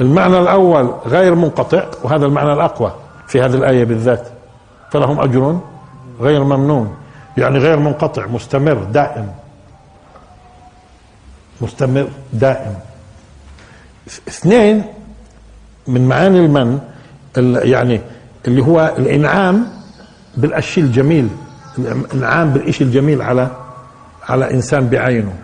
المعنى 0.00 0.38
الأول 0.38 0.94
غير 1.06 1.34
منقطع 1.34 1.84
وهذا 2.02 2.26
المعنى 2.26 2.52
الأقوى 2.52 2.92
في 3.26 3.40
هذه 3.40 3.54
الآية 3.54 3.84
بالذات. 3.84 4.28
فلهم 4.90 5.20
أجر 5.20 5.58
غير 6.20 6.44
ممنون. 6.44 6.96
يعني 7.36 7.58
غير 7.58 7.78
منقطع 7.78 8.26
مستمر 8.26 8.74
دائم. 8.74 9.28
مستمر 11.60 12.08
دائم. 12.32 12.74
اثنين 14.28 14.82
من 15.86 16.08
معاني 16.08 16.38
المن 16.38 16.78
ال- 17.36 17.68
يعني 17.70 18.00
اللي 18.48 18.62
هو 18.62 18.94
الإنعام 18.98 19.66
بالاشياء 20.36 20.86
الجميل 20.86 21.28
الإنعام 21.78 22.50
بالشيء 22.50 22.86
الجميل 22.86 23.22
على 23.22 23.48
على 24.28 24.50
إنسان 24.54 24.88
بعينه. 24.88 25.34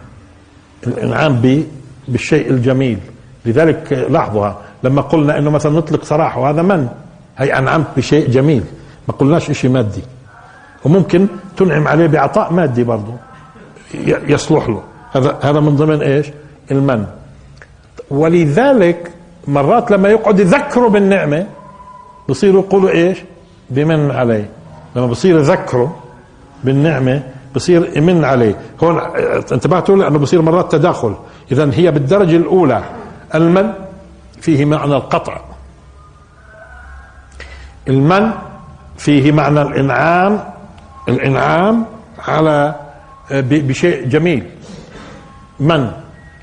الانعام 0.86 1.64
بالشيء 2.08 2.50
الجميل. 2.50 2.98
لذلك 3.44 4.06
لاحظوا 4.10 4.50
لما 4.82 5.02
قلنا 5.02 5.38
إنه 5.38 5.50
مثلا 5.50 5.72
نطلق 5.72 6.04
سراح 6.04 6.38
وهذا 6.38 6.62
من؟ 6.62 6.88
هي 7.38 7.58
انعمت 7.58 7.86
بشيء 7.96 8.30
جميل. 8.30 8.64
ما 9.08 9.14
قلناش 9.14 9.50
شيء 9.50 9.70
مادي. 9.70 10.02
وممكن 10.84 11.26
تنعم 11.56 11.88
عليه 11.88 12.06
بعطاء 12.06 12.52
مادي 12.52 12.84
برضه 12.84 13.14
يصلح 14.04 14.68
له. 14.68 14.82
هذا 15.12 15.38
هذا 15.42 15.60
من 15.60 15.76
ضمن 15.76 16.02
إيش؟ 16.02 16.26
المن. 16.70 17.06
ولذلك 18.10 19.10
مرات 19.46 19.90
لما 19.90 20.08
يقعد 20.08 20.40
يذكروا 20.40 20.88
بالنعمة 20.88 21.46
بصيروا 22.28 22.62
يقولوا 22.62 22.90
إيش؟ 22.90 23.18
بمن 23.70 24.10
عليه. 24.10 24.48
لما 24.96 25.06
بصير 25.06 25.38
يذكروا 25.38 25.88
بالنعمة 26.64 27.22
بصير 27.54 27.96
يمن 27.96 28.24
عليه. 28.24 28.60
هون 28.82 28.98
انتبهتوا 29.52 29.96
لأنه 29.96 30.18
بصير 30.18 30.42
مرات 30.42 30.72
تداخل. 30.72 31.14
اذا 31.52 31.70
هي 31.74 31.90
بالدرجة 31.90 32.36
الأولى 32.36 32.84
المن 33.34 33.72
فيه 34.40 34.64
معنى 34.64 34.96
القطع. 34.96 35.40
المن 37.88 38.32
فيه 38.96 39.32
معنى 39.32 39.62
الإنعام 39.62 40.44
الإنعام 41.08 41.86
على 42.18 42.74
بشيء 43.30 44.08
جميل. 44.08 44.50
من؟ 45.60 45.90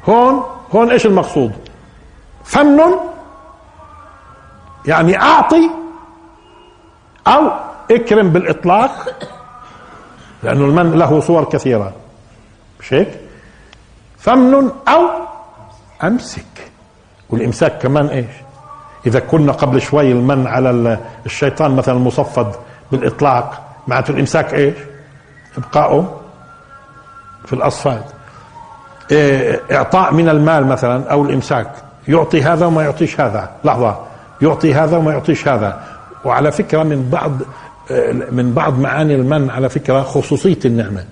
هون 0.09 0.43
هون 0.75 0.91
إيش 0.91 1.05
المقصود؟ 1.05 1.51
فن 2.43 2.81
يعني 4.85 5.21
أعطي 5.21 5.69
أو 7.27 7.51
أكرم 7.91 8.29
بالإطلاق 8.29 8.91
لأنه 10.43 10.65
المن 10.65 10.91
له 10.91 11.19
صور 11.19 11.43
كثيرة. 11.43 11.91
مش 12.79 12.93
هيك؟ 12.93 13.07
فمن 14.17 14.53
أو 14.87 15.01
أمسك. 16.03 16.45
والإمساك 17.29 17.77
كمان 17.81 18.07
إيش؟ 18.07 18.25
إذا 19.07 19.19
كنا 19.19 19.51
قبل 19.51 19.81
شوي 19.81 20.11
المن 20.11 20.47
على 20.47 20.69
ال- 20.69 20.99
الشيطان 21.25 21.75
مثلا 21.75 21.95
المصفد 21.97 22.51
بالإطلاق 22.91 23.61
معناته 23.87 24.11
الإمساك 24.11 24.53
إيش؟ 24.53 24.73
ابقائه 25.57 26.19
في 27.45 27.53
الأصفاد. 27.53 28.03
إيه، 29.11 29.61
إعطاء 29.71 30.13
من 30.13 30.29
المال 30.29 30.67
مثلا 30.67 31.11
أو 31.11 31.23
الإمساك. 31.25 31.71
يعطي 32.07 32.43
هذا 32.43 32.65
وما 32.65 32.83
يعطيش 32.83 33.21
هذا. 33.21 33.49
لحظة. 33.63 33.99
يعطي 34.41 34.73
هذا 34.73 34.97
وما 34.97 35.11
يعطيش 35.11 35.47
هذا. 35.47 35.83
وعلى 36.25 36.51
فكرة 36.51 36.83
من 36.83 37.09
بعض 37.09 37.31
من 38.31 38.53
بعض 38.53 38.79
معاني 38.79 39.15
المن 39.15 39.49
على 39.49 39.69
فكرة 39.69 40.01
خصوصية 40.01 40.59
النعمة. 40.65 41.05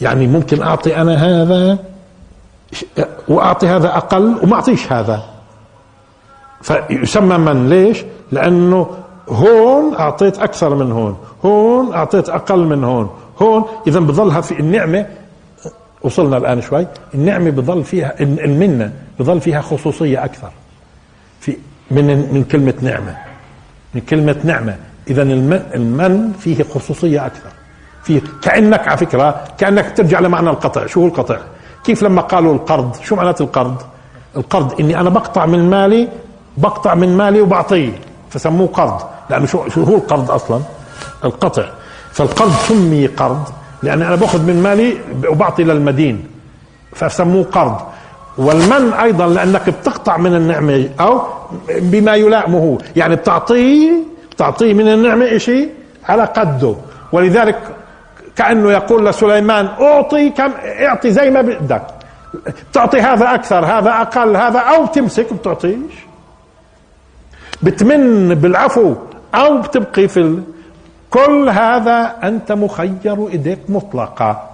يعني 0.00 0.26
ممكن 0.26 0.62
أعطي 0.62 0.96
أنا 0.96 1.14
هذا 1.14 1.78
وأعطي 3.28 3.68
هذا 3.68 3.96
أقل 3.96 4.38
وما 4.42 4.54
أعطيش 4.54 4.92
هذا. 4.92 5.22
فيسمى 6.62 7.38
من 7.38 7.68
ليش؟ 7.68 8.04
لأنه 8.32 8.86
هون 9.28 9.94
أعطيت 9.94 10.38
أكثر 10.38 10.74
من 10.74 10.92
هون 10.92 11.18
هون 11.44 11.92
أعطيت 11.92 12.28
أقل 12.28 12.58
من 12.58 12.84
هون 12.84 13.10
هون. 13.42 13.64
اذا 13.86 14.00
بظلها 14.00 14.40
في 14.40 14.60
النعمة 14.60 15.06
وصلنا 16.02 16.36
الآن 16.36 16.62
شوي. 16.62 16.86
النعمة 17.14 17.50
بظل 17.50 17.84
فيها 17.84 18.20
المنة 18.20 18.92
بظل 19.18 19.40
فيها 19.40 19.60
خصوصية 19.60 20.24
أكثر. 20.24 20.50
في 21.40 21.56
من 21.90 22.06
من 22.06 22.44
كلمة 22.44 22.74
نعمة. 22.82 23.16
من 23.94 24.00
كلمة 24.00 24.36
نعمة. 24.44 24.76
اذا 25.10 25.22
المن, 25.22 26.32
فيه 26.38 26.62
خصوصية 26.62 27.26
أكثر. 27.26 27.50
فيه 28.02 28.20
كأنك 28.42 28.88
على 28.88 28.96
فكرة 28.96 29.44
كأنك 29.58 29.96
ترجع 29.96 30.20
لمعنى 30.20 30.50
القطع. 30.50 30.86
شو 30.86 31.00
هو 31.00 31.06
القطع؟ 31.06 31.38
كيف 31.84 32.02
لما 32.02 32.22
قالوا 32.22 32.54
القرض؟ 32.54 32.96
شو 33.02 33.16
معنات 33.16 33.40
القرض؟ 33.40 33.82
القرض 34.36 34.80
إني 34.80 35.00
أنا 35.00 35.10
بقطع 35.10 35.46
من 35.46 35.70
مالي 35.70 36.08
بقطع 36.56 36.94
من 36.94 37.16
مالي 37.16 37.40
وبعطيه. 37.40 37.92
فسموه 38.30 38.66
قرض. 38.66 39.00
لأنه 39.30 39.46
شو 39.46 39.68
شو 39.68 39.82
هو 39.82 39.96
القرض 39.96 40.30
أصلا؟ 40.30 40.60
القطع. 41.24 41.64
فالقرض 42.12 42.52
سمي 42.68 43.06
قرض 43.06 43.48
لأن 43.82 44.02
أنا 44.02 44.16
باخذ 44.16 44.42
من 44.42 44.62
مالي 44.62 44.98
وبعطي 45.28 45.64
للمدين. 45.64 46.26
فسموه 46.92 47.44
قرض. 47.44 47.76
والمن 48.38 48.92
أيضا 48.92 49.26
لأنك 49.26 49.70
بتقطع 49.70 50.16
من 50.16 50.34
النعمة 50.34 50.88
أو 51.00 51.22
بما 51.68 52.14
يلائمه. 52.14 52.78
يعني 52.96 53.16
بتعطيه 53.16 53.92
بتعطيه 54.40 54.74
من 54.74 54.88
النعمة 54.88 55.38
شيء 55.38 55.68
على 56.08 56.24
قده. 56.24 56.74
ولذلك 57.12 57.58
كأنه 58.36 58.72
يقول 58.72 59.06
لسليمان 59.06 59.66
أعطي 59.66 60.30
كم 60.30 60.52
اعطي 60.64 61.10
زي 61.12 61.30
ما 61.30 61.40
بدك. 61.40 61.82
بتعطي 62.70 63.00
هذا 63.00 63.34
أكثر 63.34 63.64
هذا 63.66 63.90
أقل 63.90 64.36
هذا 64.36 64.58
أو 64.58 64.86
تمسك 64.86 65.32
بتعطيش. 65.32 65.94
بتمن 67.62 68.34
بالعفو 68.34 68.94
أو 69.34 69.60
بتبقي 69.60 70.08
في 70.08 70.20
ال... 70.20 70.42
كل 71.10 71.48
هذا 71.48 72.16
أنت 72.24 72.52
مخير 72.52 73.28
ايديك 73.28 73.58
مطلقه 73.68 74.48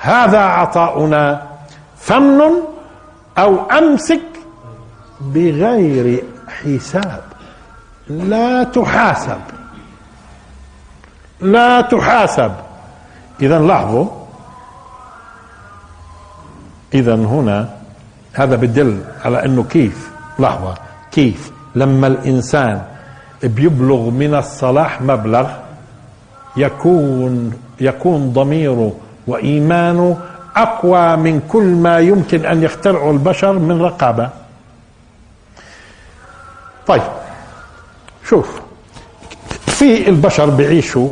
هذا 0.00 0.38
عطاؤنا 0.40 1.42
فمن 1.96 2.52
أو 3.38 3.70
أمسك 3.70 4.22
بغير 5.20 6.24
حساب. 6.48 7.35
لا 8.08 8.64
تحاسب. 8.64 9.40
لا 11.40 11.80
تحاسب. 11.80 12.52
اذا 13.42 13.58
لاحظوا. 13.58 14.06
اذا 16.94 17.14
هنا 17.14 17.68
هذا 18.32 18.56
بدل 18.56 19.00
على 19.24 19.44
إنه 19.44 19.64
كيف. 19.64 20.10
لحظه 20.38 20.74
كيف؟ 21.12 21.52
لما 21.74 22.06
الإنسان 22.06 22.82
بيبلغ 23.42 24.10
من 24.10 24.34
الصلاح 24.34 25.02
مبلغ 25.02 25.50
يكون 26.56 27.52
يكون 27.80 28.32
ضميره 28.32 28.92
وإيمانه 29.26 30.18
أقوى 30.56 31.16
من 31.16 31.40
كل 31.48 31.64
ما 31.64 31.98
يمكن 31.98 32.46
أن 32.46 32.62
يخترعه 32.62 33.10
البشر 33.10 33.52
من 33.52 33.82
رقابة. 33.82 34.30
طيب. 36.86 37.25
شوف 38.28 38.60
في 39.66 40.08
البشر 40.08 40.50
بيعيشوا 40.50 41.08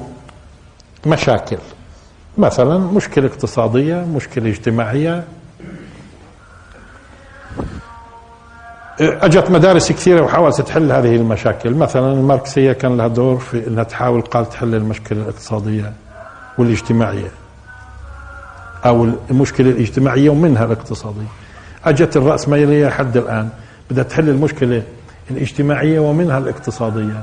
مشاكل. 1.07 1.59
مثلا 2.39 2.79
مشكلة 2.79 3.27
اقتصادية 3.27 3.95
مشكلة 3.95 4.49
اجتماعية. 4.49 5.25
أجت 9.01 9.51
مدارس 9.51 9.93
كثيرة 9.93 10.23
وحاولت 10.23 10.61
تحل 10.61 10.93
هذه 10.93 11.17
المشاكل. 11.17 11.75
مثلا 11.75 12.12
الماركسيه 12.12 12.73
كان 12.73 12.97
لها 12.97 13.09
دور 13.09 13.39
في 13.39 13.67
إنها 13.67 13.85
تحاول 13.85 14.21
قال 14.21 14.49
تحل 14.49 14.75
المشكلة 14.75 15.23
الاقتصادية 15.23 15.93
والاجتماعية 16.59 17.31
أو 18.87 19.09
المشكلة 19.31 19.71
الاجتماعية 19.71 20.31
ومنها 20.31 20.65
الاقتصادية. 20.65 21.29
أجت 21.85 22.17
الرأسمالية 22.17 22.89
حد 22.89 23.17
الآن 23.17 23.49
بدها 23.91 24.05
تحل 24.05 24.29
المشكلة 24.29 24.83
الاجتماعية 25.31 26.01
ومنها 26.01 26.39
الاقتصادية. 26.39 27.22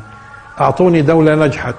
أعطوني 0.61 1.01
دولة 1.01 1.35
نجحت. 1.35 1.75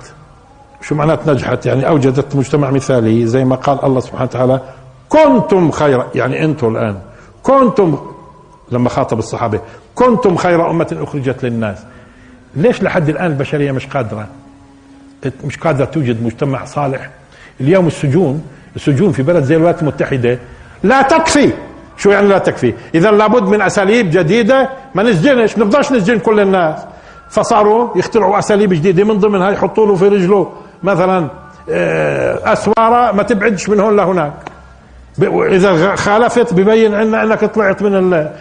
شو 0.82 0.94
معنات 0.94 1.28
نجحت؟ 1.28 1.66
يعني 1.66 1.88
أوجدت 1.88 2.36
مجتمع 2.36 2.70
مثالي 2.70 3.26
زي 3.26 3.44
ما 3.44 3.56
قال 3.56 3.84
الله 3.84 4.00
سبحانه 4.00 4.22
وتعالى 4.22 4.60
كنتم 5.08 5.70
خير 5.70 6.04
يعني 6.14 6.44
أنتم 6.44 6.76
الآن. 6.76 6.98
كنتم 7.42 7.98
لما 8.72 8.88
خاطب 8.88 9.18
الصحابة 9.18 9.60
كنتم 9.94 10.36
خير 10.36 10.70
أمة 10.70 10.96
أخرجت 11.00 11.44
للناس. 11.44 11.78
ليش 12.56 12.82
لحد 12.82 13.08
الآن 13.08 13.26
البشرية 13.26 13.72
مش 13.72 13.86
قادرة؟ 13.86 14.26
مش 15.44 15.58
قادرة 15.58 15.84
توجد 15.84 16.22
مجتمع 16.22 16.64
صالح. 16.64 17.10
اليوم 17.60 17.86
السجون 17.86 18.42
السجون 18.76 19.12
في 19.12 19.22
بلد 19.22 19.44
زي 19.44 19.56
الولايات 19.56 19.82
المتحدة 19.82 20.38
لا 20.82 21.02
تكفي 21.02 21.52
شو 21.96 22.10
يعني 22.10 22.28
لا 22.28 22.38
تكفي؟ 22.38 22.74
إذا 22.94 23.10
لابد 23.10 23.42
من 23.42 23.62
أساليب 23.62 24.10
جديدة 24.10 24.68
ما 24.94 25.02
نسجنش 25.02 25.58
نقدرش 25.58 25.92
نسجن 25.92 26.18
كل 26.18 26.40
الناس. 26.40 26.78
فصاروا 27.30 27.98
يخترعوا 27.98 28.38
أساليب 28.38 28.72
جديدة 28.72 29.04
من 29.04 29.18
ضمنها 29.18 29.50
يحطوا 29.50 29.86
له 29.86 29.94
في 29.94 30.08
رجله. 30.08 30.52
مثلا 30.82 31.28
آه، 31.70 32.52
أسوارة 32.52 33.12
ما 33.12 33.22
تبعدش 33.22 33.68
من 33.68 33.80
هون 33.80 33.96
لهناك. 33.96 34.32
اذا 35.22 35.96
خالفت 35.96 36.54
ببين 36.54 36.94
عنا 36.94 37.22
أنك 37.22 37.44
طلعت 37.44 37.82
من 37.82 37.94
ال 37.94 38.32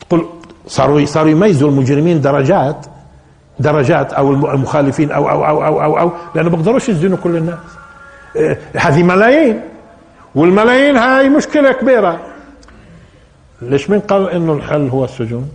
تقول 0.00 0.26
صاروا 0.66 1.04
صاروا 1.04 1.30
يميزوا 1.30 1.70
المجرمين 1.70 2.20
درجات 2.20 2.86
درجات 3.58 4.12
أو 4.12 4.32
المخالفين 4.32 5.12
أو 5.12 5.30
أو 5.30 5.46
أو 5.46 5.64
أو 5.64 5.82
أو, 5.82 5.98
أو 5.98 6.12
لأنه 6.34 6.50
بيقدروش 6.50 6.88
يسجنوا 6.88 7.18
كل 7.24 7.36
الناس. 7.36 7.58
آه، 8.36 8.56
هذه 8.76 9.02
ملايين. 9.02 9.60
والملايين 10.34 10.96
هاي 10.96 11.28
مشكلة 11.28 11.72
كبيرة. 11.72 12.20
ليش 13.62 13.90
من 13.90 14.00
قال 14.00 14.30
إنه 14.30 14.52
الحل 14.52 14.88
هو 14.88 15.04
السجون؟ 15.04 15.50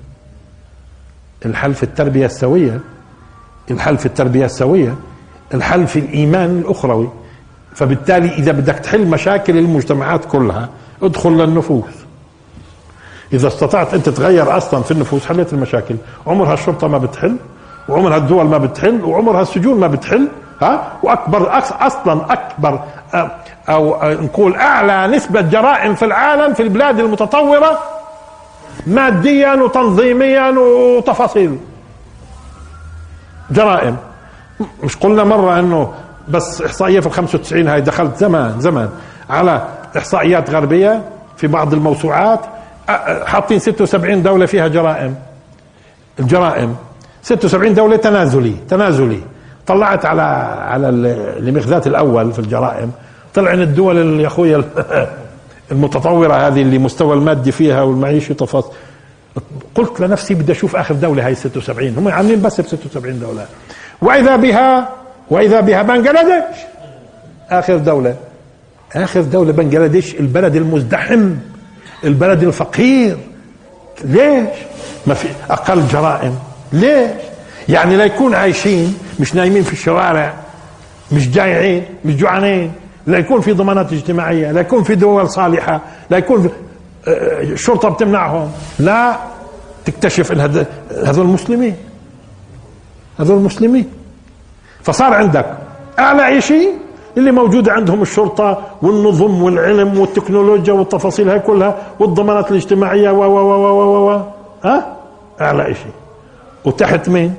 الحل 1.46 1.74
في 1.74 1.84
التربية 1.84 2.26
السوية. 2.26 2.80
الحل 3.72 3.98
في 3.98 4.06
التربية 4.06 4.46
السوية. 4.46 4.96
الحل 5.54 5.88
في 5.88 6.00
الإيمان 6.00 6.60
الأخروي. 6.60 7.10
فبالتالي 7.76 8.34
إذا 8.34 8.52
بدك 8.52 8.76
تحل 8.76 9.08
مشاكل 9.08 9.58
المجتمعات 9.58 10.26
كلها 10.26 10.70
ادخل 11.02 11.30
للنفوس. 11.30 11.94
إذا 13.34 13.48
استطعت 13.48 13.94
أنت 13.94 14.10
تغير 14.10 14.58
أصلا 14.58 14.84
في 14.84 14.92
النفوس 14.92 15.26
حليت 15.26 15.54
المشاكل. 15.54 15.96
عمرها 16.28 16.54
الشرطة 16.54 16.88
ما 16.88 16.98
بتحل 16.98 17.38
وعمرها 17.90 18.18
الدول 18.18 18.46
ما 18.46 18.58
بتحل 18.58 19.04
وعمرها 19.04 19.42
السجون 19.42 19.80
ما 19.80 19.88
بتحل 19.88 20.28
ها؟ 20.62 21.00
وأكبر 21.04 21.58
أصلا 21.82 22.34
أكبر 22.34 22.84
أو 23.70 23.98
نقول 24.04 24.56
أعلى 24.56 25.08
نسبة 25.18 25.42
جرائم 25.42 25.96
في 25.96 26.06
العالم 26.06 26.54
في 26.54 26.64
البلاد 26.64 27.00
المتطورة 27.00 27.80
ماديا 28.88 29.54
وتنظيميا 29.54 30.50
وتفاصيل. 30.50 31.58
جرائم. 33.52 33.98
مش 34.84 34.98
قلنا 34.98 35.24
مرة 35.24 35.60
إنه 35.60 35.94
بس 36.28 36.62
إحصائية 36.62 37.00
في 37.00 37.08
ال 37.08 37.12
95 37.12 37.68
هاي 37.68 37.82
دخلت 37.82 38.18
زمان 38.18 38.60
زمان. 38.62 38.90
على 39.30 39.62
إحصائيات 39.98 40.50
غربية 40.50 41.02
في 41.38 41.48
بعض 41.48 41.74
الموسوعات 41.74 42.40
حاطين 43.26 43.60
76 43.60 44.24
دولة 44.24 44.46
فيها 44.46 44.68
جرائم. 44.68 45.16
الجرائم. 46.20 46.76
76 47.24 47.74
دولة 47.74 47.96
تنازلي 47.98 48.56
تنازلي. 48.70 49.20
طلعت 49.68 50.06
على 50.06 50.22
على 50.68 50.90
المخذات 50.90 51.88
الأول 51.88 52.34
في 52.34 52.40
الجرائم. 52.40 52.92
طلع 53.36 53.54
ان 53.54 53.62
الدول 53.62 54.20
يا 54.20 54.28
اخويا 54.28 54.64
المتطورة 55.72 56.48
هذه 56.48 56.62
اللي 56.62 56.78
مستوى 56.78 57.16
المادي 57.16 57.52
فيها 57.52 57.82
والمعيشي 57.82 58.34
تفاصيل 58.34 58.72
قلت 59.76 60.00
لنفسي 60.00 60.34
بدي 60.34 60.52
أشوف 60.52 60.76
آخر 60.76 60.96
دولة 60.96 61.26
هاي 61.26 61.36
76 61.36 61.90
هم 61.98 62.08
عاملين 62.08 62.42
بس 62.42 62.62
ب 62.62 62.68
76 62.68 63.20
دولة. 63.20 63.46
وإذا 64.02 64.36
بها 64.36 64.90
وإذا 65.30 65.60
بها 65.60 65.82
بنجلاديش 65.82 66.58
آخر 67.50 67.78
دولة. 67.78 68.16
آخر 68.96 69.22
دولة 69.22 69.52
بنجلاديش 69.52 70.16
البلد 70.16 70.56
المزدحم 70.56 71.36
البلد 72.04 72.44
الفقير. 72.44 73.18
ليش؟ 74.04 74.50
ما 75.08 75.14
في 75.14 75.28
أقل 75.50 75.88
جرائم. 75.88 76.36
ليش؟ 76.74 77.12
يعني 77.70 77.98
لا 77.98 78.04
يكون 78.04 78.36
عايشين 78.36 78.98
مش 79.20 79.36
نايمين 79.36 79.64
في 79.64 79.74
الشوارع 79.74 80.34
مش 81.12 81.30
جايعين 81.30 81.86
مش 82.06 82.16
جوعانين. 82.16 82.72
لا 83.08 83.18
يكون 83.18 83.42
في 83.42 83.52
ضمانات 83.52 83.94
اجتماعية 83.94 84.52
لا 84.52 84.62
يكون 84.62 84.84
في 84.84 84.96
دول 84.96 85.30
صالحة 85.30 85.82
لا 86.10 86.18
يكون 86.18 86.42
في 86.42 86.50
آه، 87.08 87.56
شرطة 87.56 87.90
بتمنعهم. 87.90 88.52
لا 88.80 89.18
تكتشف 89.86 90.32
إن 90.32 90.66
هذول 91.06 91.26
مسلمين. 91.26 91.76
هذول 93.20 93.42
مسلمين. 93.42 93.90
فصار 94.84 95.14
عندك 95.14 95.46
أعلى 96.00 96.42
شيء 96.42 96.70
اللي 97.18 97.32
موجودة 97.32 97.72
عندهم 97.72 98.02
الشرطة 98.02 98.62
والنظم 98.82 99.44
والعلم 99.44 100.00
والتكنولوجيا 100.00 100.74
والتفاصيل 100.74 101.30
هاي 101.30 101.40
كلها 101.40 101.76
والضمانات 102.00 102.52
الاجتماعية 102.52 103.10
و 103.10 103.24
و 103.24 103.38
و 103.40 103.82
و 103.82 104.12
و 104.12 104.22
ها؟ 104.64 104.96
أعلى 105.42 105.66
شيء. 105.66 105.92
وتحت 106.66 107.10
مين؟ 107.10 107.34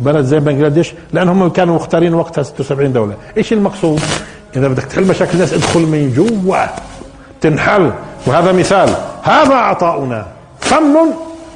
بلد 0.00 0.24
زي 0.24 0.40
بنجلاديش 0.40 0.94
لأنهم 1.12 1.48
كانوا 1.48 1.74
مختارين 1.74 2.14
وقتها 2.14 2.42
76 2.42 2.92
دولة. 2.92 3.14
إيش 3.36 3.52
المقصود؟ 3.52 4.00
إذا 4.56 4.68
بدك 4.68 4.82
تحل 4.82 5.04
مشاكل 5.04 5.32
الناس 5.34 5.52
ادخل 5.52 5.80
من 5.80 6.12
جوا 6.16 6.66
تنحل. 7.40 7.92
وهذا 8.26 8.52
مثال. 8.52 8.96
هذا 9.22 9.54
عطاؤنا. 9.54 10.26
فمن 10.60 11.12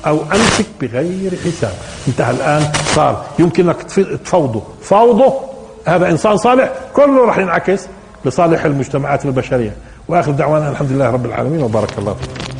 أو 0.07 0.19
أمسك 0.33 0.67
بغير 0.81 1.33
حساب. 1.45 1.75
انتهى 2.09 2.31
الآن. 2.31 2.63
صار. 2.95 3.25
يمكنك 3.39 3.83
تفوضه 4.25 4.63
فوضه 4.83 5.35
هذا 5.87 6.11
إنسان 6.11 6.37
صالح. 6.37 6.73
كله 6.95 7.27
راح 7.27 7.39
ينعكس 7.39 7.87
لصالح 8.25 8.65
المجتمعات 8.65 9.25
البشرية. 9.25 9.77
وآخر 10.09 10.33
دعوانا 10.33 10.71
الحمد 10.71 10.93
لله 10.93 11.11
رب 11.11 11.27
العالمين. 11.27 11.63
وبارك 11.63 11.99
الله 11.99 12.15
فيك. 12.15 12.52